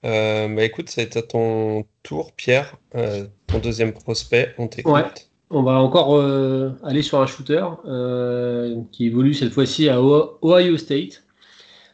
Euh, 0.05 0.47
bah 0.47 0.63
écoute, 0.63 0.89
c'est 0.89 1.17
à 1.17 1.21
ton 1.23 1.85
tour, 2.03 2.31
Pierre, 2.33 2.77
euh, 2.93 3.25
ton 3.47 3.57
deuxième 3.57 3.91
prospect, 3.91 4.53
on 4.57 4.67
t'écoute. 4.67 5.29
On 5.49 5.63
va 5.63 5.73
encore 5.73 6.15
euh, 6.15 6.71
aller 6.83 7.01
sur 7.01 7.21
un 7.21 7.27
shooter 7.27 7.63
euh, 7.87 8.81
qui 8.91 9.05
évolue 9.07 9.33
cette 9.33 9.51
fois-ci 9.51 9.89
à 9.89 10.01
Ohio 10.01 10.77
State. 10.77 11.23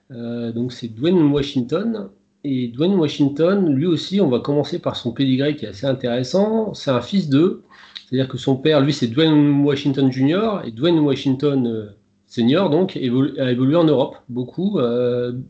Donc 0.10 0.74
c'est 0.74 0.89
Dwayne 0.89 1.32
Washington. 1.32 2.10
Et 2.43 2.67
Dwayne 2.67 2.95
Washington, 2.95 3.74
lui 3.74 3.86
aussi, 3.86 4.19
on 4.19 4.28
va 4.28 4.39
commencer 4.39 4.80
par 4.80 4.95
son 4.95 5.12
pédigré 5.13 5.56
qui 5.56 5.65
est 5.65 5.69
assez 5.69 5.86
intéressant. 5.86 6.74
C'est 6.74 6.91
un 6.91 7.02
fils 7.02 7.30
d'eux. 7.30 7.63
C'est-à-dire 8.10 8.28
que 8.28 8.38
son 8.38 8.58
père, 8.58 8.82
lui, 8.82 8.91
c'est 8.91 9.08
Dwayne 9.08 9.63
Washington 9.63 10.12
Jr. 10.12 10.62
et 10.65 10.71
Dwayne 10.71 11.00
Washington 11.00 11.93
Senior, 12.28 12.69
donc, 12.69 12.97
a 12.97 13.00
évolué 13.00 13.76
en 13.76 13.84
Europe, 13.86 14.17
beaucoup, 14.28 14.80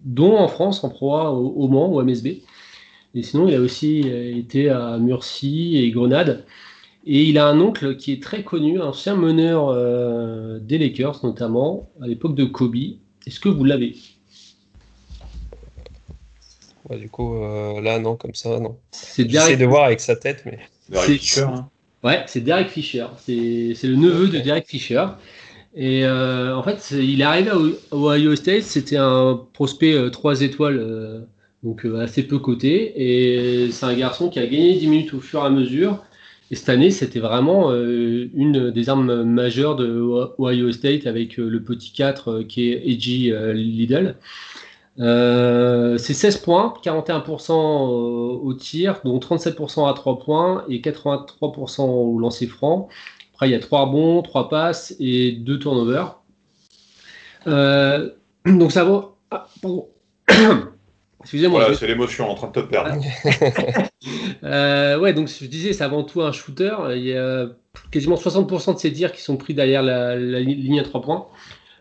dont 0.03 0.37
en 0.37 0.47
France, 0.47 0.83
en 0.83 0.89
Pro 0.89 1.15
A, 1.15 1.31
au, 1.31 1.47
au 1.47 1.67
Mans, 1.69 1.91
au 1.91 2.03
MSB. 2.03 2.41
Et 3.15 3.23
sinon, 3.23 3.47
il 3.47 3.55
a 3.55 3.59
aussi 3.59 4.03
euh, 4.05 4.37
été 4.37 4.69
à 4.69 4.97
Murcie 4.97 5.77
et 5.77 5.89
Grenade. 5.91 6.45
Et 7.05 7.23
il 7.23 7.37
a 7.37 7.47
un 7.47 7.59
oncle 7.59 7.97
qui 7.97 8.13
est 8.13 8.21
très 8.21 8.43
connu, 8.43 8.79
un 8.79 8.85
ancien 8.87 9.15
meneur 9.15 9.69
euh, 9.69 10.59
des 10.59 10.77
Lakers, 10.77 11.19
notamment, 11.25 11.89
à 12.01 12.07
l'époque 12.07 12.35
de 12.35 12.45
Kobe. 12.45 12.75
Est-ce 13.27 13.39
que 13.39 13.49
vous 13.49 13.63
l'avez? 13.63 13.95
Ouais, 16.89 16.97
du 16.97 17.09
coup, 17.09 17.35
euh, 17.35 17.81
là, 17.81 17.99
non, 17.99 18.15
comme 18.15 18.33
ça, 18.35 18.59
non. 18.59 18.77
C'est 18.91 19.23
J'essaie 19.29 19.45
Derek... 19.47 19.59
de 19.59 19.65
voir 19.65 19.85
avec 19.85 19.99
sa 19.99 20.15
tête, 20.15 20.43
mais 20.45 20.59
Derek 20.89 21.05
C'est- 21.07 21.17
Fisher, 21.17 21.41
hein. 21.41 21.69
Ouais, 22.03 22.23
c'est 22.25 22.41
Derek 22.41 22.67
Fisher. 22.69 23.05
C'est 23.19 23.73
c'est 23.75 23.85
le 23.87 23.95
neveu 23.95 24.27
de 24.27 24.39
Derek 24.39 24.65
Fisher. 24.67 25.05
Et 25.75 26.03
euh, 26.03 26.55
en 26.57 26.63
fait, 26.63 26.89
il 26.97 27.21
est 27.21 27.23
arrivé 27.23 27.51
à 27.51 27.57
Ohio 27.95 28.35
State. 28.35 28.63
C'était 28.63 28.97
un 28.97 29.39
prospect 29.53 30.09
3 30.11 30.41
étoiles, 30.41 30.79
euh, 30.79 31.21
donc 31.63 31.85
euh, 31.85 32.01
assez 32.01 32.23
peu 32.23 32.39
coté. 32.39 32.93
Et 32.95 33.71
c'est 33.71 33.85
un 33.85 33.95
garçon 33.95 34.29
qui 34.29 34.39
a 34.39 34.45
gagné 34.45 34.75
10 34.75 34.87
minutes 34.87 35.13
au 35.13 35.19
fur 35.19 35.41
et 35.41 35.45
à 35.45 35.49
mesure. 35.49 36.03
Et 36.51 36.55
cette 36.55 36.67
année, 36.67 36.91
c'était 36.91 37.21
vraiment 37.21 37.71
euh, 37.71 38.29
une 38.33 38.71
des 38.71 38.89
armes 38.89 39.23
majeures 39.23 39.77
de 39.77 39.87
Ohio 40.37 40.71
State 40.73 41.07
avec 41.07 41.39
euh, 41.39 41.47
le 41.47 41.63
petit 41.63 41.93
4 41.93 42.27
euh, 42.27 42.43
qui 42.43 42.69
est 42.69 42.89
Edgy 42.89 43.31
Liddell. 43.53 44.17
C'est 44.97 46.13
16 46.13 46.37
points, 46.39 46.73
41% 46.83 47.53
au, 47.53 48.53
tir, 48.53 48.99
dont 49.05 49.17
37% 49.17 49.89
à 49.89 49.93
3 49.93 50.19
points 50.19 50.65
et 50.67 50.81
83% 50.81 51.83
au 51.83 52.19
lancer 52.19 52.47
franc. 52.47 52.89
Après, 53.33 53.47
il 53.47 53.53
y 53.53 53.55
a 53.55 53.59
3 53.59 53.85
rebonds, 53.85 54.21
3 54.21 54.49
passes 54.49 54.93
et 54.99 55.31
2 55.31 55.57
turnovers. 55.57 56.21
Donc 57.45 58.71
ça 58.71 58.83
vaut. 58.83 59.15
Ah. 59.31 59.47
Excusez-moi. 61.21 61.59
Voilà, 61.61 61.73
je- 61.73 61.79
c'est 61.79 61.87
l'émotion 61.87 62.29
en 62.29 62.35
train 62.35 62.47
de 62.47 62.53
te 62.53 62.59
perdre. 62.59 62.95
euh, 64.43 64.99
ouais, 64.99 65.13
donc 65.13 65.27
je 65.27 65.45
disais, 65.45 65.73
c'est 65.73 65.83
avant 65.83 66.03
tout 66.03 66.21
un 66.21 66.31
shooter. 66.31 66.71
Il 66.95 67.03
y 67.03 67.13
a 67.15 67.47
quasiment 67.91 68.15
60% 68.17 68.73
de 68.73 68.79
ses 68.79 68.91
tirs 68.91 69.11
qui 69.11 69.21
sont 69.21 69.37
pris 69.37 69.53
derrière 69.53 69.83
la, 69.83 70.15
la 70.15 70.39
li- 70.39 70.55
ligne 70.55 70.79
à 70.79 70.83
3 70.83 71.01
points. 71.01 71.27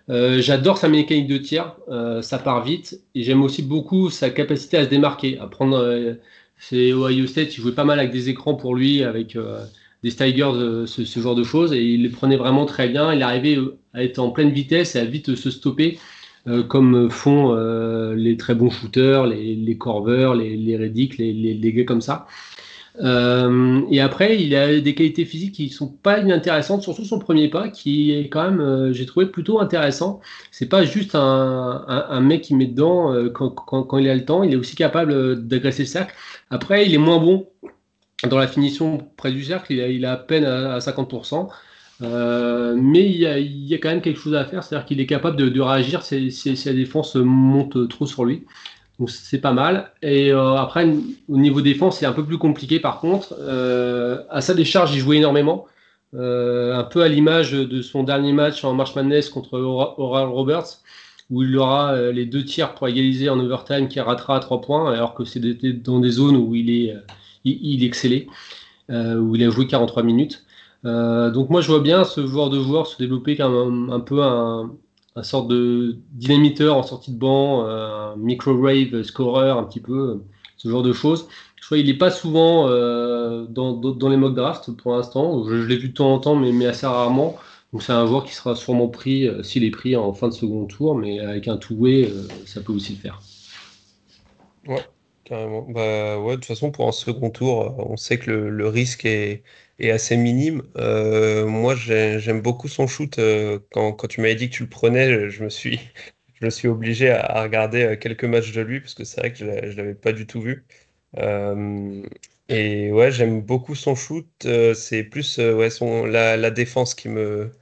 Euh, 0.09 0.40
J'adore 0.40 0.76
sa 0.79 0.88
mécanique 0.88 1.29
de 1.29 1.38
tir, 1.38 1.74
euh, 1.88 2.20
ça 2.22 2.38
part 2.38 2.62
vite. 2.64 3.00
Et 3.14 3.22
j'aime 3.22 3.42
aussi 3.42 3.62
beaucoup 3.62 4.11
sa 4.11 4.31
capacité 4.31 4.76
à 4.76 4.85
se 4.85 4.88
démarquer, 4.88 5.38
à 5.38 5.46
prendre. 5.46 6.16
c'est 6.59 6.92
Ohio 6.92 7.26
State, 7.26 7.57
il 7.57 7.61
jouait 7.62 7.72
pas 7.72 7.85
mal 7.85 7.98
avec 7.98 8.12
des 8.12 8.29
écrans 8.29 8.55
pour 8.55 8.74
lui, 8.74 9.03
avec 9.05 9.37
des 10.03 10.11
Tigers, 10.12 10.85
ce, 10.87 11.05
ce 11.05 11.20
genre 11.20 11.35
de 11.35 11.44
choses. 11.44 11.72
Et 11.72 11.83
il 11.83 12.03
les 12.03 12.09
prenait 12.09 12.37
vraiment 12.37 12.66
très 12.66 12.88
bien. 12.88 13.12
Il 13.14 13.22
arrivait 13.22 13.59
à 13.94 14.03
être 14.03 14.18
en 14.18 14.31
pleine 14.31 14.50
vitesse 14.50 14.96
et 14.96 14.98
à 15.00 15.05
vite 15.05 15.35
se 15.37 15.50
stopper. 15.50 15.98
Euh, 16.48 16.62
comme 16.62 17.11
font 17.11 17.55
euh, 17.55 18.14
les 18.14 18.37
très 18.37 18.55
bons 18.55 18.70
shooters, 18.70 19.26
les, 19.26 19.55
les 19.55 19.76
Corvers, 19.76 20.35
les, 20.35 20.57
les 20.57 20.79
les, 20.79 21.33
les, 21.55 21.72
gars 21.72 21.85
comme 21.85 22.00
ça. 22.00 22.26
Euh, 23.00 23.83
et 23.90 24.00
après, 24.00 24.42
il 24.42 24.55
a 24.57 24.81
des 24.81 24.94
qualités 24.94 25.24
physiques 25.24 25.55
qui 25.55 25.68
sont 25.68 25.88
pas 25.88 26.18
inintéressantes, 26.18 26.83
surtout 26.83 27.05
son 27.05 27.18
premier 27.18 27.48
pas, 27.48 27.68
qui 27.68 28.12
est 28.12 28.29
quand 28.29 28.50
même, 28.50 28.92
j'ai 28.92 29.07
trouvé 29.07 29.26
plutôt 29.26 29.61
intéressant. 29.61 30.20
C'est 30.50 30.68
pas 30.68 30.85
juste 30.85 31.14
un, 31.14 32.20
mec 32.20 32.42
qui 32.42 32.55
met 32.55 32.66
dedans 32.66 33.14
quand, 33.33 33.98
il 33.98 34.09
a 34.09 34.14
le 34.14 34.24
temps, 34.24 34.42
il 34.42 34.53
est 34.53 34.57
aussi 34.57 34.76
capable 34.76 35.46
d'agresser 35.46 35.83
le 35.83 35.88
cercle. 35.88 36.14
Après, 36.50 36.87
il 36.87 36.94
est 36.94 36.98
moins 36.98 37.18
bon 37.18 37.48
dans 38.29 38.38
la 38.38 38.48
finition 38.48 38.98
près 39.16 39.33
du 39.33 39.44
cercle, 39.44 39.72
il 39.72 39.81
a, 39.81 39.88
il 39.88 40.05
a 40.05 40.12
à 40.12 40.16
peine 40.16 40.44
à 40.44 40.79
50%. 40.79 41.48
Euh, 42.03 42.75
mais 42.77 43.05
il 43.05 43.17
y, 43.17 43.27
a, 43.27 43.39
y, 43.39 43.75
a, 43.75 43.79
quand 43.79 43.91
même 43.91 44.01
quelque 44.01 44.19
chose 44.19 44.35
à 44.35 44.45
faire, 44.45 44.65
c'est-à-dire 44.65 44.87
qu'il 44.87 45.01
est 45.01 45.07
capable 45.07 45.37
de, 45.37 45.49
de 45.49 45.61
réagir 45.61 46.03
si, 46.03 46.33
si, 46.33 46.57
si, 46.57 46.69
la 46.69 46.75
défense 46.75 47.15
monte 47.15 47.89
trop 47.89 48.07
sur 48.07 48.25
lui. 48.25 48.45
Donc 49.01 49.11
c'est 49.11 49.41
pas 49.41 49.53
mal. 49.53 49.93
Et 50.03 50.31
euh, 50.31 50.57
après, 50.57 50.87
au 51.29 51.39
niveau 51.39 51.63
défense, 51.63 51.99
c'est 51.99 52.07
un 52.07 52.13
peu 52.13 52.25
plus 52.25 52.39
compliqué 52.39 52.81
par 52.81 53.01
contre. 53.01 53.35
Euh, 53.41 54.23
à 54.31 54.43
sa 54.43 54.55
décharge, 54.55 54.95
il 54.95 55.01
jouait 55.01 55.17
énormément. 55.17 55.67
Euh, 56.15 56.75
un 56.77 56.85
peu 56.85 57.03
à 57.03 57.09
l'image 57.09 57.53
de 57.53 57.83
son 57.83 58.03
dernier 58.03 58.33
match 58.33 58.65
en 58.65 58.75
March 58.75 58.95
Madness 58.97 59.29
contre 59.31 59.59
Oral 59.59 60.29
Roberts, 60.29 60.81
où 61.31 61.43
il 61.43 61.57
aura 61.57 61.93
euh, 61.93 62.13
les 62.13 62.27
deux 62.27 62.45
tirs 62.45 62.75
pour 62.75 62.89
égaliser 62.89 63.31
en 63.31 63.39
overtime 63.39 63.89
qui 63.89 64.01
ratera 64.01 64.37
à 64.37 64.41
3 64.41 64.61
points, 64.61 64.93
alors 64.93 65.15
que 65.15 65.25
c'est 65.25 65.41
dans 65.83 66.01
des 66.01 66.11
zones 66.11 66.37
où 66.37 66.55
il 66.55 66.71
est, 66.71 66.95
il, 67.45 67.83
il 67.83 68.27
où 68.91 69.37
il 69.37 69.45
a 69.45 69.51
joué 69.51 69.67
43 69.67 70.03
minutes. 70.03 70.45
Euh, 70.85 71.31
donc 71.31 71.51
moi 71.51 71.61
je 71.61 71.69
vois 71.69 71.81
bien 71.81 72.05
ce 72.05 72.27
joueur 72.27 72.49
de 72.49 72.61
joueur 72.61 72.87
se 72.87 72.97
développer 72.97 73.37
comme 73.37 73.90
un, 73.93 74.01
peu 74.01 74.23
un, 74.23 74.73
un, 75.14 75.23
sorte 75.23 75.49
de 75.49 75.99
dynamiteur 76.12 76.77
en 76.77 76.83
sortie 76.83 77.12
de 77.12 77.19
banc, 77.19 77.66
un 77.66 78.16
micro-wave 78.16 79.03
scorer 79.03 79.51
un 79.51 79.64
petit 79.64 79.81
peu, 79.81 80.23
ce 80.57 80.69
genre 80.69 80.83
de 80.83 80.93
choses. 80.93 81.27
Je 81.61 81.66
crois 81.66 81.79
qu'il 81.79 81.87
n'est 81.87 81.99
pas 81.99 82.11
souvent 82.11 82.69
euh, 82.69 83.45
dans, 83.47 84.09
les 84.09 84.16
mock 84.16 84.35
drafts 84.35 84.71
pour 84.73 84.97
l'instant. 84.97 85.45
Je, 85.47 85.55
l'ai 85.55 85.77
vu 85.77 85.88
de 85.88 85.95
temps 85.95 86.12
en 86.12 86.19
temps, 86.19 86.35
mais, 86.35 86.66
assez 86.66 86.87
rarement. 86.87 87.37
Donc 87.73 87.83
c'est 87.83 87.93
un 87.93 88.07
joueur 88.07 88.25
qui 88.25 88.35
sera 88.35 88.57
sûrement 88.57 88.88
pris, 88.88 89.29
euh, 89.29 89.43
s'il 89.43 89.62
est 89.62 89.71
pris 89.71 89.95
en 89.95 90.12
fin 90.12 90.29
de 90.29 90.33
second 90.33 90.64
tour, 90.64 90.97
mais 90.97 91.21
avec 91.21 91.47
un 91.47 91.57
two-way, 91.57 92.11
euh, 92.11 92.27
ça 92.47 92.61
peut 92.61 92.73
aussi 92.73 92.95
le 92.95 92.99
faire. 92.99 93.21
Ouais, 94.66 94.85
carrément. 95.25 95.62
Bah 95.69 96.19
ouais, 96.19 96.33
de 96.33 96.37
toute 96.37 96.47
façon, 96.47 96.73
pour 96.73 96.88
un 96.88 96.93
second 96.93 97.31
tour, 97.31 97.75
on 97.79 97.97
sait 97.97 98.19
que 98.19 98.31
le 98.31 98.69
risque 98.69 99.05
est, 99.05 99.45
est, 99.81 99.90
assez 99.90 100.16
minime. 100.16 100.62
Euh, 100.77 101.47
moi, 101.47 101.75
j'aime 101.77 102.40
beaucoup 102.43 102.69
son 102.69 102.87
shoot. 102.87 103.19
Euh, 103.19 103.59
quand, 103.73 103.95
tu 104.09 104.21
m'avais 104.21 104.35
dit 104.35 104.51
que 104.51 104.55
tu 104.57 104.62
le 104.64 104.69
prenais, 104.69 105.31
je 105.31 105.45
me 105.45 105.51
suis, 105.51 105.81
je 106.40 106.45
me 106.47 106.51
suis 106.51 106.69
obligé 106.69 107.11
à, 107.11 107.43
regarder 107.43 107.99
quelques 108.01 108.25
matchs 108.25 108.53
de 108.53 108.61
lui 108.62 108.81
parce 108.81 108.95
que 108.95 109.05
c'est 109.05 109.21
vrai 109.21 109.33
que 109.33 109.38
je 109.38 109.45
ne 109.45 109.77
l'avais 109.77 109.95
pas 109.95 110.12
du 110.12 110.27
tout 110.27 110.40
vu. 110.40 110.64
Euh, 111.19 112.03
et 112.49 112.93
ouais, 112.93 113.11
j'aime 113.12 113.43
beaucoup 113.43 113.75
son 113.75 113.95
shoot. 113.95 114.27
Euh, 114.47 114.75
c'est 114.75 115.05
plus 115.05 115.38
ouais, 115.38 115.71
son, 115.71 116.05
la, 116.07 116.51
défense 116.51 116.95
qui 116.95 117.09
me, 117.09 117.53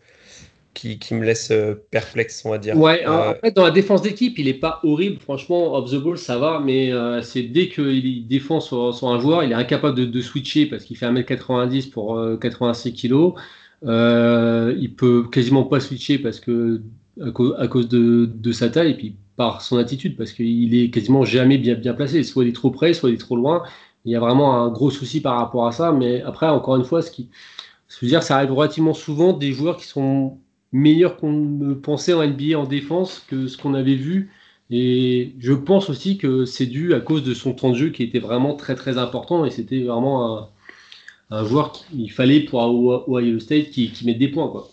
qui, 0.78 0.98
qui 0.98 1.14
me 1.14 1.24
laisse 1.24 1.50
euh, 1.50 1.74
perplexe, 1.90 2.42
on 2.44 2.50
va 2.50 2.58
dire. 2.58 2.76
Ouais, 2.76 3.04
en 3.04 3.34
fait, 3.34 3.50
dans 3.50 3.64
la 3.64 3.72
défense 3.72 4.00
d'équipe, 4.00 4.38
il 4.38 4.44
n'est 4.44 4.54
pas 4.54 4.78
horrible. 4.84 5.18
Franchement, 5.20 5.74
off 5.74 5.90
the 5.90 5.96
ball, 5.96 6.16
ça 6.16 6.38
va, 6.38 6.60
mais 6.64 6.92
euh, 6.92 7.20
c'est 7.20 7.42
dès 7.42 7.68
qu'il 7.68 8.28
défend 8.28 8.60
sur, 8.60 8.94
sur, 8.94 9.08
un 9.08 9.18
joueur, 9.18 9.42
il 9.42 9.50
est 9.50 9.56
incapable 9.56 9.98
de, 9.98 10.04
de 10.04 10.20
switcher 10.20 10.66
parce 10.66 10.84
qu'il 10.84 10.96
fait 10.96 11.06
1m90 11.06 11.90
pour 11.90 12.16
euh, 12.16 12.36
86 12.36 12.94
kg. 12.94 13.32
Euh, 13.86 14.74
il 14.78 14.94
peut 14.94 15.24
quasiment 15.30 15.64
pas 15.64 15.80
switcher 15.80 16.18
parce 16.18 16.38
que 16.38 16.80
à, 17.20 17.30
cause, 17.32 17.56
à 17.58 17.66
cause 17.66 17.88
de, 17.88 18.30
de, 18.32 18.52
sa 18.52 18.68
taille 18.68 18.92
et 18.92 18.94
puis 18.94 19.16
par 19.36 19.62
son 19.62 19.78
attitude 19.78 20.16
parce 20.16 20.32
qu'il 20.32 20.74
est 20.76 20.90
quasiment 20.90 21.24
jamais 21.24 21.58
bien, 21.58 21.74
bien 21.74 21.94
placé. 21.94 22.22
Soit 22.22 22.44
il 22.44 22.50
est 22.50 22.52
trop 22.52 22.70
près, 22.70 22.94
soit 22.94 23.10
il 23.10 23.14
est 23.14 23.18
trop 23.18 23.36
loin. 23.36 23.64
Il 24.04 24.12
y 24.12 24.16
a 24.16 24.20
vraiment 24.20 24.54
un 24.62 24.68
gros 24.68 24.90
souci 24.90 25.20
par 25.20 25.36
rapport 25.38 25.66
à 25.66 25.72
ça. 25.72 25.90
Mais 25.90 26.22
après, 26.22 26.46
encore 26.46 26.76
une 26.76 26.84
fois, 26.84 27.02
ce 27.02 27.10
qui, 27.10 27.30
je 27.88 27.96
veux 28.00 28.08
dire, 28.08 28.22
ça 28.22 28.36
arrive 28.36 28.52
relativement 28.52 28.94
souvent 28.94 29.32
des 29.32 29.52
joueurs 29.52 29.76
qui 29.76 29.86
sont 29.86 30.38
meilleurs 30.72 31.16
qu'on 31.16 31.32
ne 31.32 31.74
pensait 31.74 32.12
en 32.12 32.26
NBA 32.26 32.58
en 32.58 32.64
défense 32.64 33.24
que 33.28 33.46
ce 33.46 33.56
qu'on 33.56 33.74
avait 33.74 33.94
vu. 33.94 34.30
Et 34.70 35.32
je 35.38 35.54
pense 35.54 35.88
aussi 35.88 36.18
que 36.18 36.44
c'est 36.44 36.66
dû 36.66 36.92
à 36.92 37.00
cause 37.00 37.24
de 37.24 37.32
son 37.32 37.54
temps 37.54 37.70
de 37.70 37.76
jeu 37.76 37.90
qui 37.90 38.02
était 38.02 38.18
vraiment 38.18 38.54
très 38.54 38.74
très 38.74 38.98
important 38.98 39.46
et 39.46 39.50
c'était 39.50 39.82
vraiment 39.82 40.50
un, 41.30 41.44
joueur 41.46 41.72
qu'il 41.72 42.10
fallait 42.12 42.40
pour 42.40 42.60
Ohio 43.08 43.40
State 43.40 43.70
qui, 43.70 43.90
qui 43.92 44.14
des 44.14 44.28
points. 44.28 44.48
Quoi. 44.48 44.68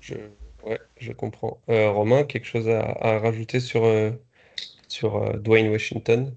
Je, 0.00 0.14
ouais, 0.64 0.80
je 0.98 1.12
comprends. 1.12 1.60
Euh, 1.68 1.90
Romain, 1.90 2.24
quelque 2.24 2.46
chose 2.46 2.68
à, 2.68 2.80
à 3.00 3.18
rajouter 3.18 3.60
sur, 3.60 3.84
euh, 3.84 4.10
sur 4.88 5.16
euh, 5.16 5.36
Dwayne 5.38 5.68
Washington? 5.68 6.34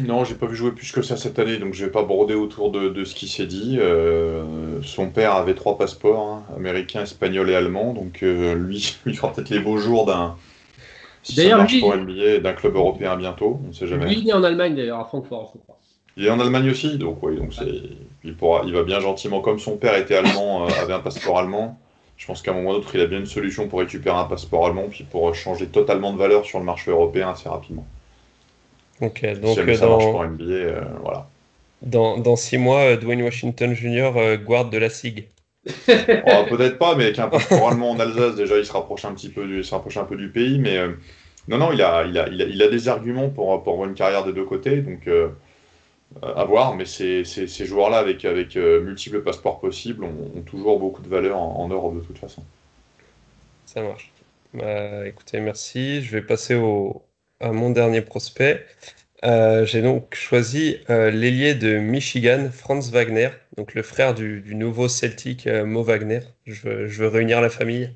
Non, 0.00 0.22
j'ai 0.24 0.34
pas 0.34 0.46
vu 0.46 0.54
jouer 0.54 0.72
plus 0.72 0.92
que 0.92 1.00
ça 1.00 1.16
cette 1.16 1.38
année, 1.38 1.56
donc 1.56 1.72
je 1.72 1.84
vais 1.84 1.90
pas 1.90 2.02
broder 2.02 2.34
autour 2.34 2.70
de, 2.70 3.04
ce 3.04 3.14
qui 3.14 3.26
s'est 3.26 3.46
dit. 3.46 3.78
Euh, 3.80 4.82
son 4.82 5.08
père 5.08 5.34
avait 5.34 5.54
trois 5.54 5.78
passeports, 5.78 6.28
hein, 6.28 6.44
américain, 6.56 7.02
espagnol 7.02 7.48
et 7.48 7.54
allemand, 7.54 7.94
donc 7.94 8.22
euh, 8.22 8.54
lui, 8.54 8.96
il 9.06 9.16
fera 9.16 9.32
peut-être 9.32 9.50
les 9.50 9.60
beaux 9.60 9.78
jours 9.78 10.04
d'un. 10.04 10.36
Si 11.22 11.34
d'ailleurs, 11.34 11.66
pour 11.80 11.96
NBA, 11.96 12.38
d'un 12.38 12.52
club 12.52 12.76
européen 12.76 13.16
bientôt, 13.16 13.60
on 13.64 13.68
ne 13.68 13.72
sait 13.72 13.86
jamais. 13.86 14.06
Lui, 14.06 14.20
il 14.20 14.28
est 14.28 14.32
en 14.32 14.44
Allemagne 14.44 14.76
d'ailleurs, 14.76 15.00
à 15.00 15.04
Francfort, 15.04 15.52
je 15.54 15.58
crois. 15.60 15.78
Il 16.16 16.26
est 16.26 16.30
en 16.30 16.40
Allemagne 16.40 16.70
aussi, 16.70 16.98
donc 16.98 17.22
oui, 17.22 17.36
donc 17.36 17.54
c'est, 17.54 17.80
il 18.24 18.34
pourra, 18.36 18.62
il 18.66 18.72
va 18.72 18.82
bien 18.82 19.00
gentiment, 19.00 19.40
comme 19.40 19.58
son 19.58 19.76
père 19.76 19.96
était 19.96 20.16
allemand, 20.16 20.66
euh, 20.66 20.68
avait 20.82 20.94
un 20.94 21.00
passeport 21.00 21.38
allemand. 21.38 21.78
Je 22.16 22.26
pense 22.26 22.42
qu'à 22.42 22.50
un 22.50 22.54
moment 22.54 22.70
ou 22.70 22.74
d'autre, 22.74 22.90
il 22.94 23.00
a 23.00 23.06
bien 23.06 23.18
une 23.18 23.26
solution 23.26 23.68
pour 23.68 23.78
récupérer 23.78 24.16
un 24.16 24.24
passeport 24.24 24.66
allemand, 24.66 24.86
puis 24.90 25.04
pour 25.04 25.34
changer 25.34 25.66
totalement 25.66 26.12
de 26.12 26.18
valeur 26.18 26.44
sur 26.44 26.58
le 26.58 26.64
marché 26.64 26.90
européen 26.90 27.30
assez 27.30 27.48
rapidement. 27.48 27.86
Ok, 29.00 29.24
donc 29.40 29.58
si 29.58 29.76
ça 29.76 29.86
dans... 29.86 29.98
marche 29.98 30.10
pour 30.10 30.24
NBA, 30.24 30.44
euh, 30.44 30.80
voilà. 31.02 31.28
Dans, 31.82 32.18
dans, 32.18 32.34
six 32.34 32.58
mois, 32.58 32.80
euh, 32.80 32.96
Dwayne 32.96 33.22
Washington 33.22 33.72
Jr. 33.74 34.12
Euh, 34.16 34.36
guarde 34.36 34.72
de 34.72 34.78
la 34.78 34.90
SIG. 34.90 35.28
oh, 35.66 36.44
Peut-être 36.48 36.78
pas, 36.78 36.96
mais 36.96 37.04
avec 37.04 37.18
un 37.18 37.28
passeport 37.28 37.68
allemand 37.68 37.90
en 37.90 38.00
Alsace, 38.00 38.34
déjà, 38.34 38.58
il 38.58 38.66
se 38.66 38.72
rapproche 38.72 39.04
un 39.04 39.14
petit 39.14 39.28
peu 39.28 39.46
du, 39.46 39.62
se 39.62 39.72
rapproche 39.72 39.96
un 39.96 40.04
peu 40.04 40.16
du 40.16 40.28
pays. 40.30 40.58
Mais 40.58 40.78
non, 41.46 41.58
non, 41.58 41.72
il 41.72 41.80
a, 41.82 42.04
il, 42.04 42.18
a, 42.18 42.28
il, 42.28 42.42
a, 42.42 42.44
il 42.46 42.62
a 42.62 42.68
des 42.68 42.88
arguments 42.88 43.28
pour, 43.28 43.62
pour 43.62 43.74
avoir 43.74 43.88
une 43.88 43.94
carrière 43.94 44.24
des 44.24 44.32
deux 44.32 44.44
côtés. 44.44 44.78
Donc, 44.78 45.08
à 46.22 46.44
voir. 46.44 46.74
Mais 46.74 46.86
ces, 46.86 47.24
ces, 47.24 47.46
ces 47.46 47.66
joueurs-là, 47.66 47.98
avec, 47.98 48.24
avec 48.24 48.56
multiples 48.56 49.22
passeports 49.22 49.60
possibles, 49.60 50.04
ont, 50.04 50.40
toujours 50.46 50.80
beaucoup 50.80 51.02
de 51.02 51.08
valeur 51.08 51.38
en, 51.38 51.60
en, 51.60 51.68
Europe 51.68 51.96
de 51.96 52.00
toute 52.00 52.18
façon. 52.18 52.42
Ça 53.66 53.82
marche. 53.82 54.10
Bah, 54.54 55.06
écoutez, 55.06 55.38
merci. 55.38 56.02
Je 56.02 56.12
vais 56.12 56.22
passer 56.22 56.54
au, 56.54 57.02
à 57.40 57.52
mon 57.52 57.70
dernier 57.70 58.02
prospect. 58.02 58.64
Euh, 59.24 59.66
j'ai 59.66 59.82
donc 59.82 60.14
choisi 60.14 60.76
euh, 60.90 61.10
l'ailier 61.10 61.54
de 61.54 61.78
Michigan, 61.78 62.50
Franz 62.52 62.92
Wagner, 62.92 63.30
donc 63.56 63.74
le 63.74 63.82
frère 63.82 64.14
du, 64.14 64.54
nouveau 64.54 64.88
Celtic 64.88 65.46
euh, 65.46 65.64
Mo 65.64 65.82
Wagner. 65.82 66.20
Je 66.46 66.68
veux, 66.68 67.08
réunir 67.08 67.40
la 67.40 67.50
famille. 67.50 67.90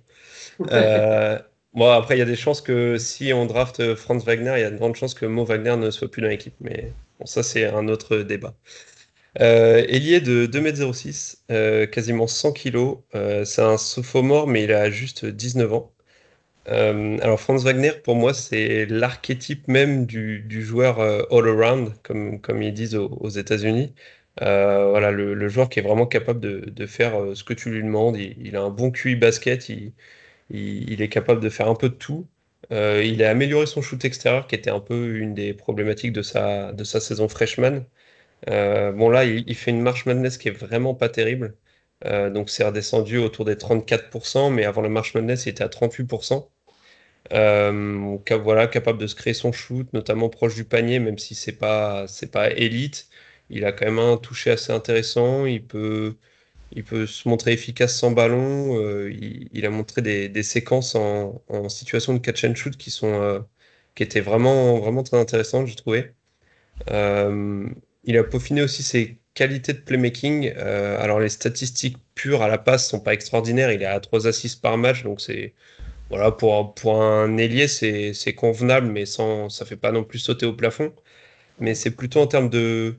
bon, 0.59 1.91
après, 1.91 2.17
il 2.17 2.19
y 2.19 2.23
a 2.23 2.27
des 2.27 2.37
chances 2.37 2.61
que 2.61 2.99
si 2.99 3.33
on 3.33 3.47
draft 3.47 3.95
Franz 3.95 4.25
Wagner, 4.25 4.55
il 4.57 4.61
y 4.61 4.65
a 4.65 4.71
de 4.71 4.77
grandes 4.77 4.97
chances 4.97 5.15
que 5.15 5.27
Mo 5.27 5.45
Wagner 5.45 5.77
ne 5.77 5.91
soit 5.91 6.11
plus 6.11 6.23
dans 6.23 6.29
l'équipe. 6.29 6.55
Mais 6.61 6.93
bon, 7.21 7.27
ça, 7.27 7.43
c'est 7.43 7.67
un 7.67 7.89
autre 7.89 8.19
débat. 8.19 8.55
ailier 9.37 10.21
de 10.21 10.47
2m06, 10.47 11.89
quasiment 11.91 12.27
100 12.27 12.53
kg. 12.53 12.97
c'est 13.45 13.63
un 13.63 13.79
sophomore, 13.79 14.49
mais 14.49 14.65
il 14.65 14.73
a 14.73 14.91
juste 14.91 15.25
19 15.25 15.73
ans. 15.73 15.92
Euh, 16.69 17.19
alors 17.23 17.41
Franz 17.41 17.65
Wagner, 17.65 17.93
pour 18.05 18.15
moi, 18.15 18.35
c'est 18.35 18.87
l'archétype 18.87 19.67
même 19.69 20.07
du, 20.07 20.45
joueur 20.65 21.01
euh, 21.01 21.23
all-around, 21.31 21.95
comme, 22.03 22.41
comme 22.41 22.63
ils 22.63 22.73
disent 22.73 22.95
aux, 22.95 23.29
États-Unis. 23.29 23.95
Euh, 24.41 24.89
voilà, 24.91 25.11
le, 25.11 25.49
joueur 25.49 25.69
qui 25.69 25.81
est 25.81 25.83
vraiment 25.83 26.07
capable 26.07 26.41
de, 26.41 26.87
faire 26.87 27.15
ce 27.35 27.45
que 27.45 27.55
tu 27.55 27.71
lui 27.71 27.83
demandes. 27.83 28.17
Il, 28.17 28.57
a 28.57 28.63
un 28.63 28.71
bon 28.71 28.91
QI 28.91 29.17
basket, 29.17 29.69
il, 29.69 29.93
il, 30.51 31.03
est 31.03 31.09
capable 31.09 31.41
de 31.41 31.49
faire 31.49 31.69
un 31.69 31.75
peu 31.75 31.89
de 31.89 31.95
tout. 31.95 32.27
il 32.71 33.23
a 33.25 33.31
amélioré 33.31 33.67
son 33.67 33.83
shoot 33.83 34.05
extérieur, 34.05 34.47
qui 34.47 34.55
était 34.55 34.71
un 34.71 34.81
peu 34.81 35.17
une 35.19 35.35
des 35.35 35.55
problématiques 35.55 36.13
de 36.13 36.23
sa, 36.23 36.73
de 36.73 36.85
sa 36.85 37.01
saison 37.01 37.29
freshman. 37.29 37.85
bon 38.47 39.09
là, 39.11 39.25
il, 39.25 39.55
fait 39.57 39.71
une 39.71 39.83
marche 39.83 40.07
madness 40.07 40.39
qui 40.39 40.49
est 40.49 40.53
vraiment 40.53 40.95
pas 40.95 41.09
terrible. 41.09 41.57
Donc 42.05 42.51
c'est 42.51 42.65
redescendu 42.65 43.19
autour 43.19 43.45
des 43.45 43.55
34%, 43.57 44.53
mais 44.53 44.65
avant 44.65 44.83
le 44.83 44.89
March 44.89 45.15
Madness, 45.15 45.47
il 45.47 45.51
était 45.51 45.65
à 45.65 45.69
38%. 45.69 46.49
Euh, 47.33 48.19
voilà, 48.43 48.67
capable 48.67 48.99
de 48.99 49.07
se 49.07 49.15
créer 49.15 49.35
son 49.35 49.53
shoot, 49.53 49.91
notamment 49.93 50.29
proche 50.29 50.55
du 50.55 50.65
panier, 50.65 50.99
même 50.99 51.19
si 51.19 51.35
c'est 51.35 51.53
pas 51.53 52.07
c'est 52.09 52.31
pas 52.31 52.51
élite. 52.51 53.09
Il 53.51 53.65
a 53.65 53.73
quand 53.73 53.87
même 53.87 53.99
un 53.99 54.17
toucher 54.17 54.51
assez 54.53 54.73
intéressant. 54.73 55.47
Il 55.47 55.65
peut 55.67 56.17
il 56.73 56.85
peut 56.85 57.07
se 57.07 57.29
montrer 57.29 57.53
efficace 57.53 57.97
sans 57.99 58.13
ballon. 58.13 58.79
Euh, 58.81 59.11
il, 59.13 59.67
a 59.67 59.71
montré 59.71 60.03
des, 60.03 60.43
séquences 60.43 60.95
en, 60.95 61.43
situation 61.69 62.15
de 62.15 62.19
catch 62.19 62.45
and 62.45 62.55
shoot 62.55 62.77
qui 62.77 62.91
sont 62.91 63.15
euh, 63.23 63.41
qui 63.95 64.03
étaient 64.03 64.21
vraiment 64.21 64.79
vraiment 64.81 65.03
très 65.03 65.19
intéressantes, 65.19 65.67
j'ai 65.69 65.77
trouvé. 65.77 66.15
il 68.05 68.17
a 68.19 68.25
peaufiné 68.25 68.63
aussi 68.63 68.83
ses 68.83 69.22
qualités 69.35 69.73
de 69.73 69.79
playmaking. 69.79 70.53
alors 70.57 71.21
les 71.21 71.29
statistiques 71.29 71.97
pures 72.15 72.43
à 72.43 72.49
la 72.49 72.59
passe 72.59 72.89
sont 72.89 73.01
pas 73.01 73.15
extraordinaires. 73.15 73.73
Il 73.73 73.83
est 73.83 73.87
à 73.87 74.01
3 74.01 74.27
assists 74.27 74.61
par 74.61 74.79
match, 74.79 75.03
donc 75.03 75.21
c'est 75.21 75.55
voilà, 76.13 76.31
pour, 76.31 76.75
pour 76.75 77.03
un 77.03 77.39
ailier, 77.39 77.69
c'est 77.69 78.35
convenable, 78.35 78.89
mais 78.89 79.07
sans, 79.07 79.49
ça 79.49 79.65
fait 79.65 79.77
pas 79.77 79.93
non 79.93 80.05
plus 80.05 80.19
sauter 80.19 80.45
au 80.47 80.53
plafond. 80.55 80.93
Mais 81.61 81.75
c'est 81.75 81.93
plutôt 81.93 82.21
en 82.23 82.27
termes 82.29 82.51
de. 82.51 82.97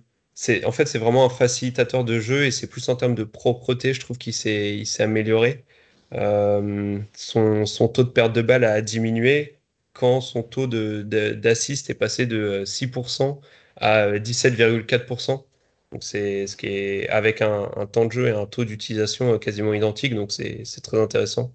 En 0.66 0.72
fait, 0.72 0.88
c'est 0.88 1.00
vraiment 1.00 1.26
un 1.26 1.30
facilitateur 1.30 2.04
de 2.06 2.20
jeu 2.20 2.46
et 2.46 2.52
c'est 2.52 2.68
plus 2.68 2.90
en 2.90 2.96
termes 2.96 3.16
de 3.16 3.24
propreté, 3.24 3.94
je 3.94 4.00
trouve 4.02 4.18
qu'il 4.18 4.34
s'est 4.34 4.84
amélioré. 5.00 5.66
Euh, 6.14 7.00
son, 7.16 7.66
son, 7.66 7.88
taux 7.90 8.04
de 8.04 8.10
perte 8.10 8.34
de 8.34 8.42
balle 8.42 8.64
a 8.66 8.82
diminué 8.82 9.60
quand 9.94 10.22
son 10.22 10.44
taux 10.44 10.68
d'assist 10.68 11.90
est 11.90 11.96
passé 11.96 12.26
de 12.26 12.64
6% 12.66 13.42
à 13.78 14.12
17,4%. 14.20 15.46
Donc 15.94 16.04
c'est 16.04 16.48
ce 16.48 16.58
qui 16.58 16.68
est 16.68 17.10
avec 17.10 17.42
un, 17.42 17.70
temps 17.92 18.06
de 18.06 18.12
jeu 18.12 18.28
et 18.28 18.32
un 18.32 18.48
taux 18.48 18.66
d'utilisation 18.66 19.38
quasiment 19.38 19.74
identique, 19.76 20.16
donc 20.16 20.32
c'est 20.32 20.64
très 20.82 21.00
intéressant. 21.00 21.54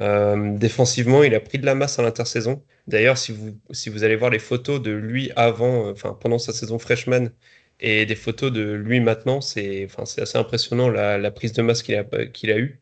Euh, 0.00 0.56
défensivement, 0.58 1.24
il 1.24 1.34
a 1.34 1.40
pris 1.40 1.58
de 1.58 1.66
la 1.66 1.74
masse 1.74 1.98
à 1.98 2.02
l'intersaison. 2.02 2.62
D'ailleurs, 2.86 3.18
si 3.18 3.32
vous, 3.32 3.58
si 3.72 3.90
vous 3.90 4.04
allez 4.04 4.16
voir 4.16 4.30
les 4.30 4.38
photos 4.38 4.80
de 4.80 4.92
lui 4.92 5.30
avant, 5.36 5.88
euh, 5.88 5.92
enfin 5.92 6.16
pendant 6.20 6.38
sa 6.38 6.52
saison 6.52 6.78
freshman 6.78 7.30
et 7.80 8.06
des 8.06 8.14
photos 8.16 8.52
de 8.52 8.62
lui 8.72 9.00
maintenant, 9.00 9.40
c'est 9.40 9.86
enfin, 9.86 10.04
assez 10.22 10.38
impressionnant 10.38 10.88
la, 10.88 11.30
prise 11.30 11.52
de 11.52 11.62
masse 11.62 11.82
qu'il 11.82 11.96
a, 11.96 12.04
qu'il 12.26 12.50
a 12.52 12.58
eue. 12.58 12.80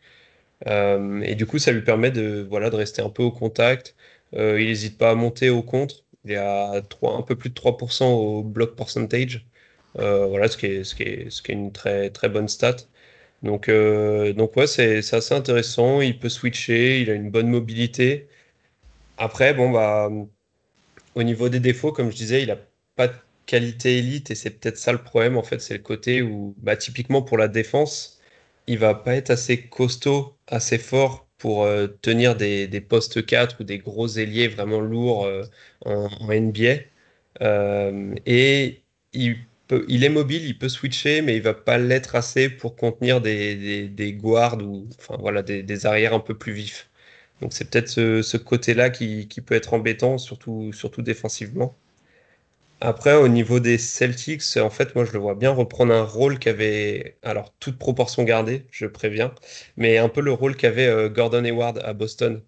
Euh, 0.68 1.22
et 1.22 1.35
du 1.37 1.47
coup, 1.47 1.59
ça 1.59 1.72
lui 1.72 1.83
permet 1.83 2.11
de, 2.11 2.47
voilà, 2.51 2.70
de 2.70 2.76
rester 2.76 3.03
un 3.03 3.11
peu 3.11 3.22
au 3.24 3.33
contact. 3.33 3.97
il 4.35 4.66
n'hésite 4.66 4.99
pas 4.99 5.11
à 5.11 5.14
monter 5.16 5.51
au 5.51 5.62
contre. 5.62 6.05
Il 6.24 6.33
est 6.33 6.37
à 6.37 6.83
3, 6.89 7.16
un 7.16 7.22
peu 7.22 7.37
plus 7.37 7.51
de 7.51 7.55
3% 7.55 8.05
au 8.05 8.43
block 8.45 8.76
percentage. 8.76 9.47
Voilà, 9.95 10.49
ce 10.49 10.57
qui, 10.57 10.66
est, 10.66 10.84
ce, 10.84 10.95
qui 10.95 11.03
est, 11.05 11.30
ce 11.30 11.43
qui 11.43 11.53
est 11.53 11.55
une 11.55 11.72
très, 11.72 12.11
très 12.11 12.28
bonne 12.28 12.49
stat. 12.49 12.76
Donc, 13.43 13.68
euh, 13.68 14.32
donc 14.32 14.57
ouais, 14.57 14.66
c'est 14.66 14.99
assez 15.14 15.34
intéressant. 15.34 16.01
Il 16.01 16.18
peut 16.18 16.28
switcher, 16.28 17.01
il 17.01 17.11
a 17.11 17.14
une 17.14 17.30
bonne 17.30 17.49
mobilité. 17.49 18.28
Après, 19.18 19.55
bon, 19.55 19.70
bah, 19.72 20.11
au 21.14 21.22
niveau 21.22 21.49
des 21.49 21.61
défauts, 21.61 21.93
comme 21.93 22.11
je 22.11 22.16
disais, 22.16 22.43
il 22.43 22.49
n'a 22.49 22.59
pas 22.97 23.09
de 23.09 23.14
qualité 23.47 23.99
élite 23.99 24.30
et 24.30 24.34
c'est 24.34 24.51
peut-être 24.51 24.78
ça 24.78 24.93
le 24.93 25.03
problème. 25.03 25.36
En 25.36 25.43
fait, 25.43 25.61
c'est 25.61 25.74
le 25.76 25.82
côté 25.82 26.22
où, 26.22 26.55
bah, 26.59 26.76
typiquement 26.76 27.22
pour 27.22 27.39
la 27.39 27.49
défense, 27.49 28.20
il 28.66 28.78
va 28.78 28.95
pas 28.95 29.14
être 29.16 29.30
assez 29.30 29.68
costaud, 29.68 30.36
assez 30.47 30.78
fort 30.78 31.28
pour 31.39 31.64
euh, 31.64 31.89
tenir 32.03 32.36
des, 32.36 32.66
des, 32.68 32.80
postes 32.80 33.24
4 33.24 33.61
ou 33.61 33.64
des 33.64 33.78
gros 33.78 34.09
ailiers 34.09 34.49
vraiment 34.49 34.80
lourds 34.80 35.24
euh, 35.26 35.45
en, 35.84 36.09
en, 36.20 36.32
NBA. 36.32 36.82
et 38.26 38.82
il 39.12 39.36
il 39.88 40.04
est 40.04 40.08
mobile, 40.08 40.44
il 40.44 40.58
peut 40.58 40.68
switcher, 40.68 41.22
mais 41.22 41.36
il 41.36 41.42
va 41.42 41.54
pas 41.54 41.78
l'être 41.78 42.14
assez 42.16 42.48
pour 42.48 42.76
contenir 42.76 43.20
des, 43.20 43.88
des, 43.88 44.12
guards 44.14 44.58
ou 44.62 44.88
enfin, 44.98 45.16
voilà, 45.18 45.42
des, 45.42 45.86
arrières 45.86 46.14
un 46.14 46.20
peu 46.20 46.36
plus 46.36 46.52
vifs. 46.52 46.90
Donc 47.40 47.52
c'est 47.52 47.70
peut-être 47.70 47.88
ce, 47.88 48.36
côté-là 48.36 48.90
qui, 48.90 49.26
peut 49.46 49.54
être 49.54 49.74
embêtant, 49.74 50.18
surtout, 50.18 50.72
surtout 50.72 51.02
défensivement. 51.02 51.76
Après, 52.80 53.14
au 53.14 53.28
niveau 53.28 53.58
des 53.60 53.76
Celtics, 53.78 54.56
en 54.56 54.70
fait, 54.70 54.94
moi, 54.94 55.04
je 55.04 55.12
le 55.12 55.18
vois 55.18 55.34
bien 55.34 55.50
reprendre 55.50 55.92
un 55.92 56.04
rôle 56.04 56.38
qu'avait, 56.38 57.16
alors, 57.22 57.52
toute 57.58 57.76
proportion 57.78 58.22
gardée, 58.22 58.66
je 58.70 58.86
préviens, 58.86 59.34
mais 59.76 59.98
un 59.98 60.08
peu 60.08 60.20
le 60.20 60.32
rôle 60.32 60.56
qu'avait 60.56 60.86
euh, 60.86 61.08
Gordon 61.08 61.44
Hayward 61.44 61.78
à 61.84 61.92
Boston. 61.92 62.42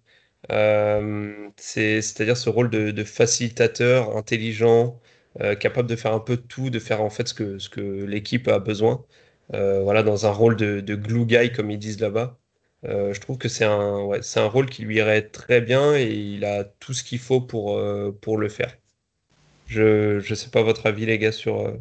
Euh, 0.51 1.49
c'est-à-dire 1.57 2.37
ce 2.37 2.49
rôle 2.49 2.69
de 2.69 3.03
facilitateur 3.03 4.15
intelligent, 4.17 4.99
euh, 5.39 5.55
capable 5.55 5.87
de 5.89 5.95
faire 5.95 6.13
un 6.13 6.19
peu 6.19 6.35
de 6.35 6.41
tout, 6.41 6.69
de 6.69 6.79
faire 6.79 7.01
en 7.01 7.09
fait 7.09 7.27
ce 7.27 7.33
que, 7.33 7.57
ce 7.57 7.69
que 7.69 7.81
l'équipe 7.81 8.47
a 8.49 8.59
besoin. 8.59 9.05
Euh, 9.53 9.81
voilà, 9.81 10.03
dans 10.03 10.25
un 10.25 10.31
rôle 10.31 10.55
de, 10.57 10.81
de 10.81 10.95
glue 10.95 11.25
guy, 11.25 11.51
comme 11.51 11.71
ils 11.71 11.79
disent 11.79 11.99
là-bas. 12.01 12.37
Euh, 12.85 13.13
je 13.13 13.21
trouve 13.21 13.37
que 13.37 13.47
c'est 13.47 13.65
un, 13.65 14.01
ouais, 14.03 14.21
c'est 14.21 14.39
un 14.39 14.47
rôle 14.47 14.65
qui 14.69 14.83
lui 14.83 14.97
irait 14.97 15.21
très 15.29 15.61
bien 15.61 15.95
et 15.95 16.11
il 16.11 16.45
a 16.45 16.63
tout 16.65 16.93
ce 16.93 17.03
qu'il 17.03 17.19
faut 17.19 17.41
pour, 17.41 17.79
pour 18.21 18.37
le 18.37 18.49
faire. 18.49 18.77
Je 19.67 20.15
ne 20.17 20.35
sais 20.35 20.49
pas 20.49 20.63
votre 20.63 20.85
avis, 20.85 21.05
les 21.05 21.17
gars, 21.17 21.31
sur, 21.31 21.73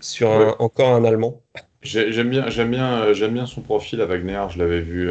sur 0.00 0.56
encore 0.60 0.94
un 0.94 1.04
Allemand. 1.04 1.42
J'aime 1.82 2.30
bien, 2.30 2.48
j'aime 2.48 2.70
bien, 2.70 3.12
j'aime 3.12 3.34
bien 3.34 3.46
son 3.46 3.60
profil 3.60 4.00
à 4.00 4.06
Wagner. 4.06 4.46
Je 4.50 4.58
l'avais 4.58 4.80
vu 4.80 5.10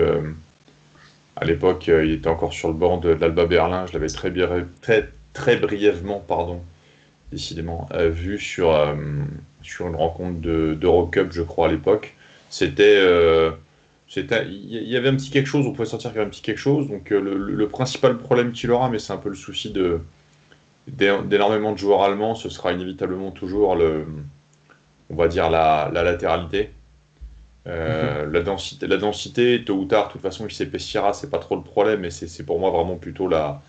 à 1.35 1.45
l'époque, 1.45 1.87
il 1.87 2.11
était 2.11 2.29
encore 2.29 2.53
sur 2.53 2.69
le 2.69 2.73
banc 2.73 2.97
de, 2.97 3.09
l'Alba 3.09 3.45
Berlin. 3.45 3.85
Je 3.87 3.93
l'avais 3.93 4.07
très, 4.07 4.31
très, 4.81 5.09
très 5.33 5.57
brièvement, 5.57 6.19
pardon, 6.19 6.63
décidément, 7.31 7.87
vu 8.09 8.37
sur, 8.39 8.73
euh, 8.75 8.95
sur 9.61 9.87
une 9.87 9.95
rencontre 9.95 10.39
d'Eurocup, 10.41 11.31
je 11.31 11.41
crois, 11.41 11.67
à 11.67 11.71
l'époque. 11.71 12.15
C'était. 12.49 12.97
Euh, 12.99 13.51
il 14.17 14.89
y 14.89 14.97
avait 14.97 15.07
un 15.07 15.15
petit 15.15 15.29
quelque 15.29 15.47
chose, 15.47 15.65
on 15.65 15.71
pouvait 15.71 15.87
sortir 15.87 16.11
un 16.17 16.25
petit 16.25 16.41
quelque 16.41 16.57
chose. 16.57 16.89
Donc, 16.89 17.13
euh, 17.13 17.21
le, 17.21 17.67
principal 17.69 18.17
problème 18.17 18.51
qu'il 18.51 18.69
aura, 18.71 18.89
mais 18.89 18.99
c'est 18.99 19.13
un 19.13 19.17
peu 19.17 19.29
le 19.29 19.35
souci 19.35 19.71
de, 19.71 20.01
d'énormément 20.87 21.71
de 21.71 21.77
joueurs 21.77 22.03
allemands, 22.03 22.35
ce 22.35 22.49
sera 22.49 22.73
inévitablement 22.73 23.31
toujours 23.31 23.77
le, 23.77 24.05
on 25.09 25.15
va 25.15 25.29
dire 25.29 25.49
la, 25.49 25.89
latéralité. 25.93 26.71
Euh, 27.67 28.25
mhm. 28.25 28.33
la, 28.33 28.41
densité, 28.41 28.87
la 28.87 28.97
densité, 28.97 29.63
tôt 29.63 29.75
ou 29.75 29.85
tard, 29.85 30.07
de 30.07 30.13
toute 30.13 30.21
façon, 30.21 30.45
il 30.45 30.53
s'épaissira, 30.53 31.13
c'est 31.13 31.29
pas 31.29 31.39
trop 31.39 31.55
le 31.55 31.61
problème, 31.61 32.01
mais 32.01 32.09
c'est 32.09 32.43
pour 32.43 32.59
moi 32.59 32.69
vraiment 32.69 32.97
plutôt 32.97 33.29
la, 33.29 33.61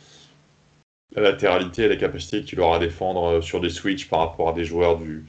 la 1.14 1.22
latéralité 1.22 1.84
et 1.84 1.88
la 1.88 1.96
capacité 1.96 2.42
qu'il 2.42 2.60
aura 2.60 2.76
à 2.76 2.78
défendre 2.78 3.24
euh, 3.24 3.40
sur 3.40 3.60
des 3.60 3.70
switches 3.70 4.08
par 4.08 4.20
rapport 4.20 4.48
à 4.48 4.52
des 4.52 4.64
joueurs 4.64 4.98
du, 4.98 5.24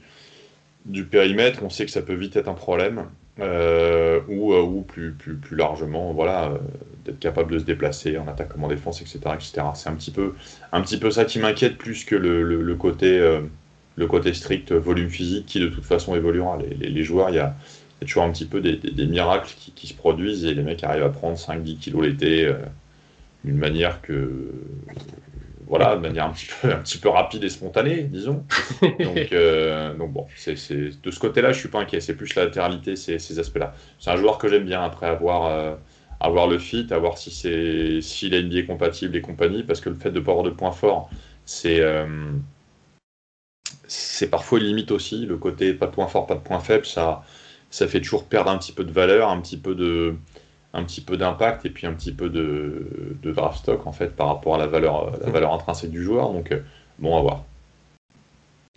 du 0.86 1.04
périmètre. 1.04 1.62
On 1.62 1.70
sait 1.70 1.84
que 1.84 1.90
ça 1.90 2.02
peut 2.02 2.14
vite 2.14 2.36
être 2.36 2.48
un 2.48 2.54
problème. 2.54 3.06
Euh, 3.40 4.20
ou, 4.28 4.54
ou 4.54 4.82
plus, 4.82 5.12
plus, 5.12 5.34
plus, 5.34 5.56
largement, 5.56 6.12
voilà, 6.12 6.56
d'être 7.04 7.18
capable 7.18 7.52
de 7.52 7.58
se 7.58 7.64
déplacer 7.64 8.16
en 8.16 8.28
attaque 8.28 8.50
comme 8.50 8.62
en 8.62 8.68
défense, 8.68 9.00
etc. 9.00 9.18
etc. 9.34 9.66
C'est 9.74 9.88
un 9.88 9.94
petit, 9.94 10.12
peu, 10.12 10.34
un 10.70 10.80
petit 10.82 10.98
peu 10.98 11.10
ça 11.10 11.24
qui 11.24 11.40
m'inquiète 11.40 11.76
plus 11.76 12.04
que 12.04 12.14
le, 12.14 12.44
le, 12.44 12.74
côté, 12.76 13.18
le 13.96 14.06
côté 14.06 14.34
strict 14.34 14.70
volume 14.70 15.10
physique 15.10 15.46
qui 15.46 15.58
de 15.58 15.66
toute 15.66 15.84
façon 15.84 16.14
évoluera. 16.14 16.58
Les, 16.78 17.02
joueurs, 17.02 17.30
il 17.30 17.34
y 17.34 17.40
a, 17.40 17.56
toujours 18.02 18.22
un 18.22 18.30
petit 18.30 18.46
peu 18.46 18.60
des, 18.60 18.76
des, 18.76 19.06
miracles 19.06 19.52
qui, 19.58 19.72
qui, 19.72 19.88
se 19.88 19.94
produisent 19.94 20.44
et 20.44 20.54
les 20.54 20.62
mecs 20.62 20.84
arrivent 20.84 21.02
à 21.02 21.08
prendre 21.08 21.36
5-10 21.36 21.78
kilos 21.78 22.04
l'été 22.04 22.48
d'une 23.44 23.58
manière 23.58 24.00
que 24.00 24.52
voilà, 25.66 25.96
de 25.96 26.00
manière 26.00 26.26
un 26.26 26.30
petit, 26.30 26.46
peu, 26.46 26.72
un 26.72 26.78
petit 26.78 26.98
peu 26.98 27.08
rapide 27.08 27.42
et 27.44 27.48
spontanée, 27.48 28.02
disons. 28.02 28.44
Donc, 28.82 29.32
euh, 29.32 29.94
donc 29.94 30.12
bon, 30.12 30.26
c'est, 30.36 30.54
de 30.54 31.10
ce 31.10 31.18
côté-là, 31.18 31.52
je 31.52 31.58
suis 31.58 31.68
pas 31.68 31.80
inquiet. 31.80 32.00
C'est 32.00 32.14
plus 32.14 32.34
la 32.34 32.44
latéralité, 32.44 32.96
ces, 32.96 33.18
ces 33.18 33.38
aspects-là. 33.38 33.74
C'est 33.98 34.10
un 34.10 34.16
joueur 34.16 34.38
que 34.38 34.48
j'aime 34.48 34.64
bien 34.64 34.82
après 34.82 35.06
avoir, 35.06 35.46
euh, 35.46 35.74
avoir 36.20 36.46
le 36.46 36.58
fit, 36.58 36.86
avoir 36.90 37.18
si 37.18 37.30
c'est 37.30 38.00
s'il 38.02 38.34
est 38.34 38.42
NBA 38.42 38.62
compatible 38.62 39.16
et 39.16 39.20
compagnie, 39.20 39.62
parce 39.62 39.80
que 39.80 39.88
le 39.88 39.96
fait 39.96 40.10
de 40.10 40.20
pas 40.20 40.32
avoir 40.32 40.44
de 40.44 40.50
points 40.50 40.72
forts, 40.72 41.10
c'est 41.46 41.80
euh, 41.80 42.06
c'est 43.86 44.28
parfois 44.28 44.58
une 44.58 44.66
limite 44.66 44.90
aussi. 44.90 45.26
Le 45.26 45.36
côté 45.38 45.72
pas 45.74 45.86
de 45.86 45.92
points 45.92 46.08
forts, 46.08 46.26
pas 46.26 46.34
de 46.34 46.40
points 46.40 46.60
faibles, 46.60 46.86
ça 46.86 47.24
ça 47.70 47.88
fait 47.88 48.00
toujours 48.00 48.24
perdre 48.26 48.50
un 48.50 48.58
petit 48.58 48.72
peu 48.72 48.84
de 48.84 48.92
valeur, 48.92 49.30
un 49.30 49.40
petit 49.40 49.56
peu 49.56 49.74
de 49.74 50.14
un 50.74 50.82
petit 50.82 51.00
peu 51.00 51.16
d'impact 51.16 51.64
et 51.64 51.70
puis 51.70 51.86
un 51.86 51.94
petit 51.94 52.12
peu 52.12 52.28
de, 52.28 53.16
de, 53.22 53.32
draft 53.32 53.58
stock 53.58 53.86
en 53.86 53.92
fait 53.92 54.14
par 54.14 54.26
rapport 54.26 54.56
à 54.56 54.58
la 54.58 54.66
valeur, 54.66 55.12
la 55.24 55.30
valeur 55.30 55.54
intrinsèque 55.54 55.92
du 55.92 56.02
joueur. 56.02 56.32
Donc 56.32 56.50
euh, 56.50 56.60
bon 56.98 57.16
à 57.16 57.22
voir. 57.22 57.44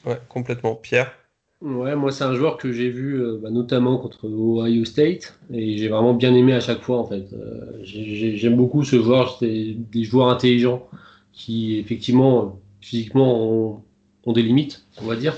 Ouais, 0.05 0.19
complètement. 0.29 0.75
Pierre? 0.75 1.11
Ouais, 1.59 1.95
moi 1.95 2.11
c'est 2.11 2.23
un 2.23 2.35
joueur 2.35 2.57
que 2.57 2.71
j'ai 2.71 2.89
vu 2.89 3.19
euh, 3.19 3.39
bah, 3.41 3.49
notamment 3.49 3.97
contre 3.97 4.27
Ohio 4.27 4.85
State 4.85 5.39
et 5.51 5.75
j'ai 5.79 5.87
vraiment 5.87 6.13
bien 6.13 6.35
aimé 6.35 6.53
à 6.53 6.59
chaque 6.59 6.81
fois 6.81 6.99
en 6.99 7.05
fait. 7.05 7.25
Euh, 7.33 7.79
j'aime 7.83 8.55
beaucoup 8.55 8.83
ce 8.83 9.01
joueur, 9.01 9.37
c'est 9.39 9.75
des 9.75 10.03
joueurs 10.03 10.29
intelligents 10.29 10.87
qui 11.33 11.79
effectivement 11.79 12.59
physiquement 12.79 13.41
ont, 13.41 13.83
ont, 14.25 14.33
des 14.33 14.43
limites, 14.43 14.85
on 15.01 15.05
va 15.05 15.15
dire, 15.15 15.35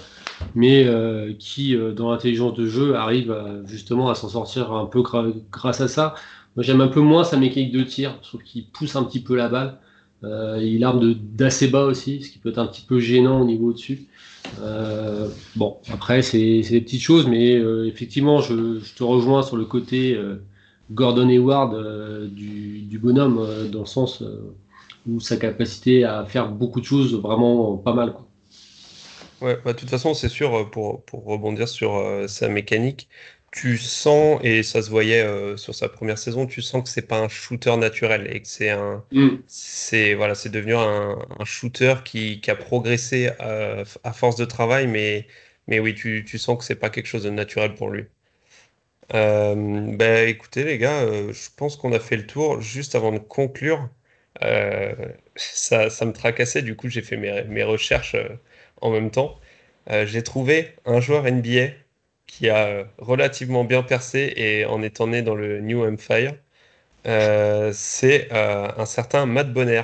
mais 0.56 0.88
qui 1.40 1.78
dans 1.96 2.12
l'intelligence 2.12 2.54
de 2.54 2.66
jeu 2.66 2.96
arrivent 2.96 3.36
justement 3.66 4.10
à 4.10 4.16
s'en 4.16 4.30
sortir 4.30 4.74
un 4.74 4.86
peu 4.86 5.02
grâce 5.52 5.82
à 5.82 5.88
ça. 5.88 6.16
J'aime 6.60 6.82
un 6.82 6.88
peu 6.88 7.02
moins 7.02 7.24
sa 7.24 7.38
mécanique 7.38 7.72
de 7.72 7.84
tir, 7.84 8.18
je 8.22 8.28
trouve 8.28 8.44
qu'il 8.44 8.66
pousse 8.66 8.96
un 8.96 9.04
petit 9.04 9.22
peu 9.22 9.36
la 9.36 9.50
balle. 9.50 9.78
Euh, 10.24 10.60
il 10.62 10.84
arme 10.84 11.14
d'assez 11.14 11.68
bas 11.70 11.86
aussi, 11.86 12.22
ce 12.24 12.30
qui 12.30 12.40
peut 12.40 12.50
être 12.50 12.58
un 12.58 12.68
petit 12.68 12.82
peu 12.82 13.00
gênant 13.00 13.42
au 13.42 13.46
niveau 13.46 13.72
dessus. 13.72 14.08
Euh, 14.62 15.30
bon, 15.56 15.78
après, 15.92 16.22
c'est 16.22 16.62
des 16.62 16.82
petites 16.82 17.02
choses, 17.02 17.28
mais 17.28 17.56
euh, 17.56 17.88
effectivement, 17.88 18.42
je, 18.42 18.80
te 18.96 19.04
rejoins 19.04 19.44
sur 19.44 19.56
le 19.56 19.66
côté 19.66 20.20
Gordon 20.92 21.30
Hayward 21.30 22.30
du, 22.32 22.82
du, 22.82 23.00
bonhomme, 23.00 23.70
dans 23.72 23.82
le 23.82 23.86
sens 23.86 24.24
où 25.08 25.20
sa 25.20 25.38
capacité 25.38 26.04
à 26.04 26.26
faire 26.26 26.50
beaucoup 26.50 26.82
de 26.82 26.86
choses, 26.86 27.16
vraiment 27.16 27.78
pas 27.78 27.94
mal. 27.94 28.14
Ouais, 29.42 29.58
bah, 29.64 29.72
de 29.72 29.80
toute 29.80 29.90
façon, 29.90 30.14
c'est 30.14 30.28
sûr, 30.28 30.70
pour, 30.70 31.06
pour 31.06 31.24
rebondir 31.24 31.70
sur 31.70 31.94
sa 32.28 32.50
mécanique, 32.50 33.08
tu 33.52 33.78
sens, 33.78 34.40
et 34.44 34.64
ça 34.64 34.82
se 34.82 34.90
voyait 34.90 35.22
euh, 35.22 35.58
sur 35.58 35.74
sa 35.76 35.90
première 35.90 36.18
saison, 36.18 36.46
tu 36.46 36.62
sens 36.62 36.84
que 36.84 36.90
c'est 36.90 37.08
pas 37.08 37.20
un 37.20 37.30
shooter 37.30 37.76
naturel 37.78 38.28
et 38.34 38.42
que 38.42 38.48
c'est 38.48 38.70
un, 38.70 39.04
mm. 39.12 39.38
c'est 39.48 40.14
voilà, 40.14 40.36
c'est 40.36 40.50
devenu 40.50 40.76
un, 40.76 41.18
shooter 41.46 41.96
qui, 42.06 42.42
qui, 42.42 42.52
a 42.52 42.56
progressé 42.56 43.30
à, 43.40 43.84
à, 44.04 44.14
force 44.14 44.36
de 44.36 44.46
travail, 44.46 44.88
mais, 44.88 45.28
mais 45.68 45.80
oui, 45.80 45.96
tu, 45.96 46.26
tu 46.28 46.38
sens 46.38 46.58
que 46.60 46.64
c'est 46.64 46.76
pas 46.76 46.90
quelque 46.90 47.08
chose 47.08 47.24
de 47.24 47.30
naturel 47.32 47.76
pour 47.76 47.90
lui. 47.90 48.06
Euh, 49.14 49.56
ben, 49.96 50.28
écoutez 50.28 50.64
les 50.64 50.78
gars, 50.78 51.02
euh, 51.02 51.34
je 51.34 51.50
pense 51.56 51.76
qu'on 51.78 51.94
a 51.94 52.00
fait 52.00 52.18
le 52.18 52.26
tour. 52.28 52.62
Juste 52.62 52.96
avant 52.96 53.12
de 53.12 53.18
conclure, 53.20 53.90
euh, 54.44 54.94
ça, 55.36 55.90
ça, 55.90 56.06
me 56.06 56.14
tracassait, 56.14 56.62
du 56.62 56.76
coup 56.76 56.90
j'ai 56.90 57.02
fait 57.02 57.18
mes, 57.18 57.44
mes 57.46 57.64
recherches 57.64 58.16
en 58.82 58.92
même 58.92 59.12
temps. 59.12 59.40
j'ai 60.06 60.24
trouvé 60.24 60.76
un 60.86 61.02
joueur 61.02 61.24
NBA 61.26 61.70
qui 62.30 62.50
a 62.50 62.86
relativement 63.00 63.64
bien 63.64 63.82
percé 63.82 64.32
et 64.36 64.66
en 64.66 64.84
étant 64.84 65.08
né 65.08 65.22
dans 65.24 65.36
le 65.36 65.60
New 65.62 65.84
Empire, 65.84 66.36
euh, 67.08 67.72
c'est 67.74 68.32
euh, 68.32 68.70
un 68.78 68.86
certain 68.86 69.26
Matt 69.26 69.52
Bonner. 69.52 69.82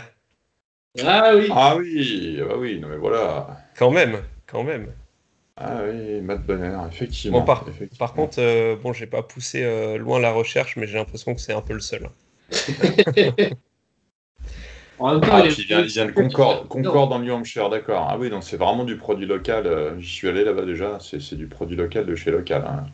Ah 1.03 1.33
oui. 1.35 1.47
Ah 1.51 1.75
oui, 1.75 2.39
ah 2.47 2.57
oui, 2.57 2.79
non 2.79 2.87
mais 2.87 2.97
voilà. 2.97 3.57
Quand 3.75 3.91
même, 3.91 4.21
quand 4.45 4.63
même. 4.63 4.93
Ah 5.57 5.81
oui, 5.89 6.21
Matt 6.21 6.45
Bonner, 6.45 6.77
effectivement. 6.87 7.39
Bon, 7.39 7.45
par, 7.45 7.65
par, 7.97 8.13
contre, 8.13 8.39
euh, 8.39 8.75
bon, 8.75 8.93
j'ai 8.93 9.07
pas 9.07 9.23
poussé 9.23 9.97
loin 9.97 10.19
la 10.19 10.31
recherche, 10.31 10.75
mais 10.77 10.85
j'ai 10.85 10.97
l'impression 10.97 11.33
que 11.33 11.41
c'est 11.41 11.53
un 11.53 11.61
peu 11.61 11.73
le 11.73 11.79
seul. 11.79 12.09
ah, 14.99 15.43
il, 15.45 15.65
vient, 15.65 16.05
de 16.05 16.11
Concorde, 16.11 16.67
Concorde 16.67 17.11
en 17.11 17.19
New 17.19 17.33
Hampshire, 17.33 17.69
d'accord. 17.69 18.07
Ah 18.09 18.17
oui, 18.17 18.29
donc 18.29 18.43
c'est 18.43 18.57
vraiment 18.57 18.83
du 18.83 18.95
produit 18.95 19.25
local. 19.25 19.67
Euh, 19.67 19.99
j'y 19.99 20.09
suis 20.09 20.29
allé 20.29 20.43
là-bas 20.43 20.63
déjà, 20.63 20.97
c'est 20.99 21.35
du 21.35 21.47
produit 21.47 21.75
local 21.75 22.05
de 22.05 22.15
chez 22.15 22.31
local. 22.31 22.63
Hein. 22.65 22.85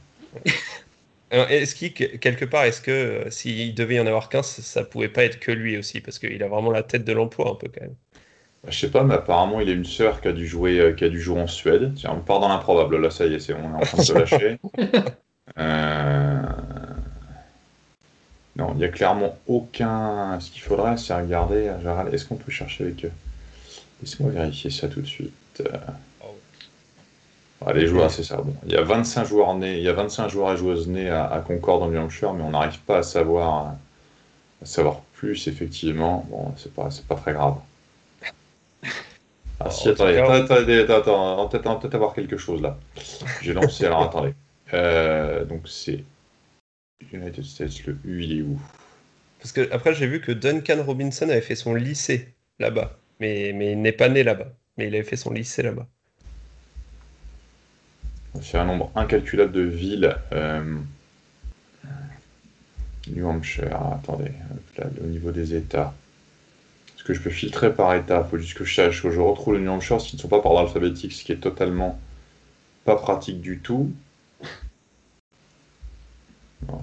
est-ce 1.50 1.76
qu'il, 1.76 1.94
quelque 1.94 2.46
part, 2.46 2.64
est-ce 2.64 2.82
que 2.82 2.92
euh, 2.92 3.30
s'il 3.30 3.76
devait 3.76 3.96
y 3.96 4.00
en 4.00 4.08
avoir 4.08 4.30
qu'un, 4.30 4.44
ça, 4.44 4.84
pouvait 4.84 5.10
pas 5.10 5.24
être 5.24 5.40
que 5.40 5.52
lui 5.52 5.78
aussi 5.78 6.02
Parce 6.02 6.18
qu'il 6.18 6.42
a 6.42 6.48
vraiment 6.48 6.72
la 6.72 6.84
tête 6.84 7.06
de 7.06 7.14
l'emploi 7.14 7.52
un 7.52 7.56
peu 7.56 7.68
quand 7.68 7.82
même. 7.82 7.96
Bah, 8.64 8.70
je 8.72 8.80
sais 8.80 8.92
pas, 8.92 9.04
mais 9.04 9.16
apparemment 9.16 9.60
il 9.60 9.70
a 9.70 9.74
une 9.74 9.86
sœur 9.86 10.22
qui 10.22 10.28
a 10.28 10.34
dû 10.34 10.48
jouer, 10.48 10.80
euh, 10.80 10.94
qui 10.94 11.04
a 11.04 11.10
dû 11.10 11.22
jouer 11.22 11.40
en 11.40 11.48
Suède. 11.48 11.94
Tiens, 11.96 12.14
on 12.16 12.22
part 12.22 12.40
dans 12.40 12.50
l'improbable. 12.50 12.98
Là, 12.98 13.12
ça 13.12 13.26
y 13.26 13.36
est, 13.36 13.40
c'est, 13.40 13.54
on 13.54 13.74
est 13.74 13.76
en 13.76 13.80
train 13.80 13.98
de 13.98 14.04
se 14.04 14.14
lâcher. 14.14 14.58
euh... 15.60 16.42
Non, 18.62 18.74
il 18.74 18.78
n'y 18.78 18.86
a 18.86 18.90
clairement 18.90 19.38
aucun. 19.48 20.40
Ce 20.40 20.52
qu'il 20.52 20.62
faudrait, 20.62 20.96
c'est 20.98 21.16
regarder. 21.16 21.72
Est-ce 22.12 22.26
qu'on 22.26 22.36
peut 22.36 22.52
chercher 22.52 22.84
avec 22.84 23.06
eux? 23.06 23.12
Laisse-moi 24.02 24.30
vérifier 24.30 24.70
ça 24.70 24.88
tout 24.88 25.02
de 25.02 25.08
suite. 25.08 25.64
Ah, 27.66 27.74
les 27.74 27.88
joueurs, 27.88 28.12
c'est 28.12 28.24
ça. 28.24 28.38
Bon, 28.38 28.56
il 28.66 28.72
y 28.72 28.76
a 28.76 28.84
25 28.84 29.26
joueurs 29.26 29.54
nés, 29.56 29.78
il 29.78 29.84
y 29.84 29.90
a 29.90 29.94
25 29.94 30.30
joueurs 30.30 30.54
et 30.54 30.58
joueuses 30.58 30.88
nés 30.88 31.10
à, 31.10 31.44
Concorde 31.46 31.84
en 31.84 31.90
New 31.90 32.00
Hampshire, 32.00 32.34
mais 32.34 32.44
on 32.44 32.52
n'arrive 32.52 32.80
pas 32.82 33.00
à 33.00 33.04
savoir, 33.04 33.76
à 34.62 34.66
savoir 34.66 35.02
plus 35.14 35.48
effectivement. 35.48 36.26
Bon, 36.30 36.54
c'est 36.58 36.74
pas, 36.74 36.90
c'est 36.90 37.06
pas 37.06 37.16
très 37.16 37.34
grave. 37.34 37.56
Ah 39.60 39.70
si, 39.70 39.90
attendez, 39.90 40.18
attendez, 40.18 40.80
attendez, 40.80 40.92
attends, 40.92 41.76
peut-être 41.76 41.96
avoir 41.96 42.14
quelque 42.14 42.38
chose 42.38 42.62
là. 42.62 42.78
J'ai 43.42 43.54
lancé, 43.54 43.86
alors 43.86 44.04
attendez. 44.04 44.34
Euh, 44.74 45.46
donc 45.46 45.68
c'est 45.68 46.04
United 47.12 47.44
States, 47.44 47.86
le 47.86 47.98
U, 48.06 48.24
il 48.24 48.40
est 48.40 48.42
où? 48.42 48.60
Parce 49.40 49.52
que 49.52 49.72
après, 49.72 49.94
j'ai 49.94 50.08
vu 50.08 50.22
que 50.22 50.32
Duncan 50.32 50.84
Robinson 50.84 51.30
avait 51.30 51.42
fait 51.42 51.56
son 51.56 51.74
lycée 51.74 52.34
là-bas, 52.60 52.98
mais, 53.20 53.54
mais 53.54 53.74
il 53.74 53.82
n'est 53.82 53.92
pas 53.92 54.10
né 54.10 54.24
là-bas, 54.24 54.54
mais 54.78 54.88
il 54.88 54.96
avait 54.96 55.04
fait 55.04 55.16
son 55.16 55.32
lycée 55.32 55.64
là-bas. 55.64 55.88
C'est 58.42 58.58
un 58.58 58.66
nombre 58.66 58.92
incalculable 58.96 59.52
de 59.52 59.62
villes. 59.62 60.16
Euh, 60.32 60.78
New 63.08 63.28
Hampshire, 63.28 63.76
attendez, 63.94 64.32
au 65.02 65.08
niveau 65.08 65.32
des 65.32 65.56
États. 65.56 65.94
Est-ce 66.96 67.04
que 67.04 67.14
je 67.14 67.22
peux 67.22 67.32
filtrer 67.32 67.74
par 67.74 67.94
État? 67.96 68.24
Il 68.26 68.30
faut 68.30 68.38
juste 68.38 68.56
que 68.56 68.64
je 68.64 68.76
sache 68.76 69.02
que 69.02 69.10
je 69.10 69.20
retrouve 69.20 69.56
le 69.56 69.60
New 69.62 69.72
Hampshire 69.72 70.00
s'ils 70.00 70.18
ne 70.18 70.22
sont 70.22 70.28
pas 70.28 70.40
par 70.40 70.52
ordre 70.52 70.68
alphabétique, 70.68 71.14
ce 71.14 71.24
qui 71.24 71.32
est 71.32 71.38
totalement 71.38 72.00
pas 72.86 72.96
pratique 72.96 73.42
du 73.42 73.60
tout 73.60 73.92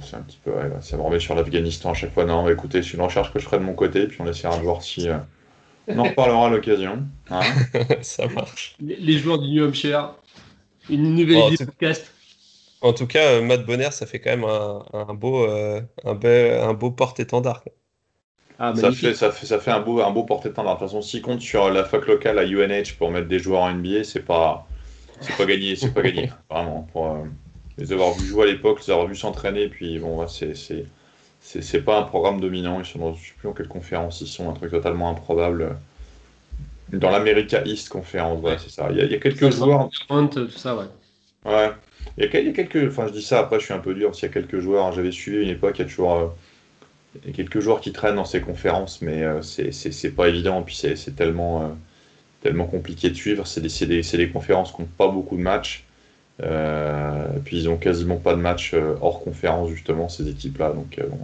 c'est 0.01 0.17
un 0.17 0.23
petit 0.23 0.39
peu, 0.45 0.53
ça 0.81 0.97
me 0.97 1.03
remet 1.03 1.21
sur 1.21 1.35
l'Afghanistan 1.35 1.91
à 1.91 1.95
chaque 1.95 2.13
fois. 2.13 2.25
Non, 2.25 2.49
écoutez, 2.49 2.83
c'est 2.83 2.95
une 2.95 3.03
recherche 3.03 3.33
que 3.33 3.39
je 3.39 3.45
ferai 3.45 3.59
de 3.59 3.65
mon 3.65 3.75
côté, 3.75 4.07
puis 4.07 4.21
on 4.21 4.27
essaiera 4.27 4.57
de 4.57 4.63
voir 4.63 4.83
si. 4.83 5.09
Euh, 5.09 5.19
on 5.89 5.99
en 5.99 6.05
reparlera 6.05 6.47
à 6.47 6.51
l'occasion. 6.51 7.03
Hein. 7.31 7.41
ça 8.03 8.27
marche. 8.29 8.77
Les, 8.81 9.19
joueurs 9.19 9.39
du 9.39 9.49
New 9.49 9.65
Hampshire, 9.65 10.15
une 10.91 11.15
nouvelle 11.15 11.55
idée 11.55 11.65
podcast. 11.65 12.13
En 12.81 12.93
tout 12.93 13.07
cas, 13.07 13.25
euh, 13.25 13.43
Matt 13.43 13.65
Bonner, 13.65 13.91
ça 13.91 14.07
fait 14.07 14.21
quand 14.21 14.31
même 14.31 14.45
un, 14.45 15.15
beau, 15.15 15.47
euh, 15.47 15.81
un, 16.05 16.75
beau 16.75 16.91
porte-étendard. 16.91 17.65
Ah, 18.59 18.75
ça, 18.77 18.93
fait, 18.93 19.15
ça, 19.15 19.31
fait, 19.31 19.47
ça 19.47 19.59
fait 19.59 19.71
un 19.71 19.81
beau, 19.81 20.01
un 20.01 20.11
beau 20.11 20.25
porte-étendard. 20.25 20.75
De 20.75 20.81
toute 20.81 20.89
façon, 20.89 21.01
s'il 21.01 21.23
compte 21.23 21.41
sur 21.41 21.71
la 21.71 21.85
fac 21.85 22.07
locale 22.07 22.39
à 22.39 22.45
UNH 22.45 22.97
pour 22.99 23.11
mettre 23.11 23.29
des 23.29 23.39
joueurs 23.39 23.63
en 23.63 23.73
NBA, 23.73 24.05
c'est 24.05 24.25
pas, 24.25 24.67
c'est 25.21 25.37
pas 25.37 25.47
gagné, 25.47 25.75
c'est 25.75 25.95
pas 25.95 26.03
gagné. 26.03 26.31
Vraiment. 26.51 26.87
Pour, 26.93 27.25
les 27.79 27.93
avoir 27.93 28.15
vu 28.15 28.27
jouer 28.27 28.45
à 28.45 28.47
l'époque, 28.47 28.81
les 28.87 28.93
avoir 28.93 29.07
vu 29.09 29.17
s'entraîner, 29.17 29.69
puis 29.69 29.99
bon, 29.99 30.27
c'est 30.29 30.55
c'est 31.41 31.83
pas 31.83 31.99
un 32.01 32.03
programme 32.05 32.41
dominant. 32.41 32.81
Ils 32.81 32.87
sont 32.87 32.99
dans, 33.01 33.15
je 33.15 33.29
sais 33.29 33.35
plus 33.39 33.49
en 33.49 33.53
quelle 33.55 33.69
conférence 33.69 34.21
ils 34.21 34.27
sont, 34.29 34.51
un 34.51 34.55
truc 34.55 34.71
totalement 34.73 35.11
improbable. 35.11 35.77
Dans 36.93 37.11
l'America 37.11 37.63
East 37.67 37.89
Conference, 37.91 38.43
ouais, 38.43 38.57
c'est 38.59 38.71
ça. 38.71 38.89
Il 38.91 38.97
y, 38.97 39.01
a, 39.01 39.05
il 39.05 39.13
y 39.13 39.15
a 39.15 39.19
quelques 39.19 39.51
joueurs. 39.51 39.91
Tout 40.31 40.51
ça, 40.51 40.77
ouais. 40.77 40.87
Ouais. 41.45 41.71
Il 42.17 42.25
y, 42.25 42.37
a, 42.37 42.41
il 42.41 42.47
y 42.47 42.51
a 42.51 42.53
quelques. 42.53 42.89
Enfin, 42.91 43.07
je 43.07 43.13
dis 43.13 43.23
ça, 43.23 43.41
après, 43.41 43.59
je 43.61 43.65
suis 43.65 43.75
un 43.75 43.79
peu 43.79 43.95
dur. 43.95 44.15
S'il 44.15 44.25
y 44.29 44.31
a 44.31 44.35
quelques 44.35 44.59
joueurs, 44.61 44.87
hein, 44.87 44.93
j'avais 44.95 45.13
suivi 45.13 45.43
une 45.43 45.49
époque, 45.51 45.79
il 45.79 45.83
y 45.83 45.85
a 45.85 45.89
toujours. 45.89 46.15
euh, 46.15 46.29
il 47.25 47.31
y 47.31 47.33
a 47.33 47.37
quelques 47.37 47.61
joueurs 47.61 47.81
qui 47.81 47.93
traînent 47.93 48.17
dans 48.17 48.25
ces 48.27 48.41
conférences, 48.43 49.03
mais 49.03 49.23
euh, 49.25 49.43
c'est- 49.43 50.11
pas 50.17 50.29
évident. 50.29 50.63
Puis 50.63 50.77
c'est 50.77 51.17
tellement, 51.17 51.65
euh, 51.65 51.69
tellement 52.43 52.67
compliqué 52.67 53.11
de 53.11 53.15
suivre. 53.17 53.47
C'est 53.47 53.63
des, 53.63 53.87
des, 53.87 54.03
c'est 54.05 54.19
des 54.19 54.31
conférences 54.31 54.73
qui 54.73 54.83
n'ont 54.83 54.89
pas 54.99 55.09
beaucoup 55.09 55.37
de 55.39 55.43
matchs. 55.43 55.85
Euh, 56.43 57.27
puis 57.45 57.59
ils 57.59 57.69
ont 57.69 57.77
quasiment 57.77 58.17
pas 58.17 58.35
de 58.35 58.41
matchs 58.41 58.75
euh, 58.75 58.97
hors 59.01 59.23
conférence, 59.23 59.71
justement, 59.71 60.09
ces 60.09 60.29
équipes-là. 60.29 60.73
Donc, 60.73 60.99
euh, 60.99 61.07
bon, 61.09 61.19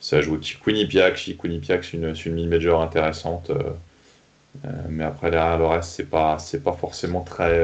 ça 0.00 0.20
joue 0.22 0.38
Quinnipiac. 0.64 1.30
Quinnipiac, 1.40 1.84
c'est 1.84 1.96
une, 1.96 2.14
une 2.26 2.34
mid-major 2.34 2.80
intéressante. 2.82 3.50
mais 4.88 5.04
après, 5.04 5.30
derrière 5.30 5.58
le 5.58 5.66
reste, 5.66 5.90
c'est 5.90 6.08
pas, 6.08 6.38
c'est 6.38 6.62
pas 6.62 6.72
forcément 6.72 7.22
très, 7.22 7.60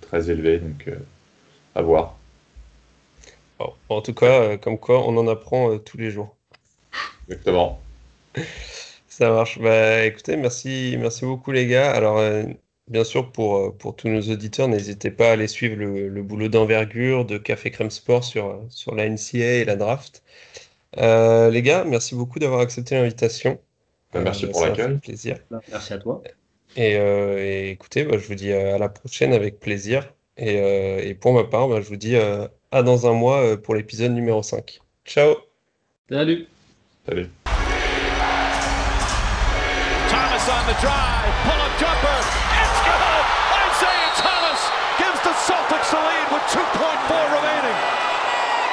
très 0.00 0.30
élevé. 0.30 0.58
Donc, 0.58 0.88
à 1.74 1.82
voir. 1.82 2.16
Bon, 3.58 3.74
en 3.88 4.00
tout 4.02 4.14
cas, 4.14 4.56
comme 4.58 4.78
quoi, 4.78 5.06
on 5.06 5.16
en 5.16 5.28
apprend 5.28 5.78
tous 5.78 5.96
les 5.98 6.10
jours. 6.10 6.36
Exactement. 7.28 7.80
Ça 9.08 9.30
marche. 9.30 9.58
Bah, 9.60 10.04
écoutez, 10.06 10.36
merci, 10.36 10.96
merci 10.98 11.24
beaucoup 11.24 11.52
les 11.52 11.66
gars. 11.66 11.92
Alors, 11.92 12.18
euh, 12.18 12.44
bien 12.90 13.04
sûr, 13.04 13.32
pour, 13.32 13.56
euh, 13.56 13.70
pour 13.70 13.96
tous 13.96 14.08
nos 14.08 14.20
auditeurs, 14.20 14.68
n'hésitez 14.68 15.10
pas 15.10 15.30
à 15.30 15.32
aller 15.32 15.46
suivre 15.48 15.76
le, 15.76 16.08
le 16.08 16.22
boulot 16.22 16.48
d'envergure 16.48 17.24
de 17.24 17.38
Café 17.38 17.70
Crème 17.70 17.90
Sport 17.90 18.24
sur, 18.24 18.46
euh, 18.48 18.56
sur 18.68 18.94
la 18.94 19.08
NCA 19.08 19.38
et 19.38 19.64
la 19.64 19.76
draft. 19.76 20.22
Euh, 20.98 21.50
les 21.50 21.62
gars, 21.62 21.84
merci 21.84 22.14
beaucoup 22.14 22.38
d'avoir 22.38 22.60
accepté 22.60 22.94
l'invitation. 22.96 23.58
Bah, 24.12 24.20
merci 24.22 24.44
Euh, 24.46 24.50
pour 24.50 24.66
l'accueil. 24.66 24.98
plaisir. 24.98 25.38
Merci 25.70 25.92
à 25.94 25.98
toi. 25.98 26.22
Et, 26.76 26.96
euh, 26.96 27.38
et 27.38 27.70
écoutez, 27.70 28.04
bah, 28.04 28.18
je 28.18 28.26
vous 28.26 28.34
dis 28.34 28.52
à 28.52 28.76
la 28.78 28.88
prochaine 28.88 29.32
avec 29.32 29.60
plaisir. 29.60 30.12
Et, 30.36 30.58
euh, 30.60 31.00
et 31.02 31.14
pour 31.14 31.32
ma 31.32 31.44
part, 31.44 31.68
bah, 31.68 31.80
je 31.80 31.88
vous 31.88 31.96
dis 31.96 32.16
euh, 32.16 32.46
à 32.72 32.82
dans 32.82 33.06
un 33.06 33.12
mois 33.12 33.56
pour 33.62 33.74
l'épisode 33.74 34.12
numéro 34.12 34.42
5. 34.42 34.80
Ciao! 35.04 35.34
Salut. 36.10 36.46
Salut. 37.06 37.28
Thomas 40.08 40.48
on 40.48 40.66
the 40.72 40.80
drive. 40.82 41.19